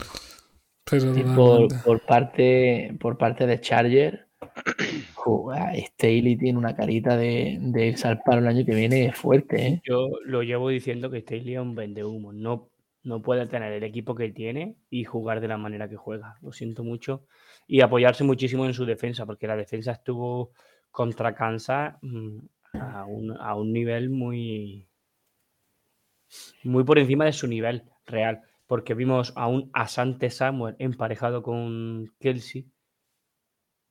Pero 0.89 1.17
y 1.17 1.23
por, 1.23 2.01
parte, 2.05 2.95
por 2.99 3.17
parte 3.17 3.47
de 3.47 3.59
Charger, 3.61 4.27
joder, 5.15 5.79
Staley 5.85 6.37
tiene 6.37 6.59
una 6.59 6.75
carita 6.75 7.17
de, 7.17 7.57
de 7.59 7.87
irse 7.87 8.07
al 8.07 8.21
paro 8.21 8.39
el 8.39 8.47
año 8.47 8.65
que 8.65 8.75
viene 8.75 9.13
fuerte, 9.13 9.67
¿eh? 9.67 9.81
Yo 9.85 10.09
lo 10.25 10.43
llevo 10.43 10.69
diciendo 10.69 11.09
que 11.09 11.21
Staley 11.21 11.55
es 11.55 11.59
un 11.61 11.75
vendehumo. 11.75 12.33
No, 12.33 12.69
no 13.03 13.21
puede 13.21 13.47
tener 13.47 13.71
el 13.73 13.83
equipo 13.83 14.15
que 14.15 14.29
tiene 14.31 14.75
y 14.89 15.05
jugar 15.05 15.41
de 15.41 15.47
la 15.47 15.57
manera 15.57 15.89
que 15.89 15.95
juega. 15.95 16.35
Lo 16.41 16.51
siento 16.51 16.83
mucho. 16.83 17.25
Y 17.67 17.81
apoyarse 17.81 18.23
muchísimo 18.23 18.65
en 18.65 18.73
su 18.73 18.85
defensa, 18.85 19.25
porque 19.25 19.47
la 19.47 19.55
defensa 19.57 19.91
estuvo 19.93 20.51
contra 20.91 21.35
Kansas 21.35 21.95
mm, 22.01 22.37
a 22.73 23.05
un, 23.05 23.37
a 23.39 23.55
un 23.55 23.73
nivel 23.73 24.09
muy, 24.09 24.87
muy 26.63 26.83
por 26.83 26.99
encima 26.99 27.23
de 27.25 27.31
su 27.33 27.47
nivel 27.47 27.83
real. 28.05 28.41
Porque 28.67 28.93
vimos 28.93 29.31
a 29.35 29.47
un 29.47 29.69
Asante 29.73 30.29
Samuel 30.29 30.75
emparejado 30.79 31.41
con 31.43 32.13
Kelsey. 32.19 32.67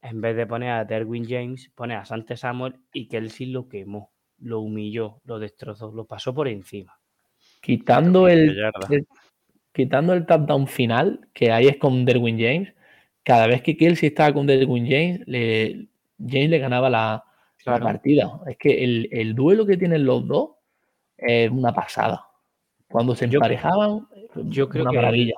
En 0.02 0.20
vez 0.20 0.36
de 0.36 0.46
poner 0.46 0.70
a 0.70 0.84
Derwin 0.84 1.24
James, 1.28 1.70
pone 1.74 1.94
a 1.94 2.00
Asante 2.00 2.36
Samuel 2.36 2.74
y 2.92 3.08
Kelsey 3.08 3.46
lo 3.46 3.68
quemó, 3.68 4.12
lo 4.38 4.60
humilló, 4.60 5.20
lo 5.24 5.38
destrozó, 5.38 5.90
lo 5.92 6.04
pasó 6.06 6.34
por 6.34 6.46
encima. 6.48 6.92
Quitando 7.60 8.26
15 8.26 8.32
el, 8.32 8.58
el- 8.90 9.06
quitando 9.72 10.12
el 10.14 10.26
touchdown 10.26 10.66
final, 10.68 11.28
que 11.34 11.52
ahí 11.52 11.68
es 11.68 11.78
con 11.78 12.04
Derwin 12.04 12.38
James, 12.38 12.74
cada 13.24 13.46
vez 13.48 13.62
que 13.62 13.76
Kelsey 13.76 14.10
estaba 14.10 14.32
con 14.32 14.46
Derwin 14.46 14.84
James, 14.86 15.20
le, 15.26 15.88
James 16.18 16.50
le 16.50 16.58
ganaba 16.58 16.88
la, 16.90 17.24
partida. 17.64 18.40
Es 18.46 18.56
que 18.58 18.84
el, 18.84 19.08
el 19.10 19.34
duelo 19.34 19.64
que 19.66 19.76
tienen 19.78 20.04
los 20.04 20.26
dos 20.28 20.50
es 21.16 21.50
una 21.50 21.72
pasada. 21.72 22.26
Cuando 22.88 23.14
se 23.16 23.26
Yo- 23.28 23.38
emparejaban, 23.38 24.06
Yo 24.44 24.68
creo 24.68 24.82
una 24.84 24.90
que 24.90 24.96
maravilla. 24.96 25.34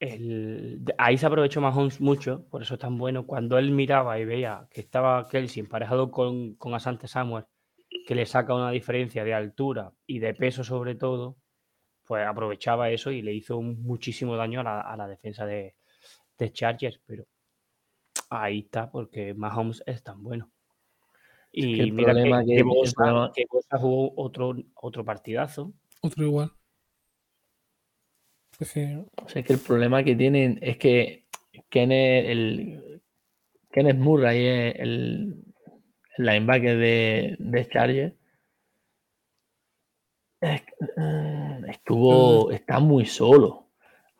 el- 0.00 0.82
ahí 0.98 1.16
se 1.16 1.26
aprovechó 1.26 1.60
Mahomes 1.60 2.00
mucho, 2.00 2.44
por 2.50 2.62
eso 2.62 2.74
es 2.74 2.80
tan 2.80 2.98
bueno. 2.98 3.24
Cuando 3.26 3.58
él 3.58 3.70
miraba 3.70 4.18
y 4.18 4.24
veía 4.24 4.66
que 4.70 4.80
estaba 4.80 5.28
Kelsey 5.28 5.60
emparejado 5.60 6.10
con, 6.10 6.54
con 6.56 6.74
Asante 6.74 7.06
Samuel, 7.06 7.44
que 8.06 8.14
le 8.16 8.26
saca 8.26 8.54
una 8.54 8.70
diferencia 8.72 9.22
de 9.22 9.34
altura 9.34 9.92
y 10.06 10.18
de 10.18 10.34
peso 10.34 10.64
sobre 10.64 10.96
todo, 10.96 11.36
pues 12.04 12.26
aprovechaba 12.26 12.90
eso 12.90 13.12
y 13.12 13.22
le 13.22 13.32
hizo 13.32 13.56
un- 13.58 13.80
muchísimo 13.84 14.36
daño 14.36 14.60
a 14.60 14.64
la, 14.64 14.80
a 14.80 14.96
la 14.96 15.06
defensa 15.06 15.46
de, 15.46 15.74
de 16.42 16.52
Chargers. 16.52 17.00
Pero 17.06 17.24
ahí 18.30 18.60
está, 18.60 18.90
porque 18.90 19.34
Mahomes 19.34 19.82
es 19.86 20.02
tan 20.02 20.22
bueno. 20.22 20.50
Y 21.52 21.80
el 21.80 21.92
mira 21.92 22.08
que, 22.14 22.20
problema 22.20 22.44
que- 22.44 22.56
que 22.56 22.62
Bosa- 22.62 22.94
problema- 22.94 23.32
que 23.34 23.44
Bosa 23.50 23.78
jugó 23.78 24.12
otro, 24.16 24.54
otro 24.74 25.04
partidazo. 25.04 25.72
Otro 26.00 26.24
igual. 26.24 26.52
Es 28.58 28.76
O 29.16 29.28
sea, 29.28 29.42
que 29.42 29.52
el 29.54 29.58
problema 29.58 30.04
que 30.04 30.14
tienen 30.14 30.58
es 30.62 30.76
que 30.78 31.26
Kenneth, 31.68 32.26
el, 32.26 33.02
Kenneth 33.70 33.96
Murray 33.96 34.46
es 34.46 34.74
el, 34.78 35.44
el 36.18 36.24
linebacker 36.26 36.78
de, 36.78 37.36
de 37.38 37.68
Chargers. 37.68 38.14
Es- 40.40 40.62
eh, 40.96 41.60
Estuvo, 41.68 42.50
está 42.50 42.78
muy 42.78 43.06
solo. 43.06 43.61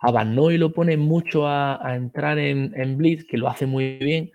A 0.02 0.10
Van 0.10 0.34
Noy 0.34 0.58
lo 0.58 0.72
pone 0.72 0.96
mucho 0.96 1.46
a, 1.46 1.78
a 1.86 1.94
entrar 1.96 2.38
en, 2.38 2.72
en 2.76 2.96
Blitz, 2.98 3.24
que 3.24 3.38
lo 3.38 3.48
hace 3.48 3.66
muy 3.66 3.98
bien. 3.98 4.30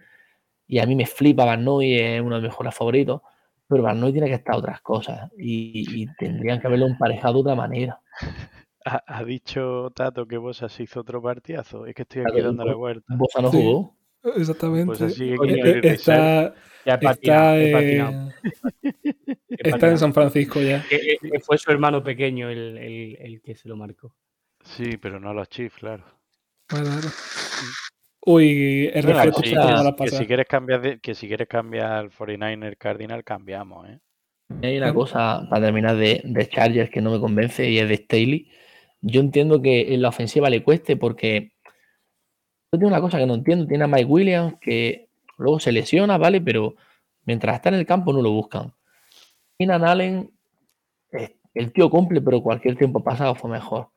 Y 0.66 0.80
a 0.80 0.86
mí 0.86 0.96
me 0.96 1.06
flipa 1.06 1.46
Van 1.46 1.64
Noy, 1.64 1.96
es 2.00 2.22
uno 2.22 2.36
de 2.38 2.42
mis 2.42 2.50
mejores 2.52 2.74
favoritos. 2.76 3.22
Pero 3.70 3.84
Barnoy 3.84 4.14
tiene 4.14 4.28
que 4.30 4.36
estar 4.36 4.56
otras 4.56 4.80
cosas 4.80 5.30
y, 5.38 5.84
y 6.02 6.08
tendrían 6.18 6.62
que 6.62 6.68
haberlo 6.68 6.88
emparejado 6.88 7.34
de 7.34 7.40
otra 7.42 7.56
manera. 7.56 8.00
Ha, 8.86 9.04
ha 9.06 9.24
dicho 9.26 9.92
Tato 9.94 10.26
que 10.26 10.38
Bosa 10.38 10.70
se 10.70 10.84
hizo 10.84 11.02
otro 11.02 11.22
partidazo. 11.22 11.86
Es 11.86 11.94
que 11.94 12.04
estoy 12.04 12.22
aquí 12.26 12.40
dando 12.40 12.64
la 12.64 12.76
vuelta. 12.76 13.14
Bosa 13.18 13.42
no 13.42 13.52
Sí. 13.52 13.58
jugó. 13.58 13.98
Exactamente. 14.38 14.86
Pues 14.98 15.20
Eh, 15.20 15.36
eh, 15.44 15.82
está, 15.84 16.54
Ya 16.86 16.94
está, 16.94 17.10
patinado, 17.10 17.58
eh, 17.58 18.30
está 19.50 19.90
en. 19.90 19.98
San 19.98 20.14
Francisco 20.14 20.62
ya. 20.62 20.82
Que- 20.90 21.18
que 21.30 21.40
fue 21.42 21.58
su 21.58 21.70
hermano 21.70 22.02
pequeño 22.02 22.50
el, 22.50 22.78
el- 22.78 23.18
el 23.20 23.42
que 23.42 23.56
se 23.56 23.68
lo 23.68 23.76
marcó. 23.76 24.14
Sí, 24.76 24.98
pero 24.98 25.20
no 25.20 25.34
los 25.34 25.50
Chiefs, 25.50 25.78
claro. 25.80 26.04
Claro. 26.68 26.90
Uy, 28.26 28.90
el 28.94 29.04
Bueno, 29.06 29.20
reflejo 29.24 29.42
sí, 29.42 29.50
que- 30.04 30.12
si 30.12 30.26
quieres 30.28 30.46
cambiar 30.48 30.82
de- 30.82 31.00
que 31.00 31.16
si 31.16 31.28
quieres 31.28 31.48
cambiar 31.48 31.92
al 31.92 32.12
49er 32.12 32.78
Cardinal, 32.78 33.24
cambiamos, 33.24 33.88
¿eh? 33.90 34.00
Hay 34.62 34.78
una 34.78 34.94
cosa 34.94 35.48
para 35.50 35.66
terminar 35.66 35.96
de, 35.96 36.22
de 36.24 36.50
Chargers 36.50 36.90
que 36.90 37.02
no 37.02 37.12
me 37.12 37.20
convence 37.20 37.70
y 37.70 37.80
es 37.80 37.88
de 37.90 37.96
Staley. 37.98 38.52
Yo 39.02 39.22
entiendo 39.22 39.62
que 39.62 39.94
en 39.94 40.02
la 40.02 40.10
ofensiva 40.10 40.50
le 40.50 40.64
cueste 40.64 40.96
porque 40.98 41.54
yo 42.72 42.80
tengo 42.80 42.88
una 42.88 43.02
cosa 43.02 43.18
que 43.18 43.26
no 43.26 43.36
entiendo. 43.36 43.68
Tiene 43.68 43.84
a 43.84 43.88
Mike 43.88 44.06
Williams 44.06 44.56
que 44.60 45.10
luego 45.38 45.60
se 45.60 45.72
lesiona, 45.72 46.18
¿vale? 46.18 46.42
Pero 46.42 46.76
mientras 47.26 47.56
está 47.56 47.70
en 47.70 47.76
el 47.76 47.86
campo 47.86 48.12
no 48.14 48.22
lo 48.22 48.32
buscan. 48.32 48.74
Keenan 49.58 49.84
Allen, 49.84 50.32
el 51.54 51.72
tío 51.74 51.90
cumple, 51.90 52.22
pero 52.22 52.42
cualquier 52.42 52.78
tiempo 52.78 53.04
pasado 53.04 53.36
fue 53.36 53.50
mejor. 53.50 53.90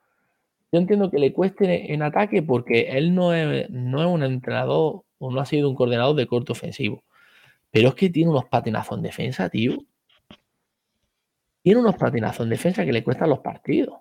Yo 0.72 0.78
entiendo 0.78 1.10
que 1.10 1.18
le 1.18 1.32
cueste 1.32 1.92
en 1.92 2.02
ataque 2.02 2.42
porque 2.42 2.90
él 2.90 3.14
no 3.14 3.34
es, 3.34 3.68
no 3.70 4.00
es 4.00 4.06
un 4.06 4.22
entrenador 4.22 5.02
o 5.18 5.30
no 5.30 5.40
ha 5.40 5.46
sido 5.46 5.68
un 5.68 5.74
coordinador 5.74 6.14
de 6.14 6.26
corte 6.26 6.52
ofensivo. 6.52 7.02
Pero 7.70 7.88
es 7.88 7.94
que 7.94 8.10
tiene 8.10 8.30
unos 8.30 8.46
patinazos 8.46 8.96
en 8.98 9.02
defensa, 9.02 9.48
tío. 9.48 9.78
Tiene 11.62 11.80
unos 11.80 11.96
patinazos 11.96 12.44
en 12.44 12.50
defensa 12.50 12.84
que 12.84 12.92
le 12.92 13.04
cuestan 13.04 13.30
los 13.30 13.40
partidos. 13.40 13.98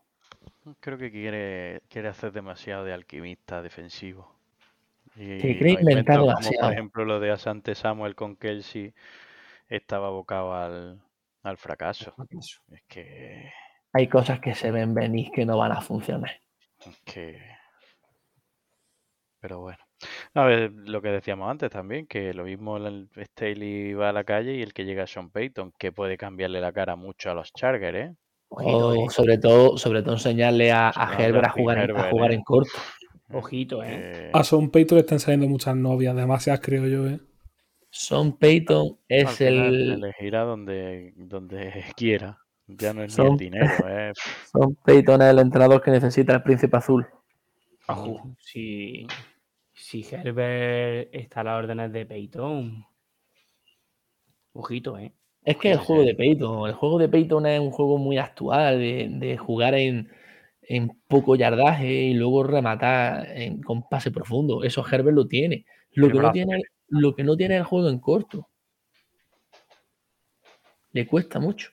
Creo 0.80 0.98
que 0.98 1.12
quiere, 1.12 1.82
quiere 1.90 2.08
hacer 2.08 2.32
demasiado 2.32 2.86
de 2.86 2.94
alquimista 2.94 3.62
defensivo. 3.62 4.36
Y 5.16 5.40
Que 5.40 5.58
cree 5.58 5.74
inventar 5.74 6.20
demasiado. 6.20 6.68
por 6.68 6.74
ejemplo, 6.74 7.06
lo 7.06 7.20
de 7.20 7.32
Asante 7.32 7.76
Samuel 7.76 8.16
con 8.16 8.36
Kelsey 8.36 8.94
estaba 9.68 10.08
abocado 10.08 10.54
al, 10.54 11.02
al 11.44 11.58
fracaso. 11.58 12.14
Es 12.72 12.84
que, 12.88 13.52
Hay 13.94 14.08
cosas 14.08 14.40
que 14.40 14.54
se 14.56 14.72
ven 14.72 14.94
venir 14.94 15.32
que 15.32 15.46
no 15.46 15.58
van 15.58 15.72
a 15.72 15.82
funcionar. 15.82 16.32
Que... 17.06 17.40
Pero 19.42 19.62
bueno. 19.62 19.78
A 20.34 20.46
ver, 20.46 20.72
lo 20.72 21.02
que 21.02 21.10
decíamos 21.10 21.50
antes 21.50 21.70
también, 21.70 22.08
que 22.08 22.34
lo 22.34 22.44
mismo 22.44 22.78
el 22.78 23.10
Staley 23.18 23.94
va 23.94 24.10
a 24.10 24.14
la 24.14 24.24
calle 24.24 24.56
y 24.56 24.62
el 24.62 24.74
que 24.74 24.86
llega 24.86 25.04
es 25.04 25.12
Sean 25.12 25.30
Payton, 25.30 25.74
que 25.78 25.92
puede 25.92 26.18
cambiarle 26.18 26.62
la 26.62 26.72
cara 26.72 26.96
mucho 26.96 27.32
a 27.32 27.34
los 27.34 27.52
Chargers, 27.54 27.98
¿eh? 27.98 28.16
Ojito, 28.50 28.88
O 28.90 29.06
eh. 29.06 29.10
sobre 29.10 29.38
todo, 29.38 29.78
sobre 29.78 30.02
todo 30.02 30.16
enseñarle 30.16 30.72
a, 30.72 30.92
a 30.94 31.14
Herbert 31.18 31.46
a 31.46 31.50
Justin 31.50 31.64
jugar, 31.64 31.90
en, 31.90 31.98
a 31.98 32.10
jugar 32.10 32.32
eh. 32.32 32.36
en 32.36 32.44
corto. 32.44 32.72
Ojito, 33.32 33.84
¿eh? 33.84 34.32
Que 34.32 34.32
A 34.34 34.44
Son 34.44 34.72
Payton 34.72 34.98
le 34.98 35.02
están 35.02 35.20
saliendo 35.20 35.48
muchas 35.48 35.76
novias, 35.76 36.16
demasiadas 36.16 36.62
creo 36.62 36.88
yo, 36.88 37.08
¿eh? 37.08 37.20
Son 37.92 38.38
Payton 38.38 39.00
es 39.08 39.42
el 39.42 39.94
elegirá 39.94 40.44
donde, 40.44 41.14
donde 41.16 41.86
quiera. 41.96 42.40
Ya 42.78 42.94
no 42.94 43.04
es 43.04 43.18
ni 43.18 43.24
el 43.24 43.30
Son- 43.30 43.38
dinero, 43.38 43.66
¿eh? 43.88 44.14
Son 44.52 44.76
Payton 44.76 45.22
es 45.24 45.28
el 45.30 45.40
entrenador 45.40 45.82
que 45.82 45.92
necesita 45.92 46.34
el 46.34 46.44
príncipe 46.44 46.78
azul. 46.78 47.08
Si, 48.38 49.08
si 49.74 50.06
Herbert 50.12 51.10
está 51.12 51.42
a 51.42 51.44
las 51.46 51.60
órdenes 51.64 51.92
de 51.92 52.06
Peyton. 52.06 52.86
Ojito, 54.54 54.98
¿eh? 54.98 55.14
Es 55.44 55.58
que 55.58 55.72
el 55.72 55.78
juego 55.80 56.04
de 56.04 56.14
Payton, 56.16 56.68
el 56.70 56.76
juego 56.76 57.00
de 57.00 57.10
Payton 57.10 57.46
es 57.48 57.60
un 57.60 57.72
juego 57.72 57.98
muy 57.98 58.18
actual, 58.20 58.78
de, 58.78 59.08
de 59.10 59.38
jugar 59.38 59.74
en, 59.74 60.12
en 60.62 60.90
poco 61.08 61.36
yardaje 61.36 61.92
y 61.92 62.14
luego 62.14 62.44
rematar 62.44 63.26
en- 63.36 63.62
con 63.64 63.88
pase 63.90 64.12
profundo. 64.12 64.64
Eso 64.64 64.86
Herbert 64.86 65.16
lo 65.16 65.28
tiene. 65.28 65.66
Lo 65.94 66.08
que, 66.10 66.20
no 66.20 66.32
tiene, 66.32 66.62
lo 66.90 67.16
que 67.16 67.24
no 67.24 67.36
tiene 67.36 67.56
es 67.56 67.62
el 67.62 67.66
juego 67.66 67.90
en 67.90 68.00
corto. 68.00 68.48
Le 70.92 71.08
cuesta 71.08 71.40
mucho. 71.40 71.72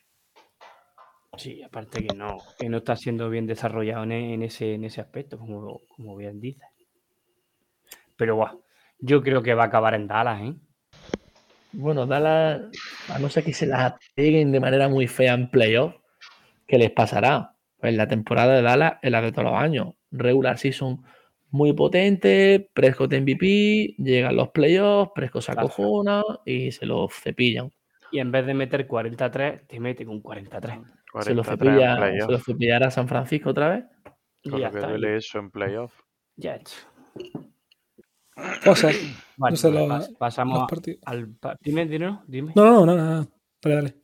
Sí, 1.37 1.63
aparte 1.63 2.07
que 2.07 2.15
no, 2.15 2.39
que 2.59 2.69
no 2.69 2.79
está 2.79 2.97
siendo 2.97 3.29
bien 3.29 3.47
desarrollado 3.47 4.05
en, 4.05 4.13
en 4.13 4.43
ese, 4.43 4.75
en 4.75 4.85
ese 4.85 5.01
aspecto, 5.01 5.39
como, 5.39 5.83
como 5.89 6.17
bien 6.17 6.41
dices. 6.41 6.69
Pero 8.17 8.37
guau, 8.37 8.63
yo 8.99 9.23
creo 9.23 9.43
que 9.43 9.55
va 9.55 9.65
a 9.65 9.67
acabar 9.67 9.95
en 9.95 10.09
Dallas, 10.09 10.41
¿eh? 10.43 10.55
Bueno, 11.73 12.07
Dallas, 12.07 12.63
a 13.09 13.19
no 13.19 13.29
ser 13.29 13.45
que 13.45 13.53
se 13.53 13.67
las 13.67 13.95
peguen 14.15 14.51
de 14.51 14.61
manera 14.61 14.89
muy 14.89 15.07
fea 15.07 15.35
en 15.35 15.51
playoff, 15.51 15.95
¿qué 16.67 16.79
les 16.79 16.91
pasará? 16.91 17.55
Pues 17.79 17.95
la 17.95 18.09
temporada 18.09 18.55
de 18.55 18.63
Dallas 18.63 18.95
es 19.03 19.11
la 19.11 19.21
de 19.21 19.33
todos 19.33 19.45
los 19.45 19.61
años. 19.61 19.95
Regular 20.11 20.57
season 20.57 21.05
muy 21.51 21.75
potente, 21.75 22.71
Prescott 22.73 23.13
MVP, 23.13 23.97
llegan 23.99 24.37
los 24.37 24.49
playoffs, 24.51 25.13
Prescott 25.15 25.43
se 25.43 25.53
acojona 25.53 26.23
y 26.45 26.73
se 26.73 26.87
los 26.87 27.13
cepillan. 27.13 27.71
Y 28.11 28.21
en 28.21 28.33
vez 28.33 28.47
de 28.47 28.55
meter 28.55 28.87
43, 28.87 29.67
te 29.67 29.81
mete 29.81 30.07
con 30.07 30.21
43. 30.21 30.79
Se 31.25 31.35
los 31.35 31.47
43 31.47 31.73
en 31.75 31.89
cepilla, 32.19 32.39
se 32.39 32.45
cepillará 32.45 32.91
San 32.91 33.09
Francisco 33.09 33.51
otra 33.51 33.69
vez. 33.71 33.85
Y 34.43 34.51
Con 34.51 34.61
ya 34.61 34.67
lo 34.67 34.73
que 34.73 34.79
está. 34.79 34.91
duele 34.91 35.17
eso 35.17 35.39
en 35.39 35.51
playoff. 35.51 36.01
Ya 36.37 36.57
hecho. 36.57 36.77
Cosas, 38.65 38.95
Vale, 39.39 39.53
no 39.53 39.57
sé 39.57 39.71
pues 39.71 40.09
pasamos 40.19 40.69
al... 41.07 41.35
Dime, 41.61 41.87
dime, 41.87 42.19
dime. 42.27 42.53
No, 42.55 42.65
no, 42.65 42.87
no, 42.87 42.97
no, 42.97 43.05
no. 43.23 43.29
Dale, 43.63 43.75
dale. 43.77 43.97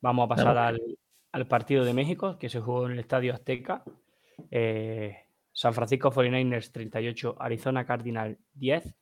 Vamos 0.00 0.26
a 0.26 0.28
pasar 0.28 0.56
al, 0.56 0.80
al 1.32 1.46
partido 1.48 1.84
de 1.84 1.92
México, 1.94 2.38
que 2.38 2.48
se 2.48 2.60
jugó 2.60 2.86
en 2.86 2.92
el 2.92 3.00
Estadio 3.00 3.34
Azteca. 3.34 3.82
Eh, 4.50 5.16
San 5.52 5.74
Francisco 5.74 6.12
49ers 6.12 6.70
38, 6.70 7.36
Arizona 7.40 7.84
Cardinal 7.84 8.38
10. 8.54 8.94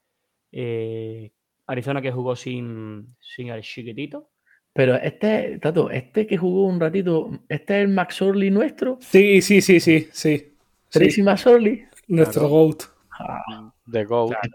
Eh, 0.53 1.33
Arizona 1.67 2.01
que 2.01 2.13
jugó 2.13 2.35
sin, 2.37 3.15
sin 3.21 3.49
el 3.49 3.61
chiquitito. 3.63 4.31
Pero 4.77 4.95
este, 4.97 5.59
Tato, 5.59 5.91
este 5.91 6.27
que 6.27 6.37
jugó 6.37 6.67
un 6.67 6.79
ratito, 6.79 7.31
este 7.49 7.79
es 7.79 7.85
el 7.87 7.89
Max 7.89 8.21
Orly 8.23 8.51
nuestro. 8.51 8.99
Sí, 9.01 9.41
sí, 9.43 9.61
sí, 9.63 9.81
sí, 9.81 10.09
sí. 10.13 10.53
Tracy 10.91 11.11
sí. 11.11 11.23
Max 11.23 11.47
Orly. 11.47 11.85
Nuestro 12.09 12.43
Claro. 12.43 12.55
GOAT. 12.55 12.83
Ah, 13.19 13.73
The 13.91 14.05
GOAT. 14.05 14.29
Claro, 14.31 14.49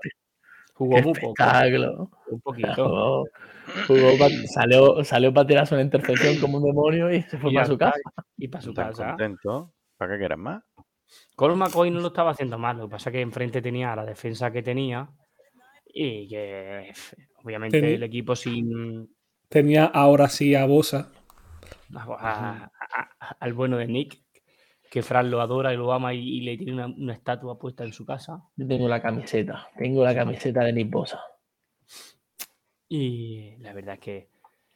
jugó 0.74 0.96
qué 0.96 1.02
muy 1.02 1.14
poco. 1.20 2.10
Un 2.30 2.42
poquito. 2.42 2.74
Jugó, 2.76 3.26
jugó 3.88 4.18
pa- 4.20 4.30
salió, 4.54 5.04
salió 5.04 5.34
para 5.34 5.48
tirarse 5.48 5.74
una 5.76 5.84
intercepción 5.84 6.38
como 6.40 6.58
un 6.60 6.64
demonio 6.66 7.12
y 7.14 7.22
se 7.24 7.38
fue 7.38 7.52
Y 7.52 7.56
para 7.56 7.66
su 7.68 7.78
casa. 7.78 8.00
Y 8.38 8.48
para 8.48 8.62
su 8.62 8.74
casa. 8.74 9.08
contento. 9.10 9.74
¿Para 9.98 10.14
qué 10.14 10.20
quieres 10.20 10.38
más? 10.38 10.64
Colt 11.36 11.58
McCoy 11.58 11.92
no 11.92 12.00
lo 12.00 12.08
estaba 12.08 12.32
haciendo 12.32 12.58
mal. 12.58 12.78
Lo 12.78 12.88
que 12.88 12.92
pasa 12.92 13.10
es 13.10 13.14
que 13.16 13.22
enfrente 13.22 13.62
tenía 13.62 13.96
la 13.96 14.06
defensa 14.06 14.50
que 14.52 14.62
tenía. 14.64 15.10
Y 15.94 16.28
que 16.30 16.92
obviamente 17.44 17.82
Ten- 17.82 17.94
el 17.96 18.04
equipo 18.04 18.36
sin 18.36 19.10
Tenía 19.52 19.84
ahora 19.86 20.30
sí 20.30 20.56
a 20.56 20.66
Bosa. 20.66 21.12
a- 21.94 22.72
a- 22.80 23.02
a- 23.20 23.36
al 23.38 23.54
bueno 23.54 23.76
de 23.78 23.86
Nick, 23.88 24.24
que 24.90 25.02
Fran 25.04 25.30
lo 25.30 25.42
adora 25.42 25.74
y 25.74 25.78
lo 25.78 25.92
ama 25.92 26.14
y, 26.14 26.20
y 26.20 26.42
le 26.42 26.56
tiene 26.58 26.74
una, 26.74 26.86
una 26.88 27.14
estatua 27.14 27.60
puesta 27.60 27.84
en 27.84 27.92
su 27.92 28.06
casa. 28.06 28.42
Yo 28.56 28.66
tengo 28.66 28.88
la 28.88 29.02
camiseta, 29.02 29.68
tengo 29.78 30.04
la 30.06 30.16
camiseta 30.16 30.64
de 30.64 30.72
Nick 30.72 30.90
Bosa. 30.90 31.20
Y 32.88 33.58
la 33.60 33.74
verdad 33.74 33.96
es 33.96 34.00
que 34.00 34.30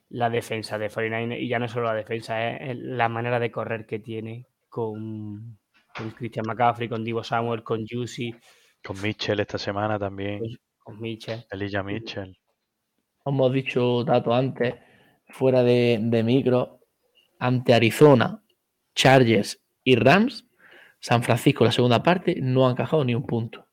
la 0.10 0.30
defensa 0.30 0.78
de 0.78 0.90
49 0.90 1.42
y 1.42 1.48
ya 1.48 1.60
no 1.60 1.68
solo 1.70 1.86
la 1.88 1.94
defensa, 1.94 2.52
es 2.52 2.72
es 2.72 2.78
la 2.78 3.08
manera 3.10 3.40
de 3.40 3.52
correr 3.52 3.86
que 3.86 4.00
tiene 4.00 4.48
con, 4.70 5.58
con 5.96 6.12
Christian 6.12 6.46
McCaffrey, 6.48 6.88
con 6.90 7.04
Divo 7.04 7.24
Samuel, 7.24 7.64
con 7.64 7.86
Juicy, 7.88 8.36
Con 8.84 9.02
Mitchell 9.02 9.40
esta 9.40 9.58
semana 9.58 9.98
también. 9.98 10.42
con 10.80 11.00
Mitchell. 11.00 11.46
Elijah 11.50 11.82
Mitchell. 11.84 12.38
Como 13.26 13.46
hemos 13.48 13.54
dicho 13.56 14.04
dato 14.04 14.36
antes, 14.36 14.76
fuera 15.30 15.64
de, 15.64 15.98
de 16.00 16.22
micro, 16.22 16.82
ante 17.40 17.74
Arizona, 17.74 18.40
Chargers 18.94 19.60
y 19.84 19.96
Rams, 19.96 20.46
San 21.00 21.24
Francisco 21.24 21.66
la 21.66 21.72
segunda 21.72 22.04
parte 22.04 22.36
no 22.40 22.68
ha 22.68 22.72
encajado 22.72 23.04
ni 23.04 23.16
un 23.16 23.26
punto. 23.26 23.66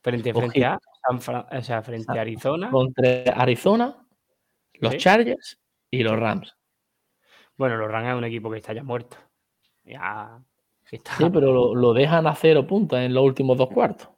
Frente, 0.00 0.30
a 0.30 0.78
o 1.10 1.62
sea, 1.62 1.82
frente 1.82 2.16
a 2.16 2.20
Arizona. 2.20 2.70
Contra 2.70 3.22
Arizona, 3.34 4.06
los 4.74 4.92
Sí. 4.92 4.98
Chargers 5.00 5.58
y 5.90 6.04
los 6.04 6.16
Rams. 6.16 6.56
Bueno, 7.56 7.76
los 7.76 7.90
Rams 7.90 8.08
es 8.10 8.14
un 8.14 8.24
equipo 8.24 8.52
que 8.52 8.58
está 8.58 8.72
ya 8.72 8.84
muerto. 8.84 9.16
Ya 9.82 10.40
está- 10.92 11.16
Sí, 11.16 11.24
pero 11.32 11.52
lo, 11.52 11.74
lo 11.74 11.92
dejan 11.92 12.28
a 12.28 12.36
cero 12.36 12.64
puntos 12.68 13.00
en 13.00 13.12
los 13.12 13.24
últimos 13.24 13.58
dos 13.58 13.68
cuartos. 13.68 14.10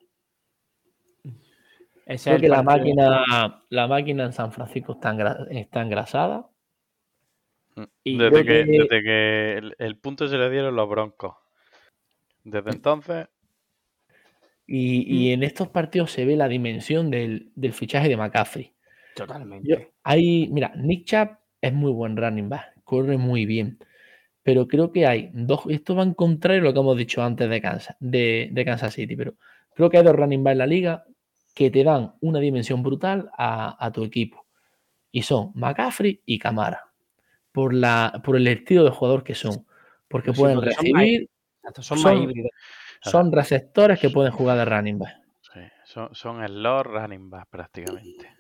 Ese 2.11 2.15
es 2.15 2.23
Creo 2.25 2.37
el 2.37 2.41
que 2.43 2.49
la 2.49 2.63
máquina, 2.63 3.63
la 3.69 3.87
máquina 3.89 4.25
en 4.25 4.33
San 4.33 4.53
Francisco 4.53 4.93
está, 4.93 5.13
engra- 5.13 5.47
está 5.51 5.83
engrasada. 5.83 6.47
Y 8.05 8.19
Desde 8.19 8.45
que, 8.45 8.65
que- 8.65 8.79
desde 8.79 9.03
que 9.03 9.53
el, 9.59 9.77
el 9.79 9.97
punto 9.97 10.29
se 10.29 10.37
le 10.37 10.51
dieron 10.51 10.77
los 10.77 10.89
broncos. 10.89 11.35
Desde 12.45 12.71
entonces, 12.71 13.29
Y, 14.67 15.03
y 15.03 15.33
en 15.33 15.43
estos 15.43 15.69
partidos 15.69 16.13
se 16.13 16.25
ve 16.25 16.37
la 16.37 16.47
dimensión 16.49 17.11
del, 17.11 17.51
del 17.57 17.73
fichaje 17.73 18.09
de 18.09 18.17
McCaffrey. 18.17 18.73
Totalmente. 19.17 19.69
Yo, 19.69 19.77
hay, 20.05 20.49
mira, 20.49 20.73
Nick 20.77 21.07
Chubb 21.07 21.39
es 21.61 21.73
muy 21.73 21.91
buen 21.93 22.17
running 22.17 22.49
back, 22.49 22.75
corre 22.85 23.17
muy 23.17 23.47
bien. 23.47 23.79
Pero 24.43 24.69
creo 24.69 24.93
que 24.93 25.07
hay 25.07 25.31
dos, 25.35 25.63
esto 25.69 25.95
va 25.97 26.03
en 26.05 26.15
contrario 26.15 26.63
a 26.63 26.65
lo 26.67 26.73
que 26.73 26.81
hemos 26.81 26.97
dicho 26.97 27.23
antes 27.23 27.51
de 27.51 27.61
Kansas, 27.61 27.97
de, 28.01 28.49
de 28.53 28.65
Kansas 28.65 28.95
City, 28.95 29.17
pero 29.17 29.35
creo 29.75 29.91
que 29.91 29.99
hay 29.99 30.05
dos 30.05 30.15
running 30.17 30.43
back 30.45 30.53
en 30.53 30.59
la 30.59 30.67
liga 30.67 31.05
que 31.55 31.71
te 31.71 31.85
dan 31.85 32.15
una 32.21 32.39
dimensión 32.41 32.83
brutal 32.83 33.31
a, 33.37 33.77
a 33.85 33.91
tu 33.93 34.05
equipo. 34.05 34.47
Y 35.13 35.23
son 35.23 35.51
McCaffrey 35.55 36.23
y 36.25 36.39
Camara. 36.39 36.85
Por, 37.53 37.75
la, 37.75 38.21
por 38.25 38.37
el 38.37 38.47
estilo 38.47 38.85
de 38.85 38.91
jugador 38.91 39.25
que 39.25 39.35
son. 39.35 39.67
Porque 40.09 40.27
Pues 40.33 40.37
sí, 40.37 40.41
pueden 40.43 40.57
porque 40.59 40.73
son 40.75 40.93
más- 40.93 41.03
recibir, 41.03 41.29
son, 41.81 41.99
son- 41.99 42.33
son 43.03 43.33
receptores 43.33 43.99
que 43.99 44.11
pueden 44.11 44.33
jugar 44.33 44.57
de 44.59 44.65
running 44.65 44.99
back. 44.99 45.17
Sí, 45.41 45.61
son, 45.85 46.15
son 46.15 46.43
el 46.45 46.63
Lord 46.63 46.87
running 46.89 47.29
back 47.31 47.49
prácticamente. 47.51 48.31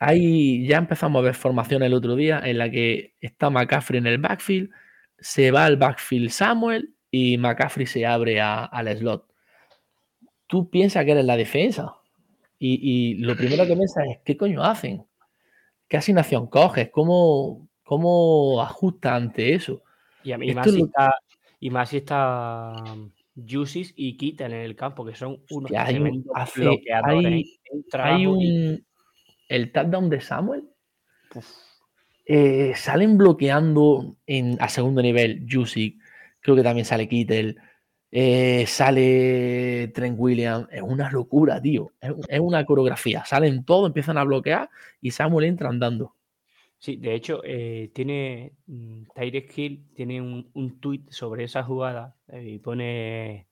Ahí 0.00 0.66
ya 0.66 0.76
empezamos 0.76 1.20
a 1.20 1.22
ver 1.24 1.34
formaciones 1.34 1.86
el 1.86 1.94
otro 1.94 2.16
día 2.16 2.40
en 2.44 2.58
la 2.58 2.70
que 2.70 3.14
está 3.20 3.48
McCaffrey 3.48 3.98
en 3.98 4.06
el 4.06 4.18
backfield, 4.18 4.70
se 5.18 5.50
va 5.50 5.64
al 5.64 5.76
backfield 5.76 6.28
Samuel 6.30 6.94
y 7.10 7.38
McCaffrey 7.38 7.86
se 7.86 8.04
abre 8.04 8.40
a- 8.40 8.64
al 8.64 8.94
slot. 8.98 9.26
Tú 10.46 10.68
piensas 10.68 11.04
que 11.06 11.12
eres 11.12 11.24
la 11.24 11.36
defensa 11.36 11.94
y, 12.66 12.78
y 13.12 13.14
lo 13.16 13.36
primero 13.36 13.66
que 13.66 13.74
piensas 13.76 14.04
es 14.08 14.18
¿qué 14.24 14.36
coño 14.36 14.62
hacen? 14.62 15.04
¿Qué 15.88 15.96
asignación 15.98 16.46
coges? 16.46 16.88
¿Cómo, 16.90 17.68
cómo 17.82 18.62
ajustas 18.62 19.12
ante 19.12 19.54
eso? 19.54 19.82
Y, 20.22 20.32
a- 20.32 20.38
y 20.42 20.48
Esto 20.50 20.54
más 20.60 20.70
si 20.70 20.78
lo- 20.78 20.86
está, 20.86 21.14
y 21.60 21.70
más 21.70 21.88
si 21.90 21.96
está 21.98 22.74
Juicis 23.36 23.92
y 23.96 24.16
Kittel 24.16 24.52
en 24.54 24.60
el 24.60 24.76
campo, 24.76 25.04
que 25.04 25.14
son 25.14 25.32
unos 25.50 25.64
Hostia, 25.70 25.84
hay 25.84 25.98
un- 25.98 26.24
hace- 26.34 26.80
hay- 27.04 27.26
¿eh? 27.42 27.44
Un 27.70 27.84
Hay 28.00 28.22
y- 28.22 28.26
un. 28.26 28.86
El 29.48 29.72
touchdown 29.72 30.08
de 30.08 30.20
Samuel. 30.22 30.64
eh, 32.26 32.72
salen 32.76 33.18
bloqueando 33.18 34.16
en, 34.26 34.56
a 34.60 34.68
segundo 34.70 35.02
nivel 35.02 35.46
Jusic. 35.50 36.00
Creo 36.40 36.56
que 36.56 36.62
también 36.62 36.86
sale 36.86 37.08
Kittel. 37.08 37.58
Eh, 38.16 38.64
sale 38.68 39.88
Trent 39.88 40.16
Williams. 40.18 40.68
Es 40.70 40.82
una 40.82 41.10
locura, 41.10 41.60
tío. 41.60 41.90
Es, 42.00 42.40
una 42.40 42.64
coreografía. 42.64 43.24
Salen 43.24 43.64
todos, 43.64 43.88
empiezan 43.88 44.18
a 44.18 44.24
bloquear 44.24 44.70
y 45.00 45.10
Samuel 45.10 45.46
entra 45.46 45.68
andando. 45.68 46.14
Sí, 46.78 46.96
de 46.96 47.14
hecho, 47.14 47.40
eh, 47.44 47.90
tiene 47.94 48.52
mm, 48.66 49.04
Tyreek 49.14 49.58
Hill 49.58 49.86
tiene 49.94 50.20
un, 50.22 50.48
un 50.54 50.80
tuit 50.80 51.10
sobre 51.10 51.44
esa 51.44 51.62
jugada 51.64 52.14
eh, 52.28 52.44
y 52.50 52.58
pone 52.58 53.48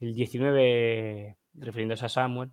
el 0.00 0.14
19 0.14 1.36
refiriéndose 1.54 2.06
a 2.06 2.08
Samuel 2.08 2.50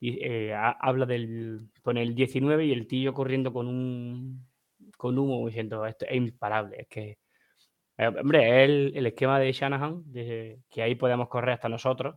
y 0.00 0.18
eh, 0.24 0.54
ha- 0.54 0.76
habla 0.80 1.06
del 1.06 1.68
pone 1.82 2.02
el 2.02 2.14
19 2.14 2.66
y 2.66 2.72
el 2.72 2.86
tío 2.86 3.14
corriendo 3.14 3.52
con 3.52 3.66
un 3.68 4.46
con 4.96 5.18
humo 5.18 5.46
diciendo 5.46 5.84
esto 5.86 6.06
es 6.08 6.16
imparable, 6.16 6.76
es 6.80 6.88
que 6.88 7.18
eh, 7.98 8.06
hombre, 8.08 8.48
es 8.48 8.68
el, 8.68 8.92
el 8.96 9.06
esquema 9.06 9.38
de 9.38 9.52
Shanahan 9.52 10.02
de 10.12 10.60
que 10.68 10.82
ahí 10.82 10.94
podemos 10.94 11.28
correr 11.28 11.54
hasta 11.54 11.68
nosotros 11.68 12.16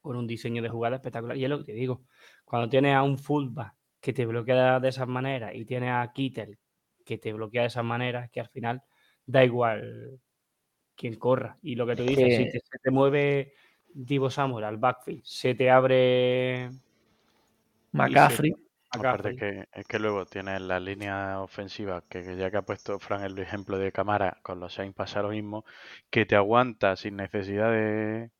con 0.00 0.16
un 0.16 0.26
diseño 0.26 0.62
de 0.62 0.68
jugada 0.68 0.96
espectacular 0.96 1.36
y 1.36 1.44
es 1.44 1.50
lo 1.50 1.58
que 1.58 1.64
te 1.64 1.72
digo, 1.72 2.04
cuando 2.44 2.68
tienes 2.68 2.94
a 2.94 3.02
un 3.02 3.18
fullback 3.18 3.74
que 4.00 4.12
te 4.12 4.24
bloquea 4.24 4.80
de 4.80 4.88
esas 4.88 5.06
maneras 5.06 5.54
y 5.54 5.64
tienes 5.64 5.90
a 5.92 6.10
Kittel 6.12 6.58
que 7.04 7.18
te 7.18 7.32
bloquea 7.32 7.62
de 7.62 7.68
esas 7.68 7.84
maneras, 7.84 8.30
que 8.30 8.40
al 8.40 8.48
final 8.48 8.82
da 9.26 9.44
igual 9.44 10.20
quien 10.94 11.16
corra. 11.16 11.58
Y 11.62 11.74
lo 11.74 11.86
que 11.86 11.96
tú 11.96 12.04
dices, 12.04 12.36
si 12.36 12.44
te, 12.44 12.60
se 12.60 12.78
te 12.80 12.90
mueve 12.90 13.54
Divo 13.92 14.30
Samuel 14.30 14.64
al 14.64 14.76
backfield, 14.76 15.22
se 15.24 15.54
te 15.54 15.70
abre 15.70 16.70
McCaffrey. 17.92 18.54
Aparte 18.92 19.34
que 19.34 19.66
es 19.72 19.86
que 19.86 19.98
luego 20.00 20.26
tienes 20.26 20.60
la 20.62 20.80
línea 20.80 21.40
ofensiva, 21.42 22.02
que 22.08 22.36
ya 22.36 22.50
que 22.50 22.56
ha 22.56 22.62
puesto 22.62 22.98
Fran 22.98 23.22
el 23.22 23.38
ejemplo 23.38 23.78
de 23.78 23.92
Camara, 23.92 24.38
con 24.42 24.58
los 24.60 24.74
Saints 24.74 24.96
pasa 24.96 25.22
lo 25.22 25.28
mismo, 25.30 25.64
que 26.10 26.26
te 26.26 26.34
aguanta 26.36 26.96
sin 26.96 27.14
necesidad 27.16 27.70
de, 27.70 28.32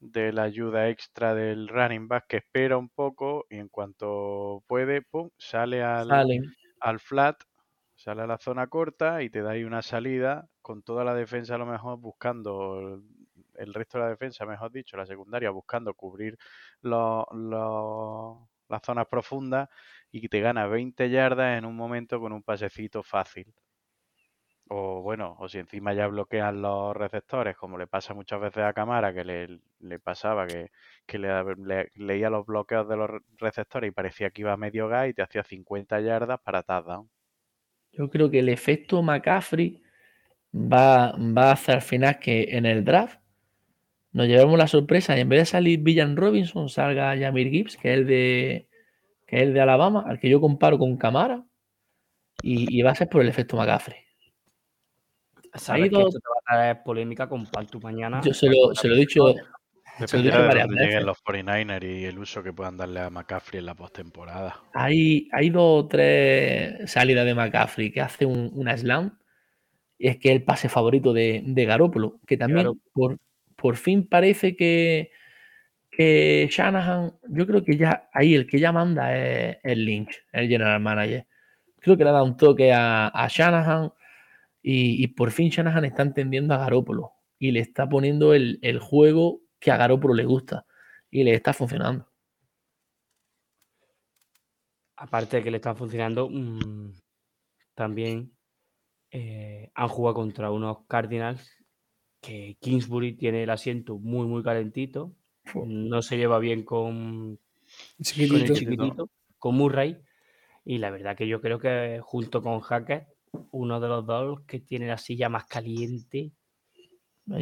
de 0.00 0.32
la 0.32 0.44
ayuda 0.44 0.88
extra 0.88 1.34
del 1.34 1.68
running 1.68 2.08
back, 2.08 2.26
que 2.28 2.38
espera 2.38 2.78
un 2.78 2.88
poco 2.88 3.46
y 3.50 3.58
en 3.58 3.68
cuanto 3.68 4.64
puede, 4.66 5.02
pum, 5.02 5.28
sale 5.38 5.82
al, 5.82 6.26
al 6.80 7.00
flat, 7.00 7.42
sale 7.94 8.22
a 8.22 8.26
la 8.26 8.38
zona 8.38 8.66
corta 8.68 9.22
y 9.22 9.28
te 9.30 9.42
da 9.42 9.50
ahí 9.52 9.64
una 9.64 9.82
salida 9.82 10.48
con 10.62 10.82
toda 10.82 11.04
la 11.04 11.14
defensa 11.14 11.54
a 11.56 11.58
lo 11.58 11.66
mejor 11.66 11.98
buscando 11.98 12.78
el, 12.80 13.02
el 13.56 13.74
resto 13.74 13.98
de 13.98 14.04
la 14.04 14.10
defensa, 14.10 14.46
mejor 14.46 14.72
dicho, 14.72 14.96
la 14.96 15.04
secundaria 15.06 15.50
buscando 15.50 15.92
cubrir 15.94 16.38
los, 16.82 17.24
los- 17.32 18.38
las 18.68 18.82
zonas 18.82 19.06
profundas 19.08 19.68
y 20.10 20.28
te 20.28 20.40
gana 20.40 20.66
20 20.66 21.10
yardas 21.10 21.58
en 21.58 21.64
un 21.64 21.76
momento 21.76 22.20
con 22.20 22.32
un 22.32 22.42
pasecito 22.42 23.02
fácil. 23.02 23.54
O 24.70 25.02
bueno, 25.02 25.36
o 25.40 25.48
si 25.48 25.58
encima 25.58 25.92
ya 25.94 26.06
bloquean 26.08 26.60
los 26.62 26.94
receptores, 26.96 27.56
como 27.56 27.76
le 27.78 27.86
pasa 27.86 28.14
muchas 28.14 28.40
veces 28.40 28.64
a 28.64 28.72
Camara, 28.74 29.12
que 29.14 29.24
le, 29.24 29.98
pasaba 30.00 30.46
que, 30.46 30.70
que 31.06 31.18
le, 31.18 31.28
le- 31.56 31.90
leía 31.96 32.30
los 32.30 32.44
bloqueos 32.46 32.88
de 32.88 32.96
los 32.96 33.08
re- 33.10 33.20
receptores 33.38 33.88
y 33.88 33.92
parecía 33.92 34.30
que 34.30 34.42
iba 34.42 34.52
a 34.52 34.56
medio 34.58 34.88
gas 34.88 35.08
y 35.08 35.14
te 35.14 35.22
hacía 35.22 35.42
50 35.42 36.00
yardas 36.00 36.40
para 36.40 36.62
touchdown. 36.62 37.10
Yo 37.92 38.08
creo 38.08 38.30
que 38.30 38.38
el 38.38 38.48
efecto 38.48 39.02
McCaffrey 39.02 39.82
va, 40.54 41.12
va 41.18 41.50
a 41.50 41.52
hacer 41.52 41.76
al 41.76 41.82
final 41.82 42.18
que 42.20 42.44
en 42.56 42.66
el 42.66 42.84
draft 42.84 43.20
nos 44.18 44.26
llevemos 44.28 44.58
la 44.58 44.66
sorpresa 44.68 45.16
y 45.16 45.20
en 45.20 45.28
vez 45.28 45.38
de 45.40 45.44
salir 45.46 45.78
Villan 45.80 46.16
Robinson 46.16 46.68
salga 46.68 47.14
Yamir 47.16 47.48
Gibbs, 47.50 47.76
que 47.76 47.92
es 47.92 47.98
el 47.98 48.06
de, 48.06 48.68
que 49.26 49.36
es 49.36 49.42
el 49.42 49.54
de 49.54 49.60
Alabama, 49.60 50.04
al 50.06 50.18
que 50.18 50.28
yo 50.28 50.40
comparo 50.40 50.78
con 50.78 50.96
Camara, 50.96 51.44
y, 52.42 52.78
y 52.78 52.82
va 52.82 52.90
a 52.90 52.94
ser 52.94 53.08
por 53.08 53.22
el 53.22 53.28
efecto 53.28 53.56
McCaffrey. 53.56 53.98
Sabes 55.54 55.84
Ahí 55.84 55.88
que 55.90 55.96
dos- 55.96 56.08
esto 56.08 56.20
te 56.20 56.28
va 56.28 56.34
a 56.40 56.56
traer 56.56 56.82
polémica 56.84 57.28
con 57.28 57.46
Pantu 57.46 57.80
mañana. 57.80 58.20
Yo 58.24 58.34
se 58.34 58.48
lo, 58.48 58.74
se 58.74 58.88
lo 58.88 58.94
he 58.94 58.98
dicho, 58.98 59.34
Dependerá 59.98 60.54
de 60.54 60.60
dónde 60.60 60.84
lleguen 60.84 61.06
los 61.06 61.18
49ers 61.24 62.00
y 62.00 62.04
el 62.04 62.18
uso 62.18 62.42
que 62.42 62.52
puedan 62.52 62.76
darle 62.76 63.00
a 63.00 63.10
McCaffrey 63.10 63.58
en 63.58 63.66
la 63.66 63.74
postemporada. 63.74 64.62
Hay, 64.72 65.28
hay 65.32 65.50
dos 65.50 65.84
o 65.84 65.88
tres 65.88 66.88
salidas 66.90 67.24
de 67.26 67.34
McCaffrey 67.34 67.90
que 67.90 68.00
hace 68.00 68.24
un, 68.24 68.50
una 68.54 68.76
slam. 68.76 69.18
Y 69.98 70.06
es 70.06 70.18
que 70.18 70.28
es 70.28 70.36
el 70.36 70.44
pase 70.44 70.68
favorito 70.68 71.12
de, 71.12 71.42
de 71.44 71.64
Garoppolo, 71.64 72.20
que 72.24 72.36
también 72.36 72.58
Garoppolo. 72.58 72.92
por, 72.92 73.18
por 73.58 73.76
fin 73.76 74.06
parece 74.08 74.54
que, 74.54 75.10
que 75.90 76.48
Shanahan, 76.48 77.18
yo 77.28 77.44
creo 77.44 77.64
que 77.64 77.76
ya 77.76 78.08
ahí 78.12 78.36
el 78.36 78.46
que 78.46 78.60
ya 78.60 78.70
manda 78.70 79.16
es, 79.16 79.58
Lynch, 79.76 80.24
el 80.32 80.48
general 80.48 80.80
manager. 80.80 81.26
Creo 81.80 81.96
que 81.96 82.04
le 82.04 82.10
ha 82.10 82.12
dado 82.12 82.24
un 82.24 82.36
toque 82.36 82.72
a, 82.72 83.08
a 83.08 83.26
Shanahan 83.26 83.92
y, 84.62 85.02
y 85.02 85.08
por 85.08 85.32
fin 85.32 85.50
Shanahan 85.50 85.84
está 85.84 86.02
entendiendo 86.02 86.54
a 86.54 86.58
Garoppolo 86.58 87.14
y 87.40 87.50
le 87.50 87.58
está 87.58 87.88
poniendo 87.88 88.32
el, 88.32 88.60
el 88.62 88.78
juego 88.78 89.40
que 89.58 89.72
a 89.72 89.76
Garoppolo 89.76 90.14
le 90.14 90.24
gusta 90.24 90.64
y 91.10 91.24
le 91.24 91.34
está 91.34 91.52
funcionando. 91.52 92.08
Aparte 94.96 95.38
de 95.38 95.42
que 95.42 95.50
le 95.50 95.56
están 95.56 95.76
funcionando, 95.76 96.28
mm, 96.30 96.92
también 97.74 98.32
eh, 99.10 99.72
han 99.74 99.88
jugado 99.88 100.14
contra 100.14 100.52
unos 100.52 100.86
Cardinals 100.86 101.57
que 102.20 102.56
Kingsbury 102.60 103.14
tiene 103.14 103.42
el 103.44 103.50
asiento 103.50 103.98
muy, 103.98 104.26
muy 104.26 104.42
calentito. 104.42 105.12
No 105.66 106.02
se 106.02 106.16
lleva 106.18 106.38
bien 106.38 106.62
con, 106.64 107.38
con 107.38 108.36
el 108.36 108.52
Chiquitito. 108.54 109.08
con 109.38 109.54
Murray. 109.54 109.98
Y 110.64 110.78
la 110.78 110.90
verdad 110.90 111.16
que 111.16 111.26
yo 111.26 111.40
creo 111.40 111.58
que 111.58 112.00
junto 112.02 112.42
con 112.42 112.60
Hackett, 112.60 113.06
uno 113.52 113.80
de 113.80 113.88
los 113.88 114.04
dos 114.04 114.40
que 114.42 114.60
tiene 114.60 114.86
la 114.88 114.98
silla 114.98 115.28
más 115.28 115.46
caliente, 115.46 116.32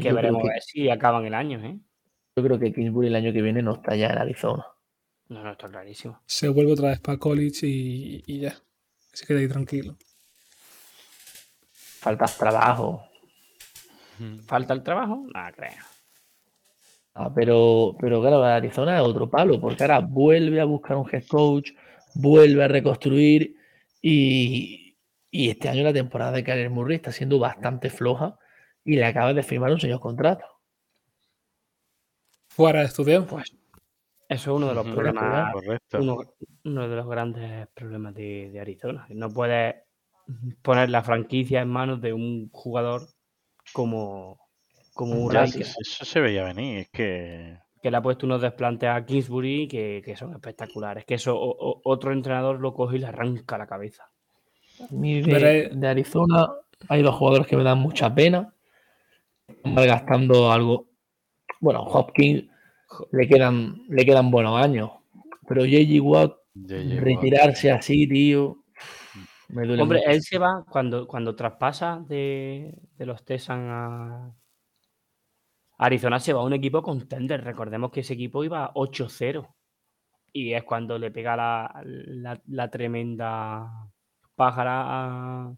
que 0.00 0.12
veremos 0.12 0.42
que- 0.42 0.48
a 0.50 0.52
ver 0.52 0.62
si 0.62 0.88
acaban 0.90 1.24
el 1.26 1.34
año, 1.34 1.58
¿eh? 1.64 1.78
Yo 2.36 2.42
creo 2.44 2.58
que 2.58 2.72
Kingsbury 2.72 3.08
el 3.08 3.16
año 3.16 3.32
que 3.32 3.42
viene 3.42 3.62
no 3.62 3.74
está 3.74 3.96
ya 3.96 4.08
en 4.10 4.18
Arizona. 4.18 4.66
No, 5.28 5.42
no, 5.42 5.52
está 5.52 5.68
clarísimo. 5.68 6.20
Se 6.26 6.48
vuelve 6.48 6.72
otra 6.72 6.90
vez 6.90 7.00
para 7.00 7.18
college 7.18 7.66
y, 7.66 8.22
y 8.26 8.40
ya. 8.40 8.54
Se 9.12 9.26
queda 9.26 9.40
ahí 9.40 9.48
tranquilo. 9.48 9.96
Falta 11.72 12.26
trabajo. 12.26 13.02
¿Falta 14.46 14.74
el 14.74 14.82
trabajo? 14.82 15.26
No 15.32 15.52
creo. 15.54 15.82
Ah, 17.14 17.32
pero, 17.34 17.96
pero 17.98 18.20
claro, 18.20 18.42
Arizona 18.44 18.96
es 18.96 19.02
otro 19.02 19.30
palo, 19.30 19.58
porque 19.58 19.82
ahora 19.82 20.00
vuelve 20.00 20.60
a 20.60 20.66
buscar 20.66 20.98
un 20.98 21.08
head 21.10 21.24
coach, 21.26 21.70
vuelve 22.14 22.62
a 22.62 22.68
reconstruir 22.68 23.56
y, 24.02 24.98
y 25.30 25.48
este 25.48 25.70
año 25.70 25.82
la 25.82 25.94
temporada 25.94 26.32
de 26.32 26.44
Kyler 26.44 26.68
Murray 26.68 26.96
está 26.96 27.12
siendo 27.12 27.38
bastante 27.38 27.88
floja 27.88 28.38
y 28.84 28.96
le 28.96 29.04
acaba 29.06 29.32
de 29.32 29.42
firmar 29.42 29.72
un 29.72 29.80
señor 29.80 30.00
contrato. 30.00 30.44
Fuera 32.48 32.82
de 32.82 33.04
tiempos. 33.04 33.30
Pues 33.30 33.56
eso 34.28 34.50
es 34.50 34.56
uno 34.56 34.68
de 34.68 34.74
los 34.74 34.86
problemas 34.86 35.52
Correcto. 35.52 35.98
uno, 36.00 36.16
uno 36.64 36.88
de 36.88 36.96
los 36.96 37.08
grandes 37.08 37.68
problemas 37.74 38.14
de, 38.14 38.50
de 38.50 38.60
Arizona. 38.60 39.06
No 39.10 39.30
puedes 39.30 39.74
poner 40.62 40.90
la 40.90 41.02
franquicia 41.02 41.62
en 41.62 41.68
manos 41.68 42.00
de 42.00 42.12
un 42.12 42.50
jugador 42.50 43.02
como, 43.72 44.38
como 44.94 45.30
Ya, 45.32 45.44
que, 45.44 45.60
Eso, 45.60 46.04
se 46.04 46.20
veía 46.20 46.44
venir, 46.44 46.78
es 46.78 46.88
que 46.90 47.58
que 47.82 47.90
le 47.92 47.98
ha 47.98 48.02
puesto 48.02 48.26
unos 48.26 48.42
desplantes 48.42 48.88
a 48.88 49.04
Kingsbury 49.04 49.68
que, 49.68 50.02
que 50.04 50.16
son 50.16 50.32
espectaculares. 50.32 51.04
Que 51.04 51.14
eso 51.14 51.38
o- 51.38 51.50
o- 51.56 51.80
otro 51.84 52.12
entrenador 52.12 52.58
lo 52.58 52.74
coge 52.74 52.96
y 52.96 52.98
le 52.98 53.06
arranca 53.06 53.56
la 53.56 53.68
cabeza. 53.68 54.10
De, 54.90 55.70
Arizona 55.86 56.48
hay 56.88 57.02
dos 57.02 57.14
jugadores 57.14 57.46
que 57.46 57.56
me 57.56 57.62
dan 57.62 57.78
mucha 57.78 58.12
pena. 58.12 58.52
Malgastando 59.62 60.50
algo. 60.50 60.88
Bueno, 61.60 61.82
Hopkins 61.82 62.44
le 63.12 63.28
quedan, 63.28 63.82
le 63.88 64.04
quedan 64.04 64.32
buenos 64.32 64.60
años. 64.60 64.90
Pero 65.46 65.62
Watt, 65.62 65.68
JJ 65.70 66.00
Watt. 66.00 66.36
retirarse 67.04 67.70
así, 67.70 68.08
tío. 68.08 68.64
Me 69.49 69.64
duele 69.66 69.82
Hombre, 69.82 69.99
mucho. 69.99 70.11
él 70.11 70.22
se 70.22 70.38
va 70.38 70.64
cuando, 70.68 71.07
cuando 71.07 71.34
traspasa 71.36 72.03
de, 72.07 72.74
de 72.97 73.07
los 73.07 73.24
Texans 73.24 73.68
a 73.70 74.32
Arizona, 75.78 76.18
se 76.20 76.32
va 76.32 76.40
a 76.40 76.44
un 76.44 76.53
equipo 76.55 76.82
contender. 76.82 77.44
Recordemos 77.44 77.90
que 77.90 78.01
ese 78.01 78.14
equipo 78.14 78.44
iba 78.44 78.72
8-0. 78.74 79.55
Y 80.32 80.53
es 80.53 80.64
cuando 80.64 80.99
le 80.99 81.11
pega 81.11 81.36
la, 81.36 81.80
la- 81.84 82.40
la 82.47 82.70
tremenda 82.70 83.88
pájara 84.34 84.82
a, 84.82 85.57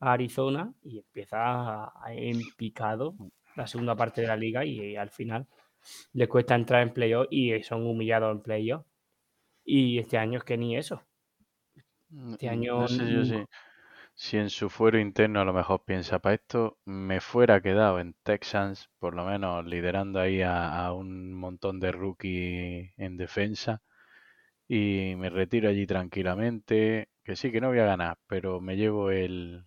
a 0.00 0.12
Arizona 0.12 0.72
y 0.82 0.98
empieza 0.98 1.38
a- 1.84 1.92
a- 2.04 2.14
en 2.14 2.40
picado 2.56 3.14
la 3.56 3.66
segunda 3.66 3.96
parte 3.96 4.20
de 4.22 4.28
la 4.28 4.36
liga 4.36 4.64
y, 4.64 4.96
al 4.96 5.10
final 5.10 5.46
les 6.12 6.28
cuesta 6.28 6.54
entrar 6.54 6.82
en 6.82 6.92
playoff 6.92 7.26
y 7.30 7.62
son 7.62 7.86
humillados 7.86 8.32
en 8.36 8.42
playoff. 8.42 8.84
Y 9.64 9.98
este 9.98 10.18
año 10.18 10.38
es 10.38 10.44
que 10.44 10.58
ni 10.58 10.76
eso. 10.76 11.02
Este 12.18 12.48
Mm, 12.48 12.48
año 12.48 12.72
No 12.78 12.88
sé 12.88 13.10
yo 13.12 13.24
no- 13.24 13.34
si, 13.34 13.46
si 14.14 14.36
en 14.38 14.50
su 14.50 14.70
fuero 14.70 14.98
interno 15.00 15.40
a 15.40 15.44
lo 15.44 15.52
mejor 15.52 15.84
piensa, 15.84 16.18
para 16.20 16.36
esto 16.36 16.78
me 16.84 17.20
fuera 17.20 17.60
quedado 17.62 18.00
en 18.00 18.14
Texans, 18.24 18.90
por 18.98 19.14
lo 19.14 19.24
menos 19.26 19.64
liderando 19.66 20.20
ahí 20.20 20.42
a, 20.42 20.86
a 20.86 20.92
un 20.94 21.32
montón 21.34 21.80
de 21.80 21.92
rookies 21.92 22.92
en 22.98 23.16
defensa, 23.16 23.82
y 24.68 25.14
me 25.18 25.30
retiro 25.30 25.68
allí 25.70 25.86
tranquilamente, 25.86 27.10
que 27.24 27.36
sí, 27.36 27.52
que 27.52 27.60
no 27.62 27.68
voy 27.68 27.80
a 27.80 27.86
ganar, 27.86 28.18
pero 28.28 28.60
me 28.60 28.76
llevo 28.76 29.10
el, 29.12 29.66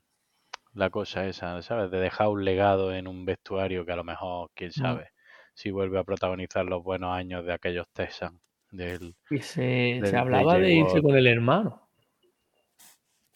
la 0.74 0.90
cosa 0.92 1.28
esa, 1.28 1.62
¿sabes? 1.64 1.92
De 1.92 2.00
dejar 2.00 2.30
un 2.30 2.46
legado 2.46 2.94
en 2.96 3.08
un 3.08 3.26
vestuario 3.26 3.86
que 3.86 3.94
a 3.94 3.98
lo 3.98 4.04
mejor, 4.06 4.52
quién 4.56 4.72
sabe, 4.74 5.12
si 5.56 5.72
vuelve 5.72 6.00
a 6.00 6.04
protagonizar 6.06 6.66
los 6.66 6.84
buenos 6.84 7.12
años 7.16 7.46
de 7.46 7.54
aquellos 7.54 7.88
Texans. 7.94 8.42
Del, 8.72 9.16
Y 9.30 9.42
se, 9.42 10.00
del 10.00 10.06
se 10.06 10.16
hablaba 10.18 10.60
de 10.60 10.74
irse 10.76 11.02
con 11.02 11.18
el 11.18 11.28
hermano. 11.28 11.83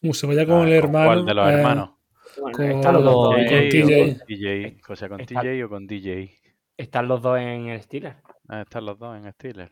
Como 0.08 0.14
se 0.14 0.28
vaya 0.28 0.46
con 0.46 0.62
Ah, 0.62 0.68
el 0.68 0.74
hermano. 0.74 1.06
¿Cuál 1.08 1.26
de 1.26 1.34
los 1.34 1.48
eh, 1.50 1.54
hermanos? 1.54 1.90
Bueno, 2.40 2.58
con- 2.58 2.66
están, 2.72 2.94
los 2.94 3.04
dos, 3.04 3.28
con 3.28 3.40
en- 3.40 3.70
TJ 3.70 3.84
o 3.84 3.88
con 4.18 4.28
DJ, 4.28 4.78
o 4.88 4.96
sea, 4.96 5.10
con 5.10 5.20
Está- 5.22 5.42
TJ 5.42 5.64
o 5.66 5.70
con 5.70 5.88
DJ. 5.88 6.32
están 6.78 7.08
los 7.08 7.22
dos 7.22 7.40
en 7.40 7.68
el 7.68 7.82
Steelers. 7.82 8.16
Ah, 8.48 8.62
están 8.62 8.86
los 8.86 8.98
dos 9.00 9.18
en 9.18 9.32
Steelers. 9.34 9.72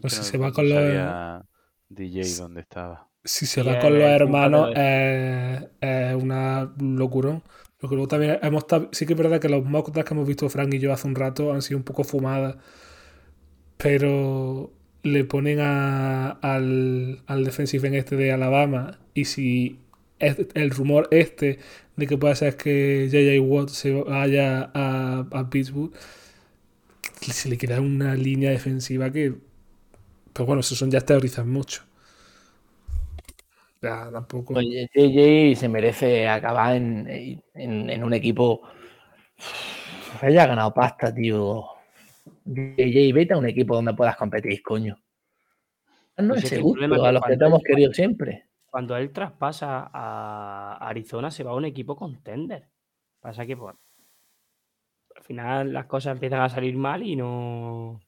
Pues 0.00 0.14
Que 0.18 0.22
si 0.24 0.30
se 0.30 0.38
va 0.38 0.52
con 0.52 0.68
no 0.68 0.74
los- 0.74 1.44
DJ 1.90 2.22
dónde 2.42 2.60
estaba. 2.62 3.08
Si 3.24 3.46
se 3.46 3.62
va 3.62 3.78
con 3.78 3.92
los 3.94 4.02
hermanos, 4.08 4.68
padre 4.74 5.54
es, 5.54 5.68
es 5.80 6.14
una 6.22 6.72
locurón. 6.80 7.42
Lo 7.80 7.88
que 7.88 7.94
luego 7.94 8.08
también 8.08 8.38
hemos 8.42 8.64
sí 8.92 9.06
que 9.06 9.12
es 9.12 9.18
verdad 9.18 9.38
que 9.40 9.48
los 9.48 9.64
mock 9.64 9.92
que 9.92 10.14
hemos 10.14 10.26
visto 10.26 10.48
Frank 10.48 10.72
y 10.74 10.78
yo 10.80 10.92
hace 10.92 11.06
un 11.06 11.14
rato 11.14 11.52
han 11.52 11.62
sido 11.62 11.78
un 11.78 11.84
poco 11.84 12.02
fumadas. 12.04 12.56
Pero 13.76 14.72
le 15.02 15.24
ponen 15.24 15.60
a- 15.60 16.30
al, 16.42 17.22
al 17.26 17.44
defensive 17.44 17.88
end 17.88 17.96
este 17.96 18.16
de 18.16 18.32
Alabama. 18.32 18.98
Y 19.14 19.24
si 19.26 19.78
el 20.20 20.70
rumor 20.70 21.08
este 21.12 21.58
de 21.96 22.06
que 22.06 22.18
puede 22.18 22.36
ser 22.36 22.56
que 22.56 23.08
J.J. 23.10 23.40
Watt 23.42 23.68
se 23.70 23.92
vaya 23.92 24.70
a, 24.74 25.26
a 25.32 25.50
Pittsburgh, 25.50 25.92
se 27.20 27.48
le 27.48 27.58
queda 27.58 27.80
una 27.80 28.14
línea 28.14 28.50
defensiva 28.50 29.10
que. 29.12 29.34
Pero 30.34 30.46
bueno, 30.46 30.60
eso 30.60 30.74
son 30.76 30.90
ya 30.90 31.00
teorizan 31.02 31.50
mucho. 31.50 31.84
Ya, 33.82 34.10
tampoco. 34.10 34.54
Oye, 34.54 34.88
JJ 34.92 35.56
se 35.60 35.68
merece 35.68 36.28
acabar 36.28 36.74
en, 36.76 37.06
en- 37.54 37.90
en 37.90 38.04
un 38.04 38.12
equipo. 38.14 38.62
Ella 40.22 40.42
ha 40.44 40.46
ganado 40.46 40.74
pasta, 40.74 41.12
tío. 41.14 41.64
JJ, 42.44 43.12
vete 43.12 43.34
a 43.34 43.38
un 43.38 43.46
equipo 43.46 43.74
donde 43.74 43.94
puedas 43.94 44.16
competir, 44.16 44.62
coño. 44.62 44.96
No 46.16 46.34
Pues 46.34 46.44
es 46.44 46.50
que 46.50 46.56
a 46.58 47.12
los 47.12 47.22
que 47.22 47.36
te 47.36 47.44
hemos 47.44 47.62
querido 47.62 47.92
siempre. 47.92 48.46
Cuando 48.66 48.96
él 48.96 49.12
traspasa 49.12 49.88
a 49.92 50.76
Arizona, 50.80 51.30
se 51.30 51.44
va 51.44 51.52
a 51.52 51.54
un 51.54 51.64
equipo 51.64 51.96
contender. 51.96 52.68
Pasa 53.20 53.46
que 53.46 53.56
pues, 53.56 53.74
al 55.16 55.22
final 55.22 55.72
las 55.72 55.86
cosas 55.86 56.14
empiezan 56.14 56.40
a 56.40 56.48
salir 56.48 56.76
mal 56.76 57.02
y 57.02 57.16
no. 57.16 58.00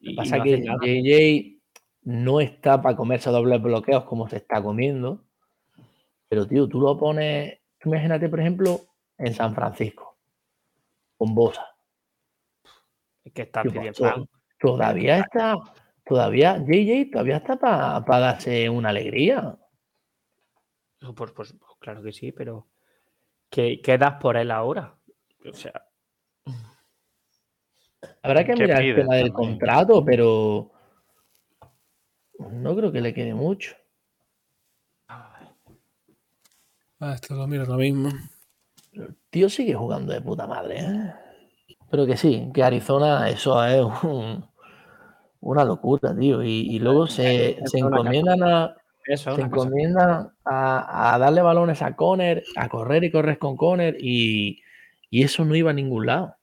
Y- 0.00 0.16
pasa 0.16 0.38
no 0.38 0.44
que. 0.44 0.58
JJ 0.58 1.62
no 2.04 2.40
está 2.40 2.82
para 2.82 2.96
comerse 2.96 3.30
dobles 3.30 3.62
bloqueos 3.62 4.04
como 4.04 4.28
se 4.28 4.36
está 4.36 4.62
comiendo. 4.62 5.24
Pero, 6.28 6.46
tío, 6.46 6.68
tú 6.68 6.80
lo 6.80 6.98
pones. 6.98 7.60
Imagínate, 7.84 8.28
por 8.28 8.40
ejemplo, 8.40 8.80
en 9.18 9.34
San 9.34 9.54
Francisco, 9.54 10.18
con 11.16 11.34
Bosa. 11.34 11.71
Es 13.24 13.32
que 13.32 13.42
está 13.42 13.62
plan. 13.62 14.28
Todavía 14.58 15.18
está. 15.18 15.56
Todavía, 16.04 16.58
JJ 16.58 17.10
todavía 17.12 17.36
está 17.36 17.56
para 17.56 18.18
darse 18.18 18.68
una 18.68 18.88
alegría. 18.88 19.56
Pues, 20.98 21.12
pues, 21.14 21.32
pues, 21.32 21.54
claro 21.78 22.02
que 22.02 22.12
sí, 22.12 22.32
pero. 22.32 22.66
¿qué, 23.50 23.80
qué 23.82 23.98
das 23.98 24.14
por 24.14 24.36
él 24.36 24.50
ahora? 24.50 24.96
O 25.44 25.54
sea, 25.54 25.88
Habrá 28.22 28.44
que 28.44 28.54
¿Qué 28.54 28.62
mirar 28.62 28.82
el 28.82 28.94
tema 28.94 29.16
del 29.16 29.32
también? 29.32 29.58
contrato, 29.58 30.04
pero 30.04 30.70
no 32.38 32.76
creo 32.76 32.92
que 32.92 33.00
le 33.00 33.14
quede 33.14 33.34
mucho. 33.34 33.74
Ah, 35.08 35.40
esto 37.14 37.34
lo 37.34 37.48
miro 37.48 37.64
lo 37.64 37.76
mismo. 37.76 38.10
Tío 39.30 39.48
sigue 39.48 39.74
jugando 39.74 40.12
de 40.12 40.20
puta 40.20 40.46
madre, 40.46 40.78
¿eh? 40.78 41.14
Pero 41.92 42.06
que 42.06 42.16
sí, 42.16 42.50
que 42.54 42.62
Arizona, 42.62 43.28
eso 43.28 43.62
es 43.64 43.82
un- 44.02 44.44
una 45.42 45.62
locura, 45.64 46.16
tío. 46.18 46.42
Y, 46.42 46.74
y 46.74 46.78
luego 46.78 47.06
se, 47.06 47.58
se 47.66 47.78
encomiendan 47.80 48.42
a, 48.42 48.74
eso 49.04 49.36
se 49.36 49.42
encomiendan 49.42 50.32
a, 50.44 51.14
a 51.14 51.18
darle 51.18 51.42
balones 51.42 51.82
a 51.82 51.94
Conner, 51.94 52.42
a 52.56 52.68
correr 52.70 53.04
y 53.04 53.10
correr 53.12 53.38
con 53.38 53.56
Conner, 53.58 53.96
y, 54.00 54.62
y 55.10 55.22
eso 55.22 55.44
no 55.44 55.54
iba 55.54 55.70
a 55.70 55.74
ningún 55.74 56.06
lado. 56.06 56.34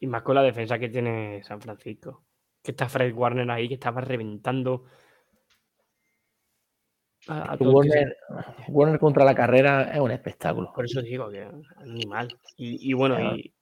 Y 0.00 0.06
más 0.06 0.22
con 0.22 0.34
la 0.36 0.42
defensa 0.42 0.78
que 0.78 0.88
tiene 0.88 1.42
San 1.44 1.60
Francisco. 1.60 2.22
Que 2.62 2.70
está 2.70 2.88
Fred 2.88 3.12
Warner 3.14 3.50
ahí, 3.50 3.68
que 3.68 3.74
estaba 3.74 4.00
reventando. 4.00 4.84
a- 7.26 7.52
a 7.52 7.56
Warner, 7.56 8.16
Warner 8.68 8.98
contra 8.98 9.24
la 9.26 9.34
carrera 9.34 9.90
es 9.92 10.00
un 10.00 10.10
espectáculo. 10.10 10.72
Por 10.74 10.86
eso 10.86 11.02
digo 11.02 11.28
que 11.28 11.46
animal. 11.78 12.28
Y, 12.56 12.90
y 12.90 12.94
bueno, 12.94 13.16
Claro. 13.16 13.36
y, 13.36 13.52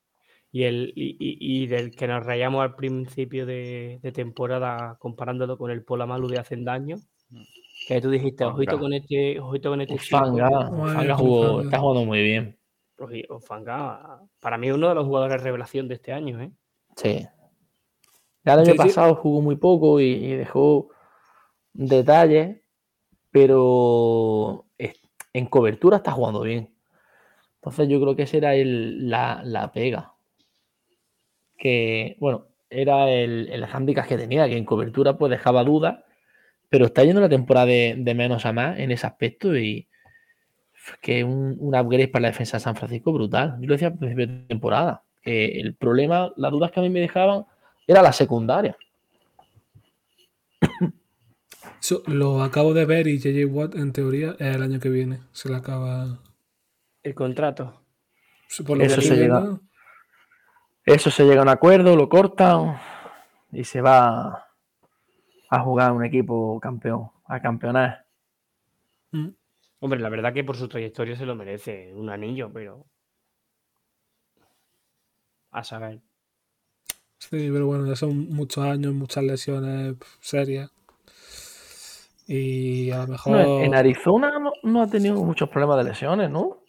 y 0.56 0.64
el, 0.64 0.92
y, 0.96 1.16
y- 1.18 1.66
del 1.66 1.90
que 1.94 2.06
nos 2.08 2.24
rayamos 2.24 2.62
al 2.62 2.74
principio 2.76 3.44
de, 3.44 3.98
de 4.02 4.12
temporada 4.12 4.96
comparándolo 4.98 5.58
con 5.58 5.70
el 5.70 5.84
Polamalu 5.84 6.28
de 6.28 6.38
hace 6.38 6.54
años. 6.66 7.06
Que 7.86 8.00
tú 8.00 8.08
dijiste, 8.10 8.42
ojito 8.44 8.78
con 8.78 8.92
este, 8.94 9.38
ojito 9.38 9.68
con 9.68 9.80
este 9.82 9.98
chico. 9.98 10.16
Fanga, 10.18 10.48
Fanga 10.70 11.14
jugó- 11.14 11.60
está 11.60 11.78
jugando 11.78 12.04
muy 12.06 12.22
bien. 12.22 12.58
O 13.28 13.38
Fanga, 13.40 14.20
para 14.40 14.56
mí 14.56 14.70
uno 14.70 14.88
de 14.88 14.94
los 14.94 15.04
jugadores 15.04 15.42
revelación 15.42 15.88
de 15.88 15.94
este 15.96 16.14
año, 16.14 16.40
¿eh? 16.40 16.50
Sí. 16.96 17.26
Ya 18.44 18.54
el 18.54 18.60
año 18.60 18.66
Sí, 18.66 18.72
sí. 18.72 18.78
pasado 18.78 19.14
jugó 19.16 19.42
muy 19.42 19.56
poco 19.56 20.00
y, 20.00 20.04
y 20.06 20.34
dejó 20.36 20.88
detalles, 21.74 22.62
pero 23.30 24.64
es- 24.78 24.98
en 25.34 25.44
cobertura 25.46 25.98
está 25.98 26.12
jugando 26.12 26.40
bien. 26.40 26.72
Entonces 27.56 27.88
yo 27.88 28.00
creo 28.00 28.16
que 28.16 28.22
esa 28.22 28.38
era 28.38 28.54
el, 28.54 29.10
la, 29.10 29.42
la 29.44 29.70
pega. 29.72 30.14
Que, 31.56 32.16
bueno, 32.20 32.46
era 32.70 33.10
el, 33.10 33.48
el 33.50 33.64
handicap 33.64 34.06
que 34.06 34.16
tenía, 34.16 34.48
que 34.48 34.56
en 34.56 34.64
cobertura 34.64 35.16
pues 35.16 35.30
dejaba 35.30 35.64
dudas, 35.64 36.00
pero 36.68 36.86
está 36.86 37.04
yendo 37.04 37.20
la 37.20 37.28
temporada 37.28 37.66
de, 37.66 37.94
de 37.98 38.14
menos 38.14 38.44
a 38.46 38.52
más 38.52 38.78
en 38.78 38.90
ese 38.90 39.06
aspecto 39.06 39.56
y 39.56 39.88
que 41.00 41.24
un, 41.24 41.56
un 41.58 41.74
upgrade 41.74 42.08
para 42.08 42.22
la 42.22 42.28
defensa 42.28 42.56
de 42.56 42.62
San 42.62 42.76
Francisco 42.76 43.12
brutal. 43.12 43.56
Yo 43.60 43.66
lo 43.66 43.74
decía 43.74 43.88
al 43.88 43.98
principio 43.98 44.26
de 44.26 44.46
temporada, 44.46 45.02
que 45.22 45.60
el 45.60 45.74
problema, 45.74 46.32
las 46.36 46.52
dudas 46.52 46.70
que 46.70 46.80
a 46.80 46.82
mí 46.82 46.90
me 46.90 47.00
dejaban 47.00 47.44
era 47.86 48.02
la 48.02 48.12
secundaria. 48.12 48.76
Eso 51.80 52.02
lo 52.06 52.42
acabo 52.42 52.74
de 52.74 52.84
ver 52.84 53.06
y 53.06 53.18
JJ 53.18 53.44
Watt 53.46 53.74
en 53.76 53.92
teoría 53.92 54.36
es 54.38 54.56
el 54.56 54.62
año 54.62 54.80
que 54.80 54.88
viene. 54.88 55.20
Se 55.32 55.48
le 55.48 55.56
acaba. 55.56 56.18
El 57.02 57.14
contrato. 57.14 57.80
Por 58.66 58.78
lo 58.78 58.84
Eso 58.84 58.96
que 58.96 59.02
se 59.02 59.16
llega. 59.16 59.60
Eso 60.86 61.10
se 61.10 61.24
llega 61.24 61.40
a 61.40 61.42
un 61.42 61.48
acuerdo, 61.48 61.96
lo 61.96 62.08
cortan 62.08 62.78
y 63.50 63.64
se 63.64 63.80
va 63.80 64.46
a 65.50 65.60
jugar 65.60 65.90
un 65.90 66.04
equipo 66.04 66.60
campeón, 66.60 67.10
a 67.26 67.40
campeonar. 67.40 68.06
mm, 69.10 69.30
Hombre, 69.80 69.98
la 69.98 70.08
verdad 70.08 70.32
que 70.32 70.44
por 70.44 70.56
su 70.56 70.68
trayectoria 70.68 71.16
se 71.16 71.26
lo 71.26 71.34
merece 71.34 71.92
un 71.92 72.08
anillo, 72.08 72.52
pero. 72.52 72.86
A 75.50 75.64
saber. 75.64 76.00
Sí, 77.18 77.50
pero 77.52 77.66
bueno, 77.66 77.84
ya 77.86 77.96
son 77.96 78.28
muchos 78.28 78.64
años, 78.64 78.94
muchas 78.94 79.24
lesiones 79.24 79.96
serias. 80.20 80.70
Y 82.28 82.92
a 82.92 82.98
lo 82.98 83.08
mejor. 83.08 83.32
No, 83.32 83.60
en 83.60 83.74
Arizona 83.74 84.38
no, 84.38 84.52
no 84.62 84.82
ha 84.82 84.86
tenido 84.86 85.16
muchos 85.24 85.48
problemas 85.48 85.78
de 85.78 85.84
lesiones, 85.90 86.30
¿no? 86.30 86.62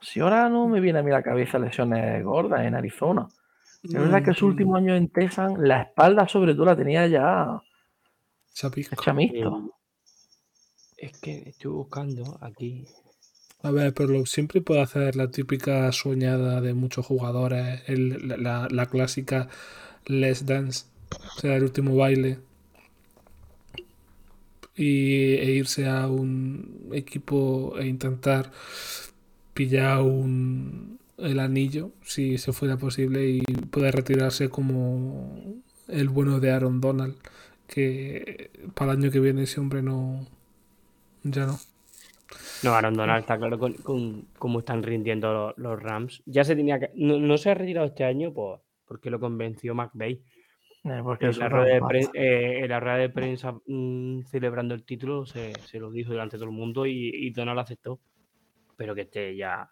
Si 0.00 0.20
ahora 0.20 0.48
no 0.48 0.66
me 0.68 0.80
viene 0.80 0.98
a 0.98 1.02
mí 1.02 1.10
la 1.10 1.22
cabeza 1.22 1.58
lesiones 1.58 2.24
gordas 2.24 2.64
en 2.66 2.74
Arizona. 2.74 3.28
Es 3.82 3.92
verdad 3.92 4.22
que 4.22 4.34
su 4.34 4.46
Mm, 4.46 4.48
último 4.50 4.76
año 4.76 4.94
en 4.94 5.08
Texas, 5.08 5.52
la 5.58 5.82
espalda 5.82 6.28
sobre 6.28 6.54
todo 6.54 6.66
la 6.66 6.76
tenía 6.76 7.06
ya 7.06 7.60
mixto. 9.14 9.74
Es 10.96 11.12
que 11.18 11.48
estoy 11.48 11.70
buscando 11.70 12.38
aquí. 12.40 12.86
A 13.62 13.70
ver, 13.70 13.92
pero 13.94 14.08
lo- 14.10 14.26
siempre 14.26 14.60
puede 14.60 14.80
hacer 14.82 15.16
la 15.16 15.30
típica 15.30 15.90
soñada 15.92 16.60
de 16.60 16.74
muchos 16.74 17.06
jugadores, 17.06 17.82
el- 17.86 18.28
la, 18.28 18.36
la- 18.36 18.68
la 18.70 18.86
clásica 18.86 19.48
Les 20.06 20.46
Dance, 20.46 20.86
o 21.36 21.40
sea, 21.40 21.56
el 21.56 21.64
último 21.64 21.94
baile, 21.96 22.38
y, 24.76 25.34
e 25.34 25.50
irse 25.52 25.88
a 25.88 26.06
un 26.08 26.90
equipo 26.92 27.74
e 27.78 27.86
intentar 27.86 28.50
pillar 29.60 30.00
un, 30.02 30.98
el 31.18 31.38
anillo, 31.40 31.92
si 32.02 32.38
se 32.38 32.52
fuera 32.52 32.76
posible, 32.76 33.28
y 33.28 33.40
poder 33.70 33.94
retirarse 33.94 34.48
como 34.48 35.60
el 35.88 36.08
bueno 36.08 36.40
de 36.40 36.50
Aaron 36.52 36.80
Donald, 36.80 37.16
que 37.66 38.50
para 38.74 38.92
el 38.92 38.98
año 38.98 39.10
que 39.10 39.20
viene 39.20 39.42
ese 39.44 39.60
hombre 39.60 39.82
no, 39.82 40.26
ya 41.22 41.46
no. 41.46 41.58
No, 42.62 42.74
Aaron 42.74 42.94
Donald 42.94 43.20
está 43.20 43.38
claro 43.38 43.58
con, 43.58 43.72
con 43.74 44.28
cómo 44.38 44.60
están 44.60 44.82
rindiendo 44.82 45.32
los, 45.32 45.58
los 45.58 45.82
Rams. 45.82 46.22
Ya 46.26 46.44
se 46.44 46.54
tenía 46.56 46.78
que. 46.78 46.90
No, 46.94 47.18
no 47.18 47.38
se 47.38 47.50
ha 47.50 47.54
retirado 47.54 47.86
este 47.86 48.04
año 48.04 48.32
pues, 48.32 48.60
porque 48.86 49.10
lo 49.10 49.18
convenció 49.18 49.74
McVeigh. 49.74 50.20
Eh, 50.84 51.00
porque 51.02 51.26
En 51.26 51.30
eso 51.30 51.40
la, 51.40 51.46
es 51.46 51.52
rueda 51.52 51.66
de, 51.74 51.80
rampa. 51.80 51.88
pre- 51.88 52.10
eh, 52.14 52.60
en 52.64 52.68
la 52.68 52.80
rueda 52.80 52.96
de 52.96 53.10
prensa 53.10 53.52
mm, 53.66 54.22
celebrando 54.24 54.74
el 54.74 54.84
título 54.84 55.26
se, 55.26 55.52
se 55.66 55.78
lo 55.78 55.90
dijo 55.90 56.12
delante 56.12 56.36
de 56.36 56.40
todo 56.40 56.50
el 56.50 56.56
mundo 56.56 56.86
y, 56.86 57.10
y 57.14 57.30
Donald 57.30 57.60
aceptó. 57.60 58.00
Pero 58.80 58.94
que 58.94 59.02
esté 59.02 59.36
ya. 59.36 59.70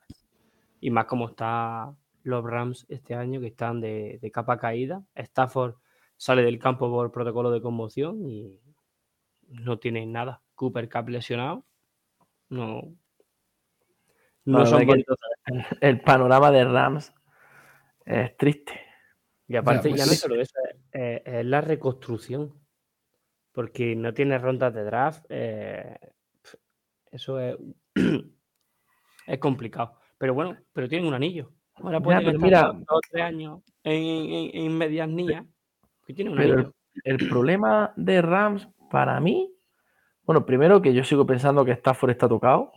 Y 0.80 0.90
más 0.90 1.06
como 1.06 1.30
está 1.30 1.94
los 2.24 2.44
Rams 2.44 2.84
este 2.90 3.14
año, 3.14 3.40
que 3.40 3.46
están 3.46 3.80
de, 3.80 4.18
de 4.20 4.30
capa 4.30 4.58
caída. 4.58 5.02
Stafford 5.14 5.76
sale 6.18 6.42
del 6.42 6.58
campo 6.58 6.90
por 6.90 7.10
protocolo 7.10 7.50
de 7.50 7.62
conmoción 7.62 8.28
y 8.28 8.60
no 9.48 9.78
tiene 9.78 10.04
nada. 10.04 10.42
Cooper 10.54 10.90
Cup 10.90 11.08
lesionado. 11.08 11.64
No. 12.50 12.82
No 14.44 14.66
son 14.66 14.86
que-. 14.86 14.92
El, 15.46 15.64
el 15.80 16.00
panorama 16.02 16.50
de 16.50 16.64
Rams 16.66 17.14
es 18.04 18.36
triste. 18.36 18.78
Y 19.46 19.56
aparte, 19.56 19.88
Ya, 19.88 19.96
ya, 19.96 20.02
no 20.04 20.08
pues. 20.08 20.12
es 20.12 20.20
solo 20.20 20.38
eso, 20.42 20.52
es, 20.92 21.22
es 21.24 21.44
la 21.46 21.62
reconstrucción. 21.62 22.52
Porque 23.52 23.96
no 23.96 24.12
tiene 24.12 24.36
rondas 24.36 24.74
de 24.74 24.84
draft. 24.84 25.24
eh, 25.30 25.96
eso 27.10 27.40
es, 27.40 27.56
es 29.28 29.38
complicado. 29.38 29.94
Pero 30.18 30.34
bueno, 30.34 30.56
pero 30.72 30.88
tienen 30.88 31.06
un 31.06 31.14
anillo. 31.14 31.52
Ahora 31.76 31.98
Ya, 31.98 32.04
pueden 32.04 32.18
pero 32.24 32.30
estar 32.32 32.44
mira- 32.44 32.62
dos 32.66 32.78
dos 32.80 32.86
o 32.90 33.00
tres 33.10 33.22
años 33.24 33.60
en, 33.84 34.02
en, 34.02 34.50
en 34.64 34.78
medias 34.78 35.08
nías. 35.08 35.44
Que 36.06 36.14
tienen 36.14 36.32
un 36.32 36.38
Pero 36.38 36.54
anillo. 36.54 36.74
el, 37.04 37.20
el 37.20 37.28
problema 37.28 37.92
de 37.96 38.20
Rams, 38.22 38.68
para 38.90 39.20
mí, 39.20 39.52
bueno, 40.24 40.44
primero 40.44 40.82
que 40.82 40.92
yo 40.92 41.04
sigo 41.04 41.24
pensando 41.26 41.64
que 41.64 41.72
Stafford 41.72 42.10
está 42.10 42.28
tocado. 42.28 42.72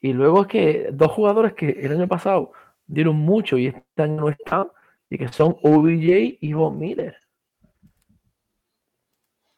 Y 0.00 0.12
luego 0.12 0.42
es 0.42 0.46
que 0.46 0.88
dos 0.92 1.10
jugadores 1.12 1.52
que 1.54 1.70
el 1.70 1.92
año 1.92 2.08
pasado 2.08 2.52
dieron 2.86 3.16
mucho 3.16 3.58
y 3.58 3.66
este 3.66 4.02
año 4.02 4.16
no 4.20 4.28
están, 4.30 4.68
y 5.10 5.18
que 5.18 5.28
son 5.28 5.56
OBJ 5.62 6.38
y 6.40 6.52
Von 6.54 6.78
Miller. 6.78 7.16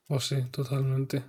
Pues 0.06 0.24
sí, 0.24 0.42
totalmente. 0.50 1.22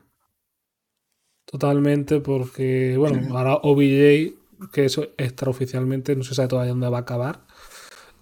Totalmente, 1.46 2.20
porque, 2.20 2.96
bueno, 2.98 3.36
ahora 3.38 3.56
OBJ, 3.56 4.34
que 4.72 4.86
eso 4.86 5.10
extraoficialmente, 5.18 6.16
no 6.16 6.24
se 6.24 6.36
sabe 6.36 6.48
todavía 6.48 6.72
dónde 6.72 6.90
va 6.90 7.00
a 7.00 7.02
acabar. 7.02 7.42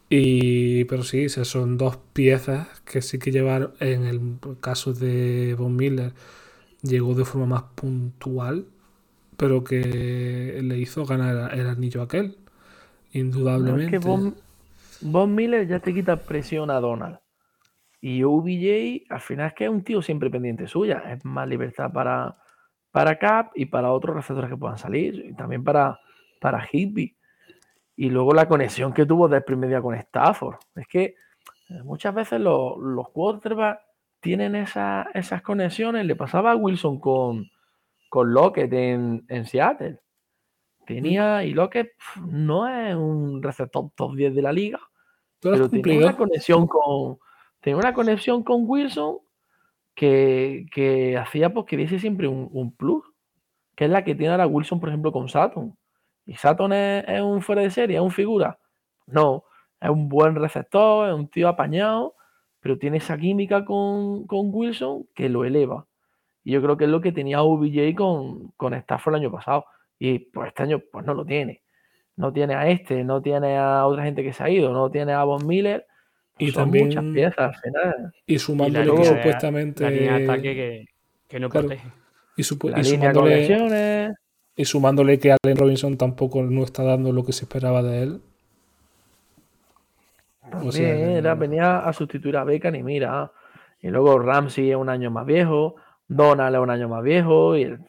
Y, 0.10 0.86
pero 0.86 1.04
sí, 1.04 1.24
esas 1.26 1.48
son 1.48 1.78
dos 1.78 1.98
piezas 2.14 2.68
que 2.82 3.02
sí 3.02 3.20
que 3.20 3.32
llevar 3.32 3.74
en 3.80 4.06
el 4.06 4.40
caso 4.62 4.94
de 4.94 5.56
Von 5.58 5.76
Miller, 5.78 6.14
llegó 6.84 7.16
de 7.16 7.26
forma 7.26 7.48
más 7.48 7.64
puntual, 7.76 8.68
pero 9.38 9.64
que 9.64 10.62
le 10.64 10.78
hizo 10.80 11.06
ganar 11.06 11.54
el 11.58 11.68
anillo 11.68 12.02
a 12.02 12.06
aquel, 12.06 12.38
No, 13.56 13.78
es 13.78 13.86
indudablemente. 13.86 13.86
que 13.86 14.00
Von, 14.00 14.36
Von 15.02 15.36
Miller 15.36 15.68
ya 15.68 15.80
te 15.80 15.94
quita 15.94 16.26
presión 16.26 16.70
a 16.72 16.80
Donald. 16.80 17.20
Y 18.02 18.24
OBJ, 18.24 19.06
al 19.10 19.22
final 19.22 19.48
es 19.48 19.54
que 19.54 19.66
es 19.66 19.70
un 19.70 19.84
tío 19.84 20.02
siempre 20.02 20.30
pendiente 20.30 20.68
suya. 20.68 21.04
Es 21.14 21.24
más 21.26 21.48
libertad 21.48 21.92
para, 21.94 22.38
para 22.92 23.18
Cap 23.18 23.52
y 23.56 23.66
para 23.66 23.92
otros 23.92 24.16
receptores 24.16 24.50
que 24.50 24.58
puedan 24.58 24.78
salir. 24.78 25.26
Y 25.26 25.34
también 25.34 25.64
para, 25.64 26.00
para 26.40 26.68
Higby. 26.72 27.16
Y 27.96 28.10
luego 28.10 28.34
la 28.34 28.48
conexión 28.48 28.94
que 28.94 29.06
tuvo 29.06 29.28
del 29.28 29.44
primer 29.44 29.70
día 29.70 29.82
con 29.82 29.96
Stafford. 29.96 30.58
Es 30.76 30.88
que 30.88 31.16
eh, 31.70 31.84
muchas 31.84 32.14
veces 32.14 32.40
los, 32.40 32.78
los 32.78 33.10
quarterbacks 33.10 33.82
tienen 34.20 34.56
esa- 34.56 35.08
esas 35.14 35.42
conexiones. 35.42 36.06
Le 36.06 36.16
pasaba 36.16 36.52
a 36.52 36.56
Wilson 36.56 37.00
con, 37.00 37.50
con 38.10 38.34
Lockett 38.34 38.72
en, 38.74 39.26
en 39.28 39.46
Seattle. 39.46 40.00
Tenía, 40.86 41.44
y 41.44 41.54
Lockett 41.54 41.92
no 42.26 42.68
es 42.68 42.96
un 42.96 43.42
receptor 43.42 43.90
top 43.96 44.16
10 44.16 44.36
de 44.36 44.42
la 44.42 44.52
liga, 44.52 44.80
Pero 45.40 45.70
tenía 45.70 45.98
una 46.08 46.18
conexión 46.18 46.68
con, 46.68 47.18
tenía 47.62 47.78
una 47.78 47.94
conexión 47.94 48.44
con 48.44 48.64
Wilson 48.68 49.20
que, 50.02 51.18
hacía 51.20 51.54
pues, 51.54 51.66
que 51.68 51.78
diese 51.78 52.00
siempre 52.00 52.28
un, 52.28 52.50
un 52.52 52.76
plus, 52.76 53.04
que 53.76 53.86
es 53.86 53.92
la 53.92 54.04
que 54.04 54.16
tiene 54.16 54.32
ahora 54.32 54.48
Wilson, 54.48 54.80
por 54.80 54.90
ejemplo, 54.90 55.12
con 55.12 55.30
Saturn. 55.30 55.78
¿Y 56.26 56.36
Saturn 56.36 56.74
es, 56.74 57.06
es 57.08 57.22
un 57.22 57.42
fuera 57.42 57.62
de 57.62 57.72
serie, 57.72 57.98
es 57.98 58.02
un 58.02 58.12
figura? 58.12 58.60
No, 59.06 59.44
es 59.80 59.90
un 59.90 60.10
buen 60.10 60.36
receptor, 60.36 61.10
es 61.10 61.16
un 61.16 61.28
tío 61.30 61.48
apañado, 61.48 62.16
pero 62.60 62.78
tiene 62.78 62.98
esa 62.98 63.18
química 63.18 63.66
con, 63.66 64.26
con 64.28 64.50
Wilson 64.54 65.08
que 65.14 65.30
lo 65.30 65.46
eleva. 65.46 65.88
Y 66.44 66.54
yo 66.54 66.62
creo 66.62 66.78
que 66.78 66.86
es 66.86 66.90
lo 66.90 67.02
que 67.02 67.12
tenía 67.12 67.44
OBJ 67.44 67.96
con, 67.96 68.50
con 68.58 68.74
Stafford 68.74 69.16
el 69.16 69.22
año 69.22 69.32
pasado. 69.32 69.66
Y 70.00 70.20
pues 70.20 70.48
este 70.48 70.64
año 70.64 70.82
pues 70.92 71.06
no 71.06 71.14
lo 71.14 71.26
tiene. 71.26 71.62
No 72.16 72.34
tiene 72.34 72.56
a 72.56 72.68
este, 72.68 73.04
no 73.04 73.22
tiene 73.22 73.58
a 73.58 73.86
otra 73.86 74.04
gente 74.04 74.24
que 74.24 74.34
se 74.34 74.44
ha 74.44 74.50
ido, 74.50 74.74
no 74.74 74.90
tiene 74.90 75.14
a 75.14 75.24
Von 75.24 75.46
Miller. 75.46 75.86
Y 76.46 76.52
Son 76.52 76.64
también- 76.64 76.88
muchas 76.88 77.04
piezas 77.06 77.38
al 77.40 77.56
final. 77.56 78.14
Y 78.26 78.34
Y 78.36 78.40
sumándole 78.40 78.86
la 78.86 78.92
que 78.94 78.98
línea- 79.02 79.18
supuestamente. 79.18 79.84
La 79.84 79.90
línea 79.92 80.18
de 80.18 80.24
ataque 80.24 80.56
que, 80.56 80.86
que 81.28 81.40
no 81.40 81.50
Claro. 81.50 81.68
protege. 81.68 81.88
Y, 82.38 82.70
La 82.70 82.80
y 82.80 82.84
sumándole, 82.86 84.14
y 84.56 84.66
sumándole 84.66 85.20
que 85.20 85.32
Allen 85.34 85.58
Robinson 85.58 85.98
tampoco 85.98 86.42
no 86.44 86.64
está 86.64 86.84
dando 86.84 87.12
lo 87.12 87.24
que 87.24 87.34
se 87.34 87.46
esperaba 87.46 87.84
de 87.84 88.04
él. 88.04 88.22
O 90.64 90.72
sea, 90.72 90.90
También 90.90 91.10
era, 91.18 91.36
venía 91.36 91.80
a 91.80 91.94
sustituir 91.94 92.36
a 92.38 92.44
Beckham 92.44 92.76
y 92.76 92.84
mira. 92.84 93.32
Y 93.80 93.90
luego 93.90 94.20
Ramsey 94.20 94.70
es 94.72 94.76
un 94.76 94.90
año 94.90 95.10
más 95.12 95.26
viejo, 95.26 95.76
Donald 96.08 96.56
es 96.56 96.62
un 96.62 96.70
año 96.70 96.90
más 96.90 97.04
viejo. 97.04 97.56
Y 97.56 97.64
el- 97.64 97.80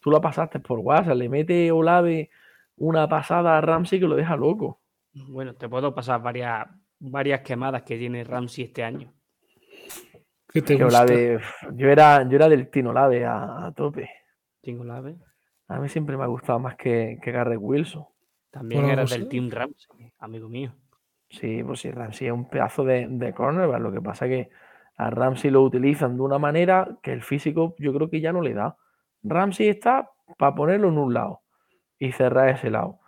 tú 0.00 0.10
lo 0.10 0.20
pasaste 0.20 0.58
por 0.60 0.80
WhatsApp, 0.80 1.16
le 1.16 1.28
mete 1.28 1.70
Olave 1.72 2.30
una 2.76 3.08
pasada 3.08 3.56
a 3.56 3.60
Ramsey 3.60 4.00
que 4.00 4.06
lo 4.06 4.16
deja 4.16 4.36
loco. 4.36 4.80
Bueno, 5.12 5.54
te 5.54 5.68
puedo 5.68 5.94
pasar 5.94 6.20
varias, 6.22 6.66
varias 6.98 7.42
quemadas 7.42 7.82
que 7.82 7.98
tiene 7.98 8.24
Ramsey 8.24 8.64
este 8.64 8.82
año. 8.84 9.12
¿Qué 10.48 10.62
te 10.62 10.76
Que 10.76 10.84
gusta? 10.84 11.04
Olave, 11.04 11.40
yo 11.74 11.88
era, 11.88 12.28
yo 12.28 12.36
era 12.36 12.48
del 12.48 12.70
Team 12.70 12.86
Olave 12.88 13.24
a, 13.24 13.66
a 13.66 13.72
tope. 13.72 14.08
Tengo 14.62 14.82
la 14.84 14.96
ave. 14.96 15.16
A 15.68 15.78
mí 15.78 15.88
siempre 15.88 16.16
me 16.16 16.24
ha 16.24 16.28
gustado 16.28 16.58
más 16.58 16.76
que, 16.76 17.18
que 17.22 17.32
Garrett 17.32 17.58
Wilson. 17.60 18.06
También 18.50 18.82
Bueno, 18.82 18.92
eras 18.92 19.10
pues, 19.10 19.20
del 19.20 19.28
Team 19.28 19.50
Ramsey, 19.50 20.12
amigo 20.18 20.48
mío. 20.48 20.74
Sí, 21.28 21.62
pues 21.64 21.80
sí, 21.80 21.90
Ramsey 21.90 22.28
es 22.28 22.32
un 22.32 22.48
pedazo 22.48 22.84
de, 22.84 23.06
de 23.08 23.32
cornerback. 23.34 23.80
Lo 23.80 23.92
que 23.92 24.00
pasa 24.00 24.26
que 24.28 24.50
a 24.96 25.10
Ramsey 25.10 25.50
lo 25.50 25.62
utilizan 25.62 26.16
de 26.16 26.22
una 26.22 26.38
manera 26.38 26.98
que 27.02 27.12
el 27.12 27.22
físico 27.22 27.74
yo 27.78 27.92
creo 27.92 28.08
que 28.10 28.20
ya 28.20 28.32
no 28.32 28.40
le 28.42 28.54
da. 28.54 28.76
Ramsey 29.22 29.68
está 29.68 30.10
para 30.38 30.54
ponerlo 30.54 30.88
en 30.88 30.98
un 30.98 31.12
lado 31.14 31.40
y 31.98 32.12
cerrar 32.12 32.50
ese 32.50 32.70
lado. 32.70 33.00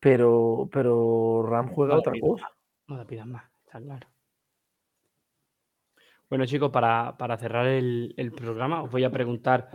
Pero, 0.00 0.68
pero 0.72 1.42
Ram 1.48 1.68
juega 1.70 1.96
otra 1.96 2.12
mira. 2.12 2.26
cosa. 2.28 2.48
No 2.90 2.98
te 2.98 3.04
pidas 3.06 3.26
más, 3.26 3.44
está 3.64 3.80
claro. 3.80 4.08
Bueno, 6.28 6.44
chicos, 6.44 6.72
para, 6.72 7.16
para 7.16 7.38
cerrar 7.38 7.68
el, 7.68 8.12
el 8.16 8.32
programa, 8.32 8.82
os 8.82 8.90
voy 8.90 9.04
a 9.04 9.12
preguntar 9.12 9.70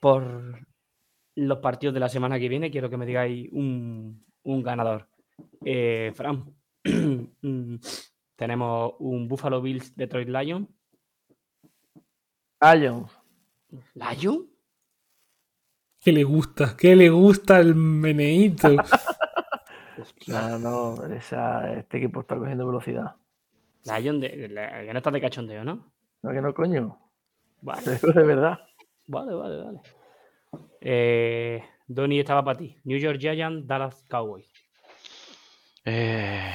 por 0.00 0.66
los 1.34 1.58
partidos 1.58 1.92
de 1.92 2.00
la 2.00 2.08
semana 2.08 2.38
que 2.38 2.48
viene. 2.48 2.70
Quiero 2.70 2.88
que 2.88 2.96
me 2.96 3.04
digáis 3.04 3.50
un, 3.52 4.24
un 4.44 4.62
ganador. 4.62 5.06
Eh, 5.66 6.12
Fran, 6.14 6.50
mm, 7.42 7.74
tenemos 8.36 8.94
un 9.00 9.28
Buffalo 9.28 9.60
Bills 9.60 9.94
Detroit 9.94 10.28
Lions. 10.28 10.66
Lions. 12.62 13.12
¿Lion? 13.94 14.48
¿Qué 16.00 16.10
le 16.10 16.24
gusta? 16.24 16.74
¿Qué 16.74 16.96
le 16.96 17.10
gusta 17.10 17.60
el 17.60 17.74
meneíto? 17.74 18.76
No, 20.26 20.58
no, 20.58 21.06
esa- 21.14 21.72
este 21.74 21.98
equipo 21.98 22.20
está 22.20 22.36
cogiendo 22.36 22.66
velocidad. 22.66 23.16
De, 23.84 24.48
la- 24.48 24.84
que 24.84 24.92
no 24.92 24.98
estás 24.98 25.12
de 25.12 25.20
cachondeo, 25.20 25.64
¿no? 25.64 25.92
No, 26.22 26.30
que 26.32 26.40
no, 26.40 26.52
coño. 26.54 26.98
Vale, 27.62 27.82
digo 28.02 28.12
de 28.12 28.22
verdad. 28.22 28.58
vale, 29.06 29.34
vale. 29.34 29.62
vale. 29.62 29.80
Eh, 30.80 31.62
Donny 31.86 32.20
estaba 32.20 32.44
para 32.44 32.58
ti. 32.58 32.76
New 32.84 32.98
York 32.98 33.18
Giants, 33.20 33.66
Dallas 33.66 34.04
Cowboys. 34.08 34.50
Eh, 35.84 36.52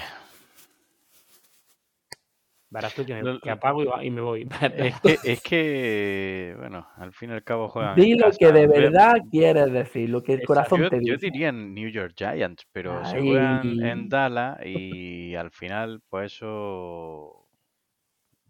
Verás 2.71 2.95
tú 2.95 3.05
que, 3.05 3.21
me, 3.21 3.37
que 3.41 3.49
apago 3.49 3.83
y, 4.01 4.09
me 4.09 4.21
voy. 4.21 4.47
es, 4.77 4.99
que, 5.01 5.17
es 5.25 5.41
que, 5.41 6.55
bueno, 6.57 6.87
al 6.95 7.11
fin 7.11 7.29
y 7.29 7.33
al 7.33 7.43
cabo 7.43 7.67
juegan. 7.67 7.97
Di 7.97 8.15
lo 8.15 8.27
casa. 8.27 8.37
que 8.39 8.51
de 8.53 8.65
Ve- 8.65 8.79
verdad 8.79 9.15
quieres 9.29 9.73
decir, 9.73 10.09
lo 10.09 10.23
que 10.23 10.35
el 10.35 10.43
corazón 10.43 10.83
Yo, 10.83 10.89
te 10.89 10.95
yo 10.95 11.15
dice. 11.15 11.17
diría 11.25 11.49
en 11.49 11.73
New 11.73 11.89
York 11.89 12.13
Giants, 12.15 12.65
pero 12.71 13.03
se 13.05 13.19
juegan 13.19 13.83
en 13.83 14.07
Dallas 14.07 14.57
y 14.65 15.35
al 15.35 15.51
final, 15.51 16.01
pues 16.07 16.31
eso 16.31 17.45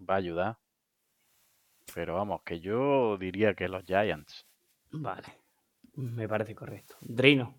va 0.08 0.14
a 0.14 0.18
ayudar. 0.18 0.58
Pero 1.96 2.14
vamos, 2.14 2.44
que 2.44 2.60
yo 2.60 3.18
diría 3.18 3.56
que 3.56 3.68
los 3.68 3.84
Giants. 3.86 4.46
Vale, 4.92 5.28
me 5.96 6.28
parece 6.28 6.54
correcto. 6.54 6.96
Drino. 7.02 7.56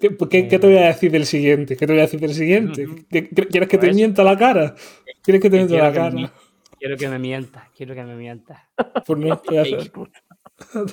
¿Qué, 0.00 0.16
qué- 0.30 0.48
qué 0.48 0.58
te 0.58 0.66
voy 0.66 0.78
a 0.78 0.86
decir 0.86 1.10
del 1.10 1.26
siguiente? 1.26 1.76
¿Qué 1.76 1.86
te 1.86 1.92
voy 1.92 2.00
a 2.00 2.04
decir 2.04 2.20
del 2.20 2.34
siguiente? 2.34 2.86
¿Qué- 3.10 3.28
qué- 3.28 3.46
¿Quieres 3.46 3.68
que 3.68 3.78
te 3.78 3.92
mienta 3.92 4.24
la 4.24 4.36
cara? 4.36 4.74
¿Quieres 5.22 5.42
que 5.42 5.50
te 5.50 5.56
mienta 5.56 5.76
la 5.76 5.90
me, 5.90 5.94
cara? 5.94 6.32
quiero 6.78 6.96
que 6.96 7.08
me 7.08 7.18
mientas, 7.18 7.68
quiero 7.76 7.94
que 7.94 8.02
me 8.02 8.16
mientas. 8.16 8.58
Pues 9.06 9.18
no, 9.18 9.38
te 9.38 9.48
voy 9.50 9.58
a, 9.58 9.62
hacer- 9.62 9.92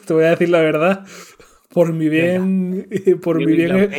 te 0.06 0.14
voy 0.14 0.24
a 0.26 0.30
decir 0.32 0.50
la 0.50 0.60
verdad. 0.62 1.06
Por 1.70 1.94
mi 1.94 2.10
bien, 2.10 2.90
por 3.22 3.38
mi 3.38 3.46
bien, 3.46 3.92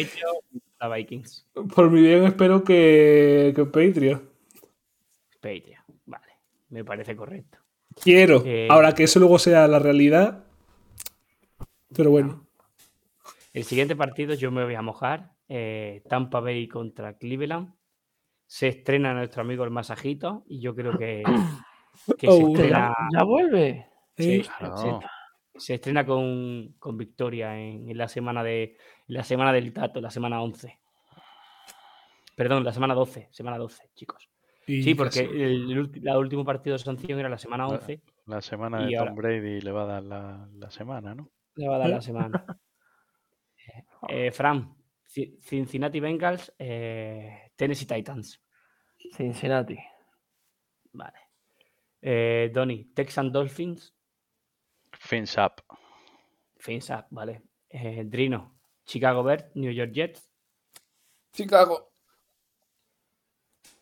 Vikings. 0.95 1.47
por 1.75 1.91
mi 1.91 2.03
bien 2.03 2.25
espero 2.25 2.63
que, 2.65 3.53
que 3.57 3.65
Patriot. 3.65 4.23
Patriots, 5.41 5.83
vale, 6.05 6.33
me 6.69 6.85
parece 6.85 7.17
correcto. 7.17 7.59
Quiero. 8.03 8.43
Eh, 8.45 8.69
Ahora 8.71 8.95
que 8.95 9.05
eso 9.05 9.19
luego 9.21 9.39
sea 9.39 9.67
la 9.69 9.79
realidad. 9.79 10.45
Pero 11.95 12.11
bueno. 12.11 12.42
El 13.53 13.65
siguiente 13.65 13.97
partido 13.97 14.35
yo 14.35 14.51
me 14.51 14.65
voy 14.65 14.75
a 14.75 14.83
mojar. 14.83 15.33
eh, 15.49 16.03
Tampa 16.09 16.41
Bay 16.41 16.67
contra 16.69 17.19
Cleveland. 17.19 17.75
Se 18.47 18.69
estrena 18.69 19.13
nuestro 19.13 19.43
amigo 19.43 19.65
el 19.65 19.71
masajito 19.71 20.45
y 20.47 20.61
yo 20.61 20.75
creo 20.75 20.97
que, 20.97 21.23
que 22.19 22.27
se 22.27 22.33
Oh. 22.33 22.49
estrena, 22.49 22.95
¿Ya, 23.13 23.19
ya 23.19 23.25
vuelve? 23.25 23.87
sí, 24.17 24.33
¿eh? 24.37 24.47
Claro. 24.59 24.77
se, 24.79 24.91
se 25.59 25.75
estrena 25.75 26.07
con, 26.07 26.75
con 26.79 26.97
victoria 26.97 27.59
en, 27.59 27.91
en 27.91 27.99
la 27.99 28.09
semana 28.09 28.43
de 28.43 28.63
en 29.09 29.15
la 29.15 29.25
semana 29.25 29.53
del 29.53 29.73
Tato, 29.75 30.01
la 30.01 30.11
semana 30.11 30.41
11. 30.43 30.79
Perdón, 32.37 32.65
la 32.65 32.73
semana 32.73 32.95
12, 32.95 33.29
semana 33.31 33.59
12, 33.59 33.91
chicos. 33.95 34.29
Y 34.67 34.83
Sí, 34.83 34.95
porque 34.95 35.21
el, 35.21 35.71
el 35.71 35.91
la 36.03 36.19
último 36.19 36.45
partido 36.45 36.75
de 36.77 36.83
sanción 36.83 37.19
era 37.19 37.29
la 37.29 37.37
semana 37.39 37.65
Ah. 37.65 37.69
11. 37.69 38.01
La 38.27 38.41
semana 38.41 38.87
de 38.87 38.97
ahora- 38.97 39.11
Tom 39.11 39.17
Brady 39.17 39.61
le 39.61 39.73
va 39.73 39.83
a 39.83 39.87
dar 39.87 40.03
la, 40.03 40.49
la 40.55 40.71
semana, 40.71 41.15
¿no? 41.15 41.29
Le 41.57 41.69
va 41.69 41.77
a 41.77 41.79
dar 41.81 41.91
la 41.91 42.01
semana. 42.01 42.45
Eh, 44.09 44.31
Fran, 44.33 44.75
Ci- 45.07 45.39
Cincinnati 45.41 46.01
Bengals, 46.01 46.53
eh, 46.59 47.51
Tennessee 47.55 47.87
Titans. 47.87 48.41
Cincinnati. 49.15 49.77
Vale. 50.93 51.19
Eh, 52.01 52.51
Donny, 52.53 52.93
Texan 52.93 53.31
Dolphins, 53.31 53.95
Fins 54.99 55.37
up. 55.37 55.63
Fins 56.59 56.91
up, 56.91 57.07
vale. 57.11 57.43
Eh, 57.69 58.05
Drino, 58.05 58.61
Chicago 58.85 59.23
Bears, 59.23 59.51
New 59.55 59.71
York 59.73 59.91
Jets, 59.93 60.31
Chicago. 61.33 61.91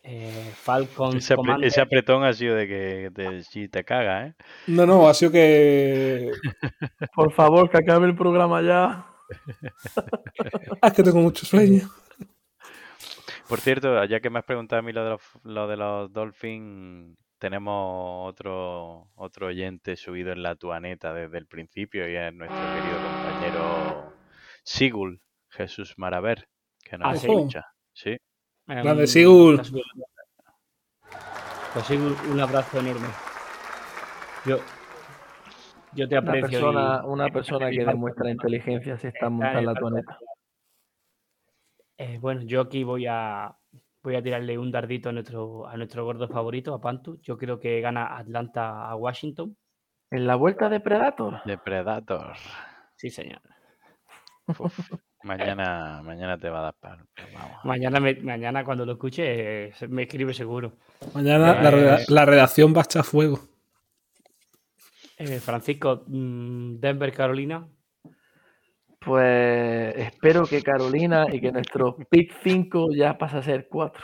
eh, 0.03 0.51
Falcons, 0.55 1.15
Ese, 1.15 1.33
apre- 1.33 1.37
Commanders, 1.37 1.73
ese 1.73 1.81
apretón 1.81 2.23
ha 2.23 2.33
sido 2.33 2.55
de 2.55 2.67
que 2.67 3.11
te, 3.13 3.43
si 3.43 3.67
te 3.67 3.83
caga, 3.83 4.27
¿eh? 4.27 4.35
No, 4.67 4.85
no, 4.85 5.07
ha 5.07 5.13
sido 5.13 5.31
que. 5.31 6.31
Por 7.15 7.31
favor, 7.33 7.69
que 7.69 7.77
acabe 7.77 8.07
el 8.07 8.15
programa 8.15 8.61
ya. 8.61 9.07
Ah, 10.81 10.87
es 10.87 10.93
que 10.93 11.03
tengo 11.03 11.19
mucho 11.19 11.45
sueño. 11.45 11.89
Por 13.47 13.59
cierto, 13.59 14.03
ya 14.05 14.19
que 14.19 14.29
me 14.29 14.39
has 14.39 14.45
preguntado 14.45 14.79
a 14.79 14.83
mí 14.83 14.91
lo 14.93 15.03
de 15.03 15.09
los, 15.11 15.21
lo 15.43 15.67
de 15.67 15.77
los 15.77 16.11
Dolphins, 16.13 17.17
tenemos 17.37 18.29
otro, 18.29 19.09
otro 19.15 19.47
oyente 19.47 19.95
subido 19.97 20.31
en 20.31 20.41
la 20.43 20.55
tuaneta 20.55 21.13
desde 21.13 21.37
el 21.37 21.47
principio 21.47 22.09
y 22.09 22.15
es 22.15 22.33
nuestro 22.33 22.59
querido 22.75 22.97
compañero 23.01 24.13
Sigul, 24.63 25.21
Jesús 25.49 25.95
Maraver, 25.97 26.47
que 26.83 26.97
nos 26.97 27.07
Ah, 27.09 27.15
sí. 27.17 27.27
escucha. 27.27 27.65
Sí. 27.93 28.17
Grande, 28.67 29.01
un- 29.01 29.07
Sigul. 29.07 29.61
Pues 31.73 31.85
Sigul, 31.87 32.15
un 32.29 32.39
abrazo 32.39 32.79
enorme. 32.79 33.07
Yo, 34.45 34.59
yo 35.93 36.07
te 36.07 36.17
Una 36.19 36.29
aprecio. 36.31 36.71
y- 36.71 37.05
una 37.05 37.27
persona 37.33 37.69
que 37.69 37.85
demuestra 37.85 38.29
inteligencia 38.29 38.97
se 38.97 39.09
está 39.09 39.29
montando 39.29 39.61
la 39.73 39.79
tuaneta. 39.79 40.17
Eh, 41.97 42.17
bueno, 42.19 42.41
yo 42.43 42.61
aquí 42.61 42.83
voy 42.83 43.05
a 43.07 43.55
voy 44.03 44.15
a 44.15 44.23
tirarle 44.23 44.57
un 44.57 44.71
dardito 44.71 45.09
a 45.09 45.11
nuestro, 45.11 45.67
a 45.67 45.77
nuestro 45.77 46.03
gordo 46.03 46.27
favorito, 46.27 46.73
a 46.73 46.81
Pantu. 46.81 47.19
Yo 47.21 47.37
creo 47.37 47.59
que 47.59 47.79
gana 47.81 48.17
Atlanta 48.17 48.89
a 48.89 48.95
Washington. 48.95 49.55
En 50.09 50.25
la 50.25 50.35
vuelta 50.35 50.67
de 50.69 50.79
Predator. 50.79 51.41
De 51.45 51.57
Predator. 51.59 52.33
Sí, 52.95 53.09
señor. 53.11 53.41
Uf, 54.47 54.91
mañana, 55.23 56.01
mañana 56.03 56.37
te 56.39 56.49
va 56.49 56.59
a 56.59 56.63
dar 56.63 56.73
palo. 56.79 57.05
Mañana, 57.63 57.99
me- 57.99 58.15
mañana 58.21 58.65
cuando 58.65 58.85
lo 58.87 58.93
escuche, 58.93 59.67
eh, 59.67 59.71
se- 59.73 59.87
me 59.87 60.03
escribe 60.03 60.33
seguro. 60.33 60.73
Mañana 61.13 61.61
Eh, 61.69 62.05
la 62.09 62.25
redacción 62.25 62.73
va 62.75 62.79
a 62.81 62.85
echar 62.85 63.03
fuego. 63.03 63.39
Eh, 65.21 65.39
Francisco, 65.39 66.03
mm, 66.07 66.79
Denver, 66.79 67.13
Carolina. 67.13 67.67
Pues 68.99 69.95
espero 69.95 70.45
que 70.45 70.63
Carolina 70.63 71.27
y 71.31 71.39
que 71.39 71.51
nuestro 71.51 71.95
pick 72.09 72.33
5 72.43 72.87
ya 72.95 73.17
pase 73.19 73.37
a 73.37 73.43
ser 73.43 73.67
4. 73.69 74.03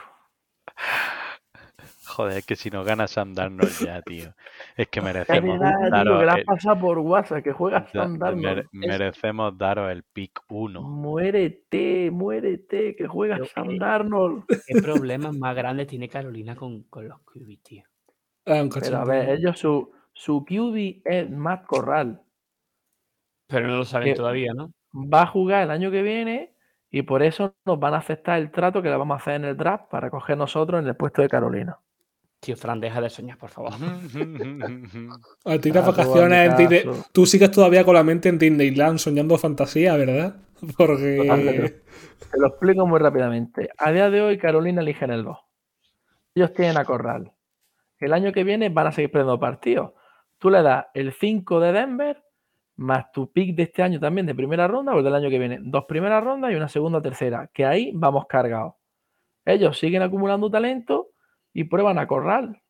Joder, 2.06 2.38
es 2.38 2.46
que 2.46 2.56
si 2.56 2.70
nos 2.70 2.86
gana 2.86 3.08
Sam 3.08 3.34
Darnold 3.34 3.84
ya, 3.84 4.02
tío. 4.04 4.34
Es 4.76 4.88
que 4.90 5.02
merecemos 5.02 5.60
verdad, 5.60 5.74
tío, 5.82 5.90
daros 5.90 6.34
que 6.36 6.40
el- 6.40 6.46
pasado 6.46 6.80
por 6.80 7.00
WhatsApp, 7.00 7.44
que 7.44 7.52
juega 7.52 7.88
Sam 7.92 8.18
Darnold. 8.20 8.60
Es- 8.60 8.66
merecemos 8.72 9.58
daros 9.58 9.92
el 9.92 10.04
pick 10.04 10.40
1. 10.50 10.82
Muérete, 10.82 12.10
muérete, 12.12 12.96
que 12.96 13.08
juega 13.08 13.36
Pero, 13.36 13.48
Sam 13.48 13.72
eh, 13.72 13.78
Darnold. 13.80 14.46
¿Qué 14.68 14.82
problemas 14.82 15.36
más 15.36 15.56
grandes 15.56 15.88
tiene 15.88 16.10
Carolina 16.10 16.56
con, 16.56 16.84
con 16.84 17.08
los 17.08 17.20
QB, 17.22 17.58
tío? 17.64 17.84
Ah, 18.46 18.64
Pero 18.80 18.98
a 18.98 19.04
ver, 19.06 19.30
ellos 19.30 19.60
su, 19.60 19.92
su 20.18 20.44
QB 20.46 21.02
es 21.06 21.30
Matt 21.30 21.66
Corral. 21.68 22.22
Pero 23.48 23.68
no 23.68 23.78
lo 23.78 23.86
saben 23.86 24.16
todavía, 24.16 24.52
¿no? 24.54 24.72
Va 24.94 25.22
a 25.22 25.28
jugar 25.28 25.64
el 25.64 25.72
año 25.72 25.92
que 25.92 26.02
viene 26.02 26.56
y 26.90 27.04
por 27.04 27.22
eso 27.22 27.56
nos 27.66 27.80
van 27.80 27.94
a 27.94 27.98
aceptar 27.98 28.40
el 28.40 28.52
trato 28.52 28.82
que 28.82 28.90
le 28.90 28.98
vamos 28.98 29.16
a 29.16 29.22
hacer 29.22 29.36
en 29.36 29.46
el 29.46 29.56
draft 29.56 29.86
para 29.92 30.10
coger 30.10 30.36
nosotros 30.36 30.82
en 30.82 30.88
el 30.88 30.96
puesto 30.96 31.22
de 31.22 31.30
Carolina. 31.30 31.78
Tío, 32.40 32.58
Fran, 32.58 32.80
deja 32.80 33.00
de 33.00 33.10
soñar, 33.12 33.38
por 33.38 33.50
favor. 33.52 33.74
A 33.74 35.58
ti 35.60 35.72
las 35.72 35.88
Ah, 35.88 35.92
tú, 35.92 35.98
vacaciones 35.98 36.50
en 36.50 36.58
Disney-. 36.58 36.84
Tú 37.12 37.26
sigues 37.28 37.52
todavía 37.52 37.86
con 37.86 37.94
la 37.94 38.04
mente 38.04 38.30
en 38.30 38.40
Disneyland 38.40 38.98
soñando 38.98 39.38
fantasía, 39.38 39.96
¿verdad? 39.98 40.36
Porque. 40.78 41.18
Totalmente. 41.18 41.84
Te 42.32 42.40
lo 42.40 42.48
explico 42.48 42.88
muy 42.88 43.00
rápidamente. 43.00 43.70
A 43.78 43.92
día 43.92 44.10
de 44.10 44.22
hoy, 44.22 44.38
Carolina 44.40 44.82
elige 44.82 45.06
en 45.06 45.12
el 45.12 45.24
2. 45.24 45.38
Ellos 46.36 46.54
tienen 46.54 46.78
a 46.78 46.86
Corral. 46.86 47.32
El 48.00 48.14
año 48.14 48.32
que 48.32 48.44
viene 48.44 48.70
van 48.70 48.88
a 48.88 48.92
seguir 48.92 49.12
perdiendo 49.12 49.40
partidos. 49.40 49.94
Tú 50.40 50.50
le 50.50 50.62
das 50.62 50.86
el 50.94 51.14
5 51.14 51.60
de 51.60 51.72
Denver, 51.72 52.24
más 52.78 53.12
tu 53.12 53.32
pick 53.32 53.56
de 53.56 53.64
este 53.64 53.82
año 53.84 54.00
también 54.00 54.28
de 54.28 54.36
primera 54.36 54.68
ronda, 54.68 54.94
o 54.94 55.00
el 55.00 55.04
del 55.04 55.16
año 55.16 55.30
que 55.30 55.40
viene. 55.40 55.60
Dos 55.62 55.86
primeras 55.86 56.24
rondas 56.24 56.52
y 56.52 56.56
una 56.56 56.68
segunda 56.68 57.00
o 57.00 57.02
tercera. 57.02 57.50
Que 57.54 57.66
ahí 57.66 57.92
vamos 57.94 58.26
cargados. 58.28 58.76
Ellos 59.46 59.78
siguen 59.80 60.02
acumulando 60.02 60.50
talento 60.52 61.10
y 61.54 61.64
prueban 61.64 61.98
a 61.98 62.06
Corral. 62.08 62.62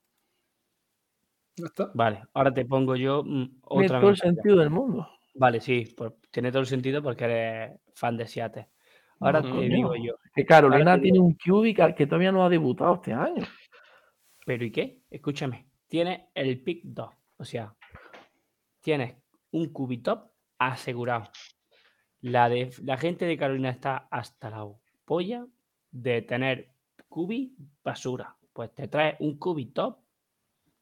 Está. 1.57 1.89
Vale, 1.93 2.23
ahora 2.33 2.53
te 2.53 2.65
pongo 2.65 2.95
yo 2.95 3.23
mm, 3.23 3.45
Tiene 3.69 3.85
otra 3.85 3.99
todo 3.99 4.09
el 4.11 4.17
sentido 4.17 4.57
del 4.57 4.69
mundo. 4.69 5.07
Vale, 5.33 5.59
sí, 5.59 5.85
por- 5.97 6.17
tiene 6.31 6.51
todo 6.51 6.61
el 6.61 6.67
sentido 6.67 7.01
porque 7.01 7.25
eres 7.25 7.79
fan 7.95 8.15
de 8.15 8.27
Seattle. 8.27 8.69
Ahora 9.19 9.41
No, 9.41 9.59
te 9.59 9.67
digo 9.67 9.95
yo, 9.95 10.13
Que 10.35 10.45
Carolina 10.45 10.99
tiene 11.01 11.19
un 11.19 11.33
QB 11.33 11.95
que- 11.95 12.05
todavía 12.05 12.31
no 12.31 12.45
ha 12.45 12.49
debutado 12.49 12.93
este 12.95 13.13
año. 13.13 13.43
¿pero 14.45 14.63
y 14.63 14.71
qué? 14.71 15.01
Escúchame, 15.09 15.67
tienes 15.87 16.21
el 16.35 16.61
pick 16.61 16.81
2, 16.83 17.09
o 17.37 17.45
sea, 17.45 17.75
tienes 18.81 19.15
un 19.51 19.71
QB 19.71 20.03
top 20.03 20.31
asegurado. 20.57 21.29
La, 22.21 22.49
de, 22.49 22.71
la 22.83 22.97
gente 22.97 23.25
de 23.25 23.37
Carolina 23.37 23.69
está 23.69 24.07
hasta 24.09 24.49
la 24.49 24.67
polla 25.05 25.45
de 25.91 26.21
tener 26.21 26.71
QB 27.09 27.51
basura. 27.83 28.35
Pues 28.53 28.73
te 28.73 28.87
traes 28.87 29.15
un 29.19 29.37
QB 29.37 29.73
top, 29.73 29.97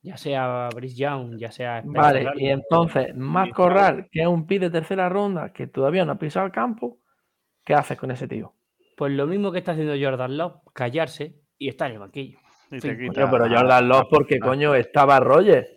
ya 0.01 0.18
sea 0.18 0.70
Brice 0.74 0.95
Young, 0.95 1.38
ya 1.38 1.51
sea 1.51 1.80
Spencer 1.80 2.26
Vale, 2.26 2.32
y 2.38 2.47
entonces, 2.47 3.16
más 3.16 3.49
Corral, 3.49 4.08
que 4.12 4.22
es 4.22 4.28
un 4.28 4.47
pick 4.47 4.62
de 4.62 4.70
tercera 4.70 5.10
ronda 5.10 5.51
que 5.51 5.68
todavía 5.68 6.06
no 6.06 6.14
ha 6.14 6.20
pisado 6.20 6.45
el 6.45 6.51
campo, 6.51 6.99
¿qué 7.66 7.74
haces 7.74 7.97
con 7.97 8.12
ese 8.12 8.28
tío? 8.28 8.53
Pues 8.95 9.12
lo 9.12 9.28
mismo 9.28 9.51
que 9.51 9.58
está 9.58 9.74
haciendo 9.74 9.93
Jordan 9.99 10.38
Love, 10.38 10.62
callarse 10.74 11.41
y 11.58 11.68
estar 11.68 11.89
en 11.89 11.95
el 11.95 11.99
banquillo. 11.99 12.39
Y 12.72 12.80
te 12.80 12.91
Sí, 12.91 12.97
quita 12.97 13.22
Coño, 13.22 13.32
pero 13.32 13.58
Jordan 13.58 13.88
Love, 13.89 14.08
porque 14.10 14.39
coño 14.39 14.74
estaba 14.74 15.20
Rogers. 15.20 15.74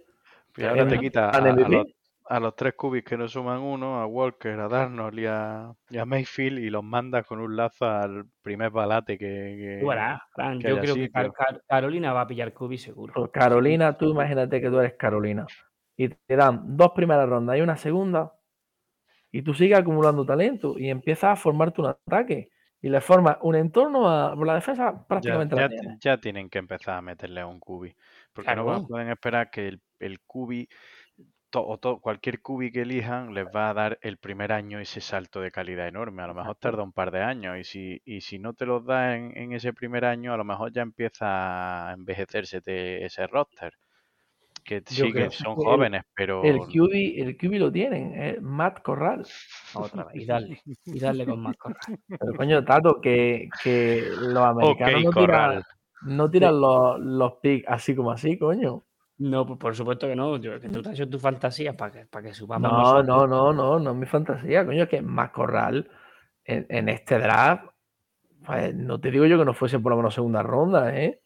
Y 0.58 0.64
ahora 0.64 0.88
te 0.88 0.98
quita 0.98 1.30
a, 1.30 1.40
los, 1.40 1.86
a 2.26 2.40
los 2.40 2.56
tres 2.56 2.74
cubis 2.74 3.04
que 3.04 3.16
no 3.16 3.28
suman 3.28 3.60
uno, 3.60 4.00
a 4.00 4.06
Walker, 4.06 4.58
a 4.60 4.68
Darnold 4.68 5.18
y 5.18 5.26
a, 5.26 5.72
y 5.88 5.98
a 5.98 6.04
Mayfield, 6.04 6.58
y 6.58 6.70
los 6.70 6.84
mandas 6.84 7.26
con 7.26 7.40
un 7.40 7.56
lazo 7.56 7.86
al 7.86 8.24
primer 8.42 8.70
balate 8.70 9.16
que. 9.16 9.24
que- 9.26 9.78
Tú 9.80 9.88
verás, 9.88 10.20
Fran, 10.34 10.58
que 10.58 10.68
yo 10.68 10.78
creo 10.80 10.94
que 10.94 11.10
Car- 11.10 11.26
sitio. 11.26 11.32
Car- 11.32 11.62
Carolina 11.66 12.12
va 12.12 12.22
a 12.22 12.26
pillar 12.26 12.52
Cubi 12.52 12.76
seguro. 12.78 13.12
Pues 13.14 13.30
Carolina, 13.30 13.96
tú 13.96 14.10
imagínate 14.10 14.60
que 14.60 14.68
tú 14.68 14.78
eres 14.80 14.94
Carolina 14.94 15.46
y 15.96 16.08
te 16.08 16.36
dan 16.36 16.76
dos 16.76 16.92
primeras 16.94 17.28
rondas 17.28 17.56
y 17.56 17.60
una 17.60 17.76
segunda 17.76 18.32
y 19.30 19.42
tú 19.42 19.52
sigues 19.54 19.78
acumulando 19.78 20.24
talento 20.24 20.78
y 20.78 20.88
empiezas 20.90 21.32
a 21.32 21.36
formarte 21.36 21.80
un 21.80 21.88
ataque 21.88 22.50
y 22.80 22.88
le 22.88 23.00
formas 23.00 23.36
un 23.42 23.56
entorno 23.56 24.08
a 24.08 24.34
por 24.34 24.46
la 24.46 24.54
defensa 24.54 24.92
Ya, 24.92 25.06
prácticamente 25.06 25.56
ya 25.56 25.62
la 25.62 25.68
tienes. 25.68 25.98
ya 26.00 26.18
tienen 26.18 26.48
que 26.48 26.58
empezar 26.58 26.94
a 26.96 27.02
meterle 27.02 27.40
a 27.40 27.46
un 27.46 27.58
cubi. 27.58 27.94
Porque 28.32 28.54
no 28.54 28.64
Claro. 28.64 28.86
pueden 28.86 29.10
esperar 29.10 29.50
que 29.50 29.68
el, 29.68 29.80
el 30.00 30.20
cubi 30.20 30.68
to- 31.50 31.66
o 31.66 31.78
to- 31.78 31.98
cualquier 32.00 32.40
cubi 32.42 32.70
que 32.70 32.82
elijan 32.82 33.32
les 33.34 33.46
va 33.46 33.70
a 33.70 33.74
dar 33.74 33.98
el 34.02 34.18
primer 34.18 34.52
año 34.52 34.78
ese 34.80 35.00
salto 35.00 35.40
de 35.40 35.50
calidad 35.50 35.88
enorme. 35.88 36.22
A 36.22 36.26
lo 36.26 36.34
mejor 36.34 36.56
tarda 36.56 36.82
un 36.82 36.92
par 36.92 37.10
de 37.10 37.22
años 37.22 37.56
y 37.58 37.64
si, 37.64 38.02
y 38.04 38.20
si 38.20 38.38
no 38.38 38.52
te 38.52 38.66
los 38.66 38.84
da 38.84 39.16
en, 39.16 39.36
en 39.36 39.52
ese 39.52 39.72
primer 39.72 40.04
año, 40.04 40.32
a 40.32 40.36
lo 40.36 40.44
mejor 40.44 40.72
ya 40.72 40.82
empieza 40.82 41.88
a 41.90 41.92
envejecerse 41.94 42.60
te- 42.60 43.04
ese 43.04 43.26
roster. 43.26 43.72
Que 44.64 44.80
Yo 44.80 45.06
sí 45.06 45.12
que 45.12 45.24
que 45.24 45.30
son 45.30 45.52
el- 45.52 45.64
jóvenes, 45.64 46.02
pero 46.14 46.44
El 46.44 46.58
QB, 46.58 47.22
el 47.22 47.36
QB 47.38 47.58
lo 47.58 47.72
tienen, 47.72 48.36
Matt 48.44 48.82
Corral. 48.82 49.24
Otra 49.74 50.04
vez. 50.04 50.16
Y 50.16 50.26
darle. 50.26 50.60
Y 50.84 51.00
darle 51.00 51.24
con 51.24 51.40
más 51.40 51.56
corral. 51.56 51.80
Pero 52.20 52.34
coño, 52.34 52.64
Tato, 52.64 53.00
que, 53.00 53.48
que 53.62 54.02
los 54.20 54.42
americanos 54.44 55.04
no 55.04 55.10
tiran, 55.12 55.62
no 56.02 56.30
tiran 56.30 56.60
los, 56.60 57.00
los 57.00 57.32
picks 57.40 57.66
así 57.68 57.94
como 57.94 58.10
así, 58.10 58.36
coño. 58.38 58.84
No, 59.18 59.46
pues 59.46 59.58
por 59.58 59.74
supuesto 59.74 60.06
que 60.06 60.14
no. 60.16 60.36
Yo, 60.36 60.60
que 60.60 60.68
tú 60.68 60.80
te 60.82 60.90
has 60.90 60.94
hecho 60.94 61.10
tus 61.10 61.20
fantasías 61.20 61.74
para 61.76 61.90
que, 61.92 62.06
para 62.06 62.28
que 62.28 62.34
subamos 62.34 62.70
No, 62.70 63.02
nosotros. 63.02 63.06
no, 63.06 63.26
no, 63.26 63.52
no, 63.52 63.78
no 63.78 63.90
es 63.90 63.96
mi 63.96 64.06
fantasía, 64.06 64.64
coño, 64.64 64.84
es 64.84 64.88
que 64.88 65.02
Matt 65.02 65.32
Corral 65.32 65.90
en, 66.44 66.66
en 66.68 66.88
este 66.88 67.18
draft, 67.18 67.66
pues, 68.46 68.74
no 68.74 69.00
te 69.00 69.10
digo 69.10 69.26
yo 69.26 69.38
que 69.38 69.44
no 69.44 69.54
fuese 69.54 69.78
por 69.80 69.90
lo 69.90 69.96
menos 69.96 70.14
segunda 70.14 70.42
ronda, 70.42 70.96
¿eh? 70.96 71.20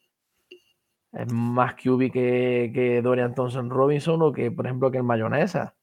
Es 1.11 1.31
más 1.31 1.75
QB 1.75 2.11
que, 2.11 2.71
que 2.73 3.01
Dorian 3.03 3.35
Thompson 3.35 3.69
Robinson 3.69 4.19
o 4.23 4.31
que, 4.33 4.49
por 4.49 4.65
ejemplo, 4.65 4.89
que 4.89 4.97
el 4.97 5.03
Mayonesa. 5.03 5.75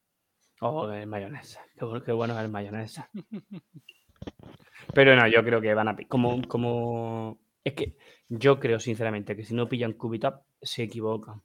Oh, 0.61 0.91
el 0.91 1.07
mayonesa. 1.07 1.61
Qué 1.79 1.85
bueno, 1.85 2.05
qué 2.05 2.13
bueno 2.13 2.35
es 2.37 2.45
el 2.45 2.51
mayonesa. 2.51 3.09
Pero 4.95 5.17
no, 5.17 5.27
yo 5.29 5.43
creo 5.45 5.61
que 5.61 5.73
van 5.73 5.89
a. 5.89 5.97
Como, 6.09 6.43
como. 6.49 7.39
Es 7.65 7.75
que 7.75 7.97
yo 8.29 8.59
creo, 8.59 8.81
sinceramente, 8.81 9.37
que 9.37 9.45
si 9.45 9.55
no 9.55 9.69
pillan 9.69 9.93
Cubitap, 9.95 10.43
se 10.61 10.83
equivocan. 10.83 11.41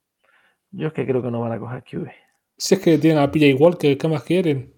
Yo 0.72 0.88
es 0.88 0.94
que 0.94 1.06
creo 1.06 1.22
que 1.22 1.32
no 1.32 1.42
van 1.42 1.52
a 1.54 1.60
coger 1.60 1.84
QB. 1.84 2.08
Si 2.58 2.76
es 2.76 2.82
que 2.82 2.98
tienen 2.98 3.22
a 3.24 3.32
PJ 3.32 3.54
Walker, 3.56 3.98
¿qué 3.98 4.08
más 4.08 4.24
quieren? 4.24 4.74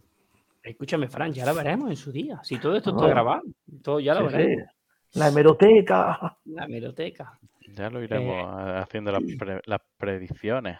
Escúchame, 0.63 1.07
Fran, 1.07 1.31
ya 1.31 1.45
lo 1.45 1.53
veremos 1.55 1.89
en 1.89 1.95
su 1.95 2.11
día. 2.11 2.39
Si 2.43 2.59
todo 2.59 2.75
esto 2.75 2.91
No. 2.91 2.97
está 2.97 3.09
grabado, 3.09 3.41
todo 3.81 3.99
ya 3.99 4.13
lo 4.15 4.29
Sí, 4.29 4.35
veremos. 4.35 4.69
sí. 5.09 5.19
La 5.19 5.27
hemeroteca. 5.29 6.37
La 6.45 6.65
hemeroteca. 6.65 7.39
ya 7.73 7.89
lo 7.89 8.01
iremos 8.01 8.35
Eh, 8.35 8.41
a- 8.41 8.81
haciendo 8.81 9.11
las, 9.11 9.21
pre- 9.37 9.61
las 9.65 9.81
predicciones 9.97 10.77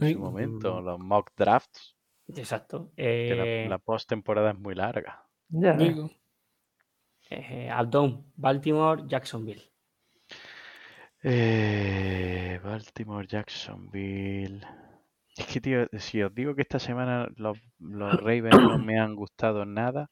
en 0.00 0.12
su 0.14 0.18
momento, 0.20 0.80
los 0.80 0.98
mock 0.98 1.30
drafts. 1.36 1.96
Exacto. 2.36 2.90
Que 2.96 3.34
la, 3.36 3.44
Eh, 3.44 3.66
la 3.68 3.78
postemporada 3.78 4.50
es 4.52 4.58
muy 4.58 4.74
larga. 4.74 5.24
Ya. 5.48 5.72
Digo, 5.74 6.10
eh, 7.30 7.68
Abdón, 7.70 8.24
Baltimore, 8.36 9.02
Jacksonville. 9.06 9.62
Eh, 11.22 12.60
Baltimore, 12.62 13.26
Jacksonville. 13.26 14.60
Es 15.36 15.46
que, 15.46 15.60
tío, 15.60 15.86
si 15.98 16.22
os 16.22 16.34
digo 16.34 16.54
que 16.54 16.62
esta 16.62 16.78
semana 16.78 17.28
los, 17.36 17.58
los 17.78 18.14
Ravens 18.20 18.60
no 18.60 18.78
me 18.78 18.98
han 18.98 19.14
gustado 19.14 19.64
nada, 19.64 20.10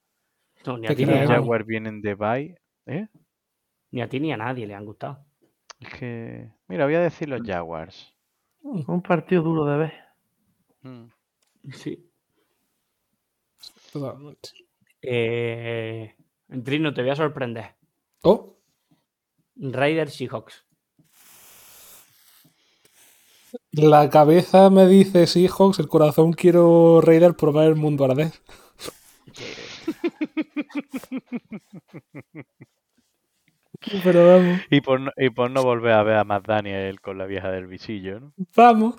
No, 0.64 0.78
ni 0.78 0.86
a 0.86 0.94
ti 0.94 1.04
ni 1.04 1.12
a, 1.12 1.62
vienen 1.64 2.00
de 2.00 2.14
bye, 2.14 2.58
¿eh? 2.86 3.08
ni 3.90 4.02
a 4.02 4.08
ti 4.08 4.20
ni 4.20 4.32
a 4.32 4.36
nadie 4.36 4.66
le 4.66 4.74
han 4.74 4.84
gustado. 4.84 5.24
Es 5.80 5.88
que, 5.90 6.50
mira, 6.68 6.84
voy 6.84 6.94
a 6.94 7.00
decir 7.00 7.28
los 7.28 7.42
Jaguars. 7.42 8.14
Un 8.62 9.02
partido 9.02 9.42
duro 9.42 9.64
de 9.64 9.76
ver. 9.78 9.94
Mm. 10.82 11.06
Sí. 11.72 12.08
totalmente. 13.92 14.50
Eh, 15.02 16.14
Trino, 16.64 16.92
te 16.94 17.02
voy 17.02 17.10
a 17.10 17.16
sorprender. 17.16 17.74
Oh, 18.22 18.56
Raiders 19.56 20.14
Seahawks. 20.14 20.65
La 23.76 24.08
cabeza 24.10 24.70
me 24.70 24.86
dice 24.86 25.26
Seahawks, 25.26 25.78
el 25.78 25.88
corazón 25.88 26.32
quiero 26.32 27.00
Raider 27.00 27.34
por 27.34 27.52
ver 27.52 27.68
el 27.68 27.76
mundo 27.76 28.04
arder. 28.04 28.32
Pero 34.04 34.26
vamos, 34.26 34.60
Y 34.70 34.80
por, 34.80 35.00
no, 35.00 35.10
y 35.16 35.30
por 35.30 35.50
no 35.50 35.62
volver 35.62 35.92
a 35.92 36.02
ver 36.02 36.16
a 36.16 36.24
Matt 36.24 36.46
Daniel 36.46 37.00
con 37.00 37.18
la 37.18 37.26
vieja 37.26 37.50
del 37.50 37.66
visillo, 37.66 38.20
¿no? 38.20 38.32
vamos. 38.56 38.96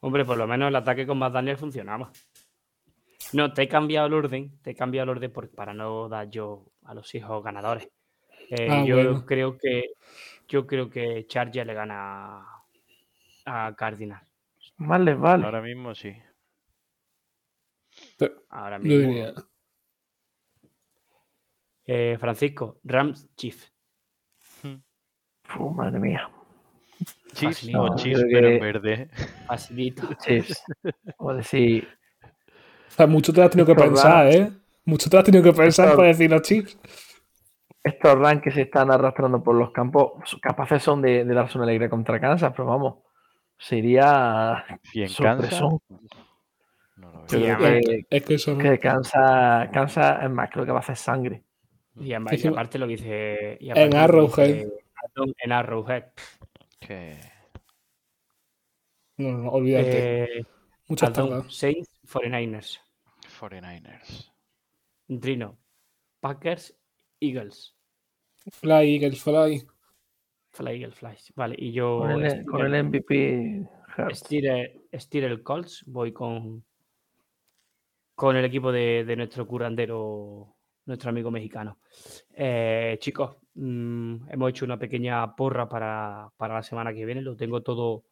Hombre, 0.00 0.24
por 0.24 0.36
lo 0.36 0.46
menos 0.46 0.68
el 0.68 0.76
ataque 0.76 1.06
con 1.06 1.18
más 1.18 1.32
Daniel 1.32 1.56
funcionaba. 1.56 2.12
No, 3.32 3.52
te 3.52 3.62
he 3.62 3.68
cambiado 3.68 4.06
el 4.06 4.14
orden. 4.14 4.58
Te 4.62 4.70
he 4.70 4.74
cambiado 4.76 5.04
el 5.04 5.10
orden 5.16 5.32
por- 5.32 5.50
para 5.50 5.74
no 5.74 6.08
dar 6.08 6.30
yo 6.30 6.66
a 6.84 6.94
los 6.94 7.12
hijos 7.14 7.42
ganadores. 7.42 7.88
Eh, 8.50 8.68
Ah, 8.70 8.84
yo 8.86 8.96
bueno. 8.96 9.26
creo 9.26 9.58
que 9.58 9.86
yo 10.46 10.66
creo 10.66 10.88
que 10.88 11.26
Charger 11.26 11.66
le 11.66 11.74
gana 11.74 12.46
a 13.48 13.74
Cardinal. 13.74 14.20
Más 14.76 15.00
les 15.00 15.18
vale. 15.18 15.44
Ahora 15.44 15.60
mismo 15.60 15.94
sí. 15.94 16.14
Ahora 18.50 18.78
Yo 18.78 18.82
mismo. 18.84 19.08
diría. 19.08 19.34
Eh, 21.86 22.16
Francisco, 22.20 22.78
Rams 22.84 23.28
Chief. 23.36 23.70
Uf, 25.58 25.74
madre 25.74 25.98
mía. 25.98 26.30
Chiefs 27.32 27.58
Facilito. 27.60 27.80
o 27.82 27.86
No, 27.88 27.96
Chiefs, 27.96 28.24
pero 28.30 28.48
en 28.48 28.60
verde. 28.60 29.10
Facilito. 29.46 30.08
Chiefs. 30.22 30.62
O 31.16 31.32
decir, 31.32 31.88
O 32.22 32.90
sea, 32.90 33.06
mucho 33.06 33.32
te 33.32 33.40
lo 33.40 33.44
has 33.46 33.50
tenido 33.50 33.66
que 33.66 33.72
Estos 33.72 33.86
pensar, 33.88 34.26
Rams- 34.26 34.34
¿eh? 34.34 34.52
Mucho 34.84 35.08
te 35.10 35.16
lo 35.16 35.20
has 35.20 35.24
tenido 35.24 35.42
que 35.44 35.52
pensar 35.52 35.86
Estos- 35.86 35.96
para 35.96 36.08
decir 36.08 36.30
los 36.30 36.42
chips. 36.42 36.78
estos 37.82 38.18
ranks 38.18 38.44
que 38.44 38.50
se 38.50 38.62
están 38.62 38.90
arrastrando 38.90 39.42
por 39.42 39.54
los 39.54 39.70
campos, 39.72 40.38
capaces 40.42 40.82
son 40.82 41.00
de, 41.00 41.24
de 41.24 41.34
darse 41.34 41.56
una 41.56 41.64
alegría 41.66 41.88
contra 41.88 42.20
Kansas, 42.20 42.52
pero 42.52 42.66
vamos, 42.66 42.96
sería 43.58 44.64
Y 44.92 45.02
en 45.02 45.08
Kansas. 45.12 45.50
sorpresón. 45.50 45.80
No 46.96 47.10
lo 47.12 47.26
veo. 47.26 47.58
Que, 47.58 48.06
Es 48.10 48.22
que 48.24 48.34
eso 48.34 48.54
no. 48.54 48.58
que 48.62 48.78
Kansas, 48.78 49.68
Kansas, 49.70 50.22
es 50.24 50.30
más, 50.30 50.50
creo 50.50 50.64
que 50.64 50.72
va 50.72 50.78
a 50.78 50.80
hacer 50.80 50.96
sangre. 50.96 51.44
Y, 51.96 52.12
además- 52.12 52.32
Es 52.34 52.42
que- 52.42 52.48
y 52.48 52.50
aparte 52.50 52.78
lo 52.78 52.86
que 52.86 52.92
dice. 52.96 53.58
y 53.60 53.70
En 53.70 53.94
Arrowhead. 53.96 54.66
En 55.38 55.52
Arrowhead. 55.52 56.04
Que 56.80 57.18
No, 59.16 59.32
no, 59.32 59.38
no, 59.38 59.50
olvídate. 59.50 60.22
Eh, 60.38 60.46
Muchas 60.86 61.12
tardas. 61.12 61.52
Saints 61.52 61.88
49ers. 62.06 62.80
49ers. 63.40 64.32
Trino. 65.20 65.58
Packers, 66.20 66.74
Eagles. 67.20 67.74
Fly, 68.52 68.94
Eagles, 68.94 69.22
fly. 69.22 69.66
Fly 70.58 70.72
Eagle 70.72 70.90
Flies. 70.92 71.32
Vale, 71.36 71.54
y 71.56 71.72
yo. 71.72 72.00
Con 72.00 72.24
el, 72.24 72.44
con 72.44 72.74
el 72.74 72.84
MVP. 72.84 73.68
Hurts. 73.96 74.24
Steeler 74.92 75.42
Colts, 75.42 75.84
voy 75.86 76.12
con. 76.12 76.64
Con 78.14 78.36
el 78.36 78.44
equipo 78.44 78.72
de, 78.72 79.04
de 79.04 79.16
nuestro 79.16 79.46
curandero, 79.46 80.56
nuestro 80.86 81.10
amigo 81.10 81.30
mexicano. 81.30 81.78
Eh, 82.34 82.96
chicos, 82.98 83.36
mm, 83.54 84.30
hemos 84.30 84.50
hecho 84.50 84.64
una 84.64 84.76
pequeña 84.76 85.36
porra 85.36 85.68
para, 85.68 86.28
para 86.36 86.54
la 86.54 86.62
semana 86.64 86.92
que 86.92 87.04
viene. 87.04 87.22
Lo 87.22 87.36
tengo 87.36 87.62
todo, 87.62 88.04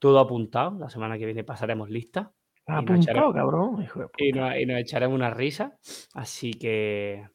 todo 0.00 0.18
apuntado. 0.18 0.78
La 0.78 0.88
semana 0.88 1.18
que 1.18 1.26
viene 1.26 1.44
pasaremos 1.44 1.90
lista. 1.90 2.32
Y 2.66 2.72
apuntado, 2.72 3.34
cabrón. 3.34 3.82
hijo 3.82 4.00
de 4.00 4.06
y 4.16 4.32
nos, 4.32 4.56
y 4.56 4.64
nos 4.64 4.78
echaremos 4.78 5.14
una 5.14 5.28
risa. 5.28 5.76
Así 6.14 6.54
que. 6.54 7.26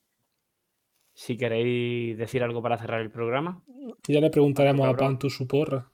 Si 1.20 1.36
queréis 1.36 2.18
decir 2.18 2.42
algo 2.44 2.62
para 2.62 2.78
cerrar 2.78 3.02
el 3.02 3.12
programa. 3.12 3.62
Y 4.08 4.14
ya 4.14 4.22
le 4.22 4.30
preguntaremos 4.30 4.88
a. 4.88 4.96
Pantu 4.96 5.30
su 5.30 5.46
porra. 5.48 5.92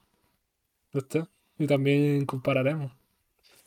Ya 0.94 1.00
está. 1.00 1.28
Y 1.58 1.66
también 1.66 2.28
compararemos. 2.28 2.92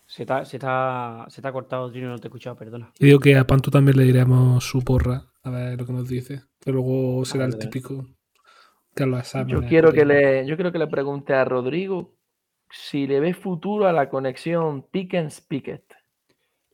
Se 0.07 0.25
te 0.25 0.33
ha, 0.35 0.45
se 0.45 0.57
ha- 0.63 1.27
se 1.29 1.45
ha 1.45 1.53
cortado, 1.53 1.91
Trino, 1.91 2.11
no 2.11 2.19
te 2.21 2.29
he 2.29 2.31
escuchado, 2.31 2.55
perdona. 2.55 2.93
Y 3.01 3.07
digo 3.07 3.19
que 3.19 3.37
a 3.37 3.45
Pantu 3.45 3.73
también 3.73 3.97
le 3.97 4.05
diremos 4.05 4.63
su 4.63 4.85
porra. 4.85 5.25
A 5.43 5.51
ver 5.51 5.77
lo 5.81 5.85
que 5.85 5.93
nos 5.93 6.09
dice. 6.09 6.43
Que 6.61 6.71
luego 6.71 7.25
será 7.25 7.45
el 7.47 7.59
típico. 7.59 8.07
Que 8.95 9.05
lo. 9.05 9.21
Yo 9.49 9.63
quiero 9.67 9.93
que 9.93 10.05
le, 10.05 10.47
yo 10.47 10.55
quiero 10.55 10.71
que 10.71 10.79
le 10.79 10.87
pregunte 10.87 11.35
a 11.35 11.45
Rodrigo 11.45 12.15
si 12.71 13.09
le 13.09 13.19
ve 13.19 13.35
futuro 13.35 13.89
a 13.89 13.93
la 13.93 14.09
conexión 14.09 14.87
Pickens 14.93 15.41
Pickett. 15.41 15.93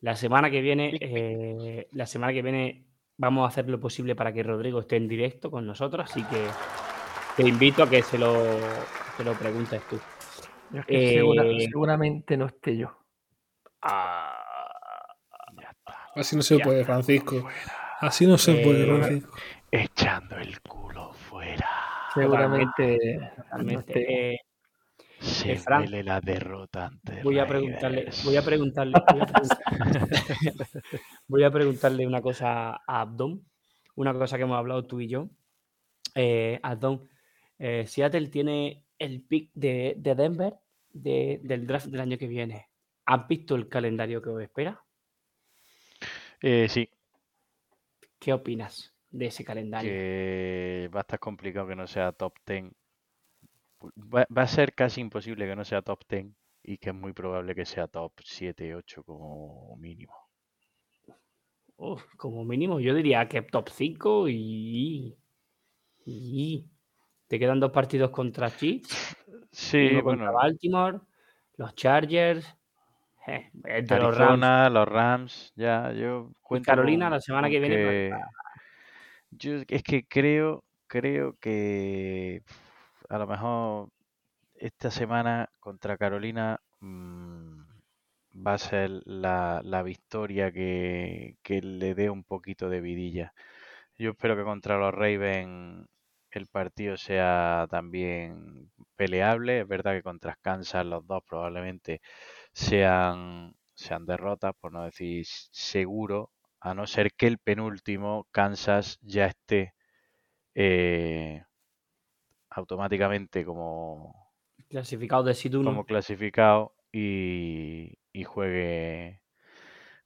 La 0.01 0.15
semana 0.15 0.51
que 0.51 0.61
viene, 0.61 0.95
eh, 1.01 1.87
la 1.91 2.05
semana 2.05 2.33
que 2.33 2.43
viene 2.43 2.85
vamos 3.17 3.45
a 3.45 3.47
hacer 3.47 3.69
lo 3.69 3.79
posible 3.79 4.15
para 4.15 4.33
que 4.33 4.43
Rodrigo 4.43 4.79
esté 4.81 4.97
en 4.97 5.07
directo 5.07 5.49
con 5.51 5.65
nosotros, 5.65 6.09
así 6.09 6.23
que 6.23 6.45
te 7.37 7.47
invito 7.47 7.83
a 7.83 7.89
que 7.89 8.01
se 8.01 8.17
lo, 8.17 8.33
que 9.17 9.23
lo 9.23 9.33
preguntes 9.33 9.81
tú. 9.89 9.99
Yo 10.71 10.79
es 10.81 10.85
que 10.85 11.09
segura- 11.13 11.43
Eh, 11.43 11.61
seguramente 11.69 12.37
no 12.37 12.45
esté 12.47 12.77
yo. 12.77 12.97
Ah, 13.81 14.41
Así 16.15 16.35
no 16.37 16.41
se 16.41 16.57
puede, 16.59 16.85
Francisco. 16.85 17.45
Así 17.99 18.25
no 18.25 18.37
se 18.37 18.53
puede, 18.55 18.83
Eh, 18.83 18.85
Francisco. 18.85 19.37
Echando 19.69 20.37
el 20.37 20.61
culo 20.61 21.11
fuera. 21.11 21.69
Seguramente 22.13 23.17
no 23.17 23.43
totalmente. 23.43 23.99
esté. 23.99 24.33
Eh, 24.35 24.39
Se 25.25 25.53
Eh, 25.53 25.57
Fran, 25.57 25.81
huele 25.81 26.03
la 26.03 26.21
derrota 26.21 26.85
ante 26.87 27.23
voy 27.23 27.39
a 27.39 27.47
preguntarle, 27.47 28.09
voy 28.23 28.35
a 28.37 28.41
preguntarle, 28.43 28.93
voy 29.11 29.21
a 29.21 29.25
preguntarle, 29.25 30.81
voy 31.27 31.43
a 31.43 31.51
preguntarle 31.51 32.07
una 32.07 32.21
cosa 32.21 32.75
a 32.75 33.01
Abdón, 33.01 33.45
una 33.95 34.13
cosa 34.13 34.37
que 34.37 34.43
hemos 34.43 34.57
hablado 34.57 34.85
tú 34.85 35.01
y 35.01 35.07
yo. 35.07 35.29
Eh, 36.13 36.59
Abdón, 36.63 37.09
eh, 37.59 37.85
Seattle 37.87 38.27
tiene 38.27 38.85
el 38.99 39.23
pick 39.23 39.51
de, 39.53 39.95
de 39.97 40.15
Denver 40.15 40.53
de- 40.91 41.39
del 41.43 41.65
draft 41.67 41.87
del 41.87 42.01
año 42.01 42.17
que 42.17 42.27
viene. 42.27 42.69
¿Has 43.05 43.27
visto 43.27 43.55
el 43.55 43.67
calendario 43.67 44.21
que 44.21 44.29
os 44.29 44.41
espera? 44.41 44.81
Eh, 46.41 46.67
sí, 46.69 46.89
¿Qué 48.19 48.31
opinas 48.33 48.93
de 49.09 49.25
ese 49.27 49.43
calendario? 49.43 49.89
que 49.91 50.89
va 50.93 50.99
a 50.99 51.01
estar 51.01 51.19
complicado 51.19 51.67
que 51.67 51.75
no 51.75 51.87
sea 51.87 52.11
top 52.11 52.33
10. 52.45 52.65
Va, 54.15 54.23
va 54.37 54.43
a 54.43 54.51
ser 54.53 54.65
casi 54.81 54.99
imposible 55.03 55.47
que 55.51 55.55
no 55.61 55.65
sea 55.69 55.81
top 55.81 56.03
10 56.09 56.25
y 56.61 56.77
que 56.77 56.89
es 56.89 56.95
muy 56.95 57.13
probable 57.13 57.55
que 57.55 57.65
sea 57.65 57.87
top 57.87 58.13
7, 58.23 58.75
8 58.75 59.01
como 59.03 59.75
mínimo. 59.77 60.13
Uf, 61.77 62.03
como 62.17 62.43
mínimo, 62.45 62.79
yo 62.79 62.93
diría 62.93 63.27
que 63.27 63.41
top 63.41 63.69
5 63.69 64.27
y, 64.29 65.15
y 66.05 66.65
te 67.27 67.39
quedan 67.39 67.59
dos 67.59 67.71
partidos 67.71 68.11
contra 68.11 68.55
Chiefs, 68.55 68.89
Sí, 69.51 69.87
uno 69.89 70.03
contra 70.03 70.25
bueno, 70.25 70.33
Baltimore, 70.33 71.01
los 71.57 71.75
Chargers, 71.75 72.45
eh, 73.27 73.51
de 73.53 73.99
los 73.99 74.15
Rams 74.17 74.45
Arizona, 74.45 74.69
los 74.69 74.87
Rams, 74.87 75.53
ya, 75.55 75.91
yo 75.93 76.31
cuento 76.41 76.67
Carolina 76.71 77.09
la 77.09 77.21
semana 77.21 77.47
con 77.47 77.51
que 77.51 77.59
viene. 77.59 77.77
pues, 77.79 77.95
que- 78.09 78.21
Yo 79.31 79.61
es 79.67 79.83
que 79.83 80.05
creo, 80.07 80.63
creo 80.87 81.35
que 81.39 82.43
a 83.09 83.17
lo 83.17 83.27
mejor 83.27 83.89
esta 84.55 84.91
semana 84.91 85.49
contra 85.59 85.97
Carolina 85.97 86.61
mm, 86.81 87.61
va 88.45 88.53
a 88.53 88.57
ser 88.57 89.01
la, 89.05 89.61
la 89.63 89.83
victoria 89.83 90.51
que, 90.51 91.37
que 91.43 91.61
le 91.61 91.95
dé 91.95 92.09
un 92.09 92.23
poquito 92.23 92.69
de 92.69 92.81
vidilla. 92.81 93.33
Yo 93.97 94.11
espero 94.11 94.35
que 94.35 94.43
contra 94.43 94.77
los 94.77 94.93
Ravens 94.93 95.87
el 96.31 96.47
partido 96.47 96.97
sea 96.97 97.67
también 97.69 98.71
peleable. 98.95 99.61
Es 99.61 99.67
verdad 99.67 99.93
que 99.93 100.03
contra 100.03 100.37
Kansas 100.41 100.85
los 100.85 101.05
dos 101.07 101.23
probablemente 101.27 102.01
sean, 102.53 103.55
sean 103.75 104.05
derrotas, 104.05 104.53
por 104.59 104.71
no 104.73 104.83
decir 104.85 105.25
seguro, 105.51 106.31
a 106.61 106.73
no 106.73 106.87
ser 106.87 107.13
que 107.13 107.27
el 107.27 107.39
penúltimo, 107.39 108.27
Kansas, 108.31 108.99
ya 109.01 109.27
esté 109.27 109.73
eh, 110.55 111.43
automáticamente 112.55 113.45
como, 113.45 114.33
clasificado 114.69 115.23
de 115.23 115.33
Sit 115.33 115.55
1. 115.55 115.73
como 115.73 115.85
clasificado 115.85 116.75
y, 116.91 117.97
y 118.13 118.23
juegue 118.23 119.21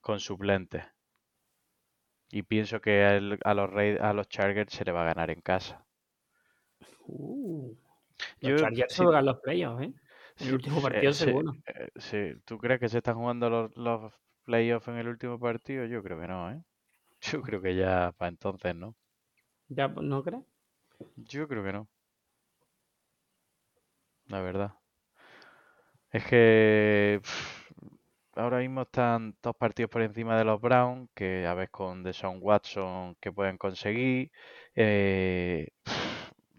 con 0.02 0.20
suplentes. 0.20 0.86
Y 2.32 2.42
pienso 2.42 2.82
que 2.82 3.04
a, 3.04 3.18
el- 3.18 3.38
a 3.44 3.54
los 3.54 3.70
Raid- 3.70 4.02
a 4.02 4.14
los 4.14 4.28
Chargers 4.28 4.74
se 4.74 4.84
le 4.84 4.92
va 4.92 5.04
a 5.04 5.14
ganar 5.14 5.30
en 5.30 5.42
casa. 5.42 5.86
Uh, 7.10 7.74
Yo, 8.42 8.56
los 8.56 8.56
Chargers 8.56 8.94
sí, 8.94 9.06
juegan 9.06 9.26
los 9.26 9.40
playoffs, 9.42 9.84
¿eh? 9.84 9.94
El 10.40 10.54
sí, 10.56 10.56
último 10.56 10.82
eh, 10.90 11.08
partido 11.08 11.14
seguro. 11.14 11.58
eh, 11.66 11.90
sí. 11.98 12.34
¿Tú 12.46 12.58
crees 12.58 12.80
que 12.80 12.90
se 12.90 12.98
están 13.00 13.16
jugando 13.16 13.50
los, 13.50 13.76
los 13.78 14.14
playoffs 14.44 14.88
en 14.88 14.98
el 14.98 15.08
último 15.08 15.40
partido? 15.40 15.86
Yo 15.86 16.04
creo 16.04 16.20
que 16.20 16.28
no, 16.28 16.52
¿eh? 16.52 16.64
Yo 17.22 17.42
creo 17.42 17.62
que 17.62 17.76
ya 17.76 18.14
para 18.18 18.30
entonces, 18.30 18.76
¿no? 18.76 18.96
¿Ya 19.70 19.88
no 19.88 20.22
crees? 20.24 20.44
Yo 21.18 21.48
creo 21.48 21.64
que 21.64 21.74
no. 21.74 21.88
La 24.30 24.42
verdad. 24.42 24.74
Es 26.12 26.24
que 26.26 27.20
ahora 28.36 28.60
mismo 28.60 28.84
están 28.84 29.36
dos 29.44 29.56
partidos 29.56 29.90
por 29.90 30.02
encima 30.02 30.38
de 30.38 30.46
los 30.46 30.62
Browns, 30.62 31.10
que 31.14 31.46
a 31.46 31.54
ver 31.54 31.70
con 31.70 32.04
Deshaun 32.04 32.40
Watson 32.42 33.16
que 33.20 33.32
pueden 33.32 33.58
conseguir. 33.58 34.32
Eh, 34.76 35.68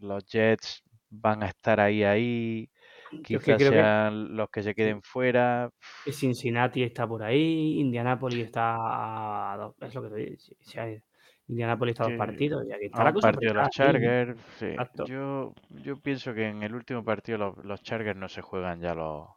los 0.01 0.25
Jets 0.27 0.83
van 1.11 1.43
a 1.43 1.47
estar 1.47 1.81
ahí, 1.81 2.03
ahí. 2.03 2.71
Que 3.11 3.39
Quizás 3.39 3.59
que, 3.59 3.69
sean 3.69 4.37
los 4.37 4.51
que 4.51 4.63
se 4.63 4.75
queden 4.75 5.03
fuera. 5.03 5.71
Cincinnati 6.13 6.85
está 6.85 7.09
por 7.09 7.25
ahí, 7.25 7.81
Indianapolis 7.81 8.45
está 8.45 9.53
a 9.53 9.57
dos, 9.57 9.75
es 9.81 9.95
lo 9.95 10.03
que 10.03 10.09
te 10.09 10.17
digo. 10.17 11.03
Indianapolis 11.51 11.95
está 11.95 12.05
dos 12.05 12.13
partidos 12.13 12.65
y 12.65 12.73
aquí 12.73 12.87
está 12.87 13.03
la 13.03 13.13
cosa 13.13 13.33
partido 13.33 13.55
de 13.55 13.61
los. 13.61 13.71
Chargers. 13.71 14.41
sí. 14.59 14.77
Yo, 15.05 15.53
yo 15.71 15.97
pienso 15.97 16.33
que 16.33 16.47
en 16.47 16.63
el 16.63 16.75
último 16.75 17.05
partido 17.05 17.39
los, 17.39 17.65
los 17.65 17.83
Chargers 17.83 18.17
no 18.17 18.29
se 18.29 18.41
juegan 18.41 18.81
ya 18.81 18.95
los, 18.95 19.29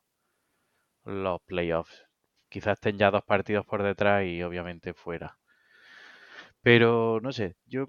los 1.05 1.41
playoffs. 1.41 2.05
Quizás 2.49 2.73
estén 2.73 2.99
ya 2.99 3.09
dos 3.09 3.23
partidos 3.23 3.65
por 3.65 3.81
detrás 3.81 4.25
y 4.25 4.43
obviamente 4.43 4.93
fuera. 4.93 5.39
Pero 6.61 7.19
no 7.19 7.31
sé, 7.31 7.55
yo 7.65 7.87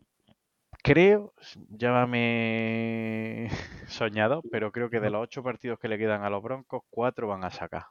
creo, 0.83 1.35
llámame 1.69 3.49
soñado, 3.89 4.43
pero 4.51 4.73
creo 4.73 4.89
que 4.89 5.01
de 5.01 5.11
los 5.11 5.23
ocho 5.23 5.43
partidos 5.43 5.79
que 5.79 5.89
le 5.89 5.99
quedan 5.99 6.23
a 6.23 6.31
los 6.31 6.43
Broncos, 6.43 6.83
cuatro 6.89 7.29
van 7.29 7.45
a 7.45 7.51
sacar. 7.51 7.85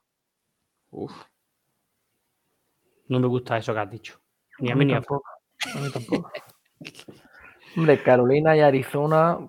Uf, 0.89 1.14
no 3.07 3.19
me 3.19 3.27
gusta 3.27 3.55
eso 3.57 3.72
que 3.72 3.80
has 3.80 3.89
dicho. 3.91 4.19
Ni 4.57 4.72
a 4.72 4.76
mí 4.76 4.85
ni 4.85 4.93
a 4.93 4.95
tampoco. 4.95 5.32
A 5.76 5.80
mí 5.80 5.90
tampoco. 5.91 6.31
Hombre, 7.76 8.02
Carolina 8.03 8.56
y 8.56 8.60
Arizona, 8.60 9.40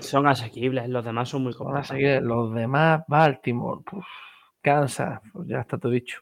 Son 0.00 0.26
asequibles, 0.26 0.88
los 0.88 1.04
demás 1.04 1.28
son 1.28 1.44
muy 1.44 1.54
seguir. 1.84 2.22
Los 2.22 2.52
demás, 2.52 3.02
Baltimore, 3.08 3.82
Kansas, 4.60 5.20
pues 5.32 5.48
ya 5.48 5.60
está 5.60 5.78
todo 5.78 5.92
dicho. 5.92 6.20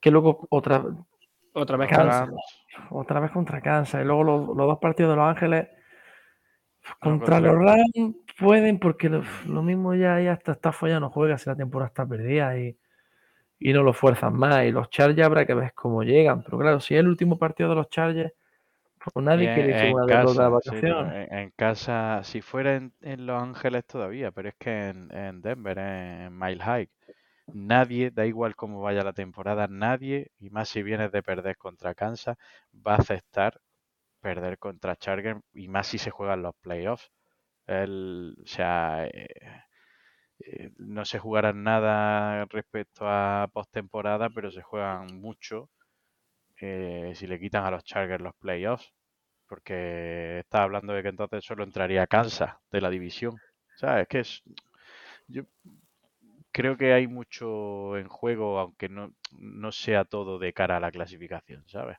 Que 0.00 0.10
luego 0.10 0.46
otra, 0.50 0.84
Otra 1.54 1.76
vez 1.76 1.88
Kansas. 1.88 2.28
Rams, 2.28 2.42
otra 2.90 3.20
vez 3.20 3.30
contra 3.30 3.60
Kansas 3.60 4.02
y 4.02 4.04
luego 4.04 4.24
los, 4.24 4.46
los 4.48 4.66
dos 4.66 4.78
partidos 4.78 5.12
de 5.12 5.16
Los 5.16 5.28
Ángeles 5.28 5.68
contra 7.00 7.36
contra, 7.36 7.40
los 7.40 7.54
Rams 7.56 8.16
pueden 8.38 8.78
porque 8.78 9.08
lo, 9.08 9.22
lo 9.46 9.62
mismo 9.62 9.94
ya, 9.94 10.20
ya 10.20 10.32
hasta 10.32 10.52
está 10.52 10.72
ya 10.88 10.98
no 10.98 11.10
juega 11.10 11.38
si 11.38 11.48
la 11.48 11.56
temporada 11.56 11.88
está 11.88 12.06
perdida 12.06 12.58
y, 12.58 12.76
y 13.62 13.72
no 13.72 13.82
lo 13.82 13.92
fuerzan 13.92 14.34
más. 14.34 14.64
Y 14.64 14.72
los 14.72 14.90
Chargers 14.90 15.26
habrá 15.26 15.46
que 15.46 15.54
ver 15.54 15.72
cómo 15.74 16.02
llegan. 16.02 16.42
Pero 16.42 16.58
claro, 16.58 16.80
si 16.80 16.94
es 16.94 17.00
el 17.00 17.08
último 17.08 17.38
partido 17.38 17.70
de 17.70 17.76
los 17.76 17.88
Chargers, 17.88 18.32
pues 19.04 19.24
nadie 19.24 19.48
en, 19.48 19.54
quiere 19.54 19.70
irse 19.70 19.92
una 19.92 20.06
de 20.06 20.12
casa, 20.12 20.32
sí, 20.32 20.38
no, 20.38 20.50
vacaciones. 20.50 21.28
en, 21.30 21.38
en 21.38 21.50
casa, 21.50 22.20
si 22.24 22.40
fuera 22.40 22.76
en, 22.76 22.92
en 23.00 23.26
Los 23.26 23.42
Ángeles 23.42 23.84
todavía, 23.86 24.30
pero 24.30 24.48
es 24.48 24.54
que 24.56 24.88
en, 24.88 25.12
en 25.14 25.42
Denver, 25.42 25.78
en 25.78 26.38
Mile 26.38 26.62
High, 26.62 26.88
nadie, 27.48 28.10
da 28.10 28.26
igual 28.26 28.54
cómo 28.54 28.80
vaya 28.80 29.02
la 29.02 29.12
temporada, 29.12 29.66
nadie, 29.68 30.30
y 30.38 30.50
más 30.50 30.68
si 30.68 30.82
vienes 30.82 31.10
de 31.12 31.22
perder 31.22 31.56
contra 31.56 31.94
Kansas, 31.94 32.36
va 32.74 32.94
a 32.94 32.98
aceptar 32.98 33.60
perder 34.20 34.58
contra 34.58 34.96
Chargers, 34.96 35.40
y 35.52 35.68
más 35.68 35.88
si 35.88 35.98
se 35.98 36.10
juegan 36.10 36.42
los 36.42 36.54
playoffs. 36.56 37.10
El, 37.66 38.36
o 38.42 38.46
sea, 38.46 39.06
eh, 39.06 39.28
eh, 40.46 40.70
no 40.78 41.04
se 41.04 41.18
jugarán 41.18 41.62
nada 41.62 42.44
respecto 42.46 43.04
a 43.06 43.48
postemporada, 43.52 44.30
pero 44.30 44.50
se 44.50 44.62
juegan 44.62 45.20
mucho 45.20 45.68
eh, 46.60 47.12
si 47.14 47.26
le 47.26 47.40
quitan 47.40 47.64
a 47.64 47.70
los 47.70 47.84
Chargers 47.84 48.22
los 48.22 48.34
playoffs, 48.36 48.92
porque 49.48 50.40
está 50.40 50.62
hablando 50.62 50.92
de 50.92 51.02
que 51.02 51.08
entonces 51.08 51.44
solo 51.44 51.64
entraría 51.64 52.06
Kansas 52.06 52.56
de 52.70 52.80
la 52.80 52.90
división. 52.90 53.36
¿Sabes? 53.76 54.02
Es 54.02 54.08
que 54.08 54.20
es, 54.20 54.42
yo 55.28 55.42
creo 56.52 56.76
que 56.76 56.92
hay 56.92 57.06
mucho 57.06 57.96
en 57.96 58.08
juego, 58.08 58.58
aunque 58.58 58.88
no, 58.88 59.12
no 59.32 59.72
sea 59.72 60.04
todo 60.04 60.38
de 60.38 60.52
cara 60.52 60.76
a 60.76 60.80
la 60.80 60.92
clasificación, 60.92 61.64
¿sabes? 61.66 61.98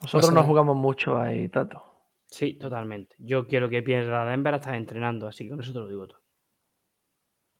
Nosotros 0.00 0.32
no 0.32 0.42
jugamos 0.42 0.76
mucho 0.76 1.20
ahí, 1.20 1.48
Tato. 1.48 1.89
Sí, 2.30 2.54
totalmente. 2.54 3.16
Yo 3.18 3.46
quiero 3.46 3.68
que 3.68 3.82
pierda 3.82 4.24
Denver 4.24 4.54
hasta 4.54 4.76
entrenando, 4.76 5.26
así 5.26 5.44
que 5.44 5.50
con 5.50 5.60
eso 5.60 5.72
te 5.72 5.78
lo 5.80 5.88
digo 5.88 6.06
todo. 6.06 6.20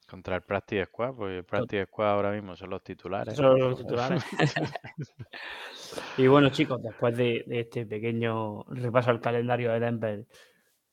Contra 0.06 0.36
el 0.36 0.42
Practice 0.42 0.86
Squad, 0.86 1.14
pues 1.14 1.38
el 1.38 1.44
Practice 1.44 1.86
Squad 1.86 2.10
ahora 2.10 2.32
mismo 2.32 2.56
son 2.56 2.70
los 2.70 2.82
titulares. 2.82 3.34
Son 3.36 3.58
los 3.58 3.78
titulares. 3.78 4.24
y 6.18 6.26
bueno, 6.26 6.50
chicos, 6.50 6.82
después 6.82 7.16
de, 7.16 7.44
de 7.46 7.60
este 7.60 7.86
pequeño 7.86 8.64
repaso 8.64 9.10
al 9.10 9.20
calendario 9.20 9.72
de 9.72 9.80
Denver 9.80 10.26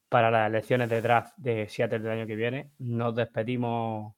para 0.10 0.32
las 0.32 0.50
elecciones 0.50 0.90
de 0.90 1.02
draft 1.02 1.34
de 1.38 1.68
Seattle 1.68 2.00
del 2.00 2.12
año 2.12 2.28
que 2.28 2.36
viene, 2.36 2.72
nos 2.80 3.16
despedimos 3.16 4.14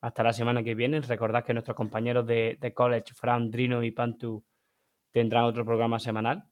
hasta 0.00 0.22
la 0.22 0.32
semana 0.32 0.62
que 0.62 0.74
viene. 0.74 1.00
Recordad 1.00 1.44
que 1.44 1.54
nuestros 1.54 1.76
compañeros 1.76 2.26
de, 2.26 2.58
de 2.60 2.74
college, 2.74 3.14
Fran, 3.14 3.50
Drino 3.50 3.82
y 3.82 3.90
Pantu, 3.90 4.44
tendrán 5.10 5.44
otro 5.44 5.64
programa 5.64 5.98
semanal. 5.98 6.44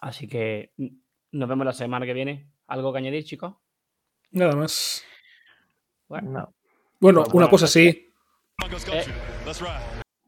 Así 0.00 0.28
que 0.28 0.72
mm, 0.76 0.88
nos 1.32 1.48
vemos 1.48 1.64
la 1.66 1.72
semana 1.72 2.06
que 2.06 2.12
viene. 2.14 2.48
¿Algo 2.66 2.92
que 2.92 2.98
añadir, 2.98 3.24
chicos? 3.24 3.54
Nada 4.32 4.54
más. 4.56 5.04
Bueno, 6.08 6.30
No. 6.30 6.54
Bueno, 7.00 7.20
Bueno, 7.22 7.24
una 7.32 7.48
cosa 7.48 7.66
sí. 7.66 7.88
eh, 7.88 8.12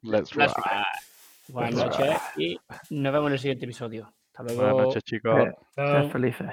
Let's 0.03 0.35
Let's 0.35 0.35
ride. 0.35 0.47
ride. 0.57 0.85
Buenas 1.49 1.75
noches 1.75 2.17
y 2.37 2.59
nos 2.91 3.13
vemos 3.13 3.27
en 3.29 3.33
el 3.35 3.39
siguiente 3.39 3.65
episodio. 3.67 4.13
Hasta 4.29 4.43
luego. 4.45 4.61
Buenas 4.63 4.87
noches, 4.87 5.03
chicos. 5.05 5.39
Eh, 5.39 5.53
Sed 5.75 6.11
felices. 6.11 6.53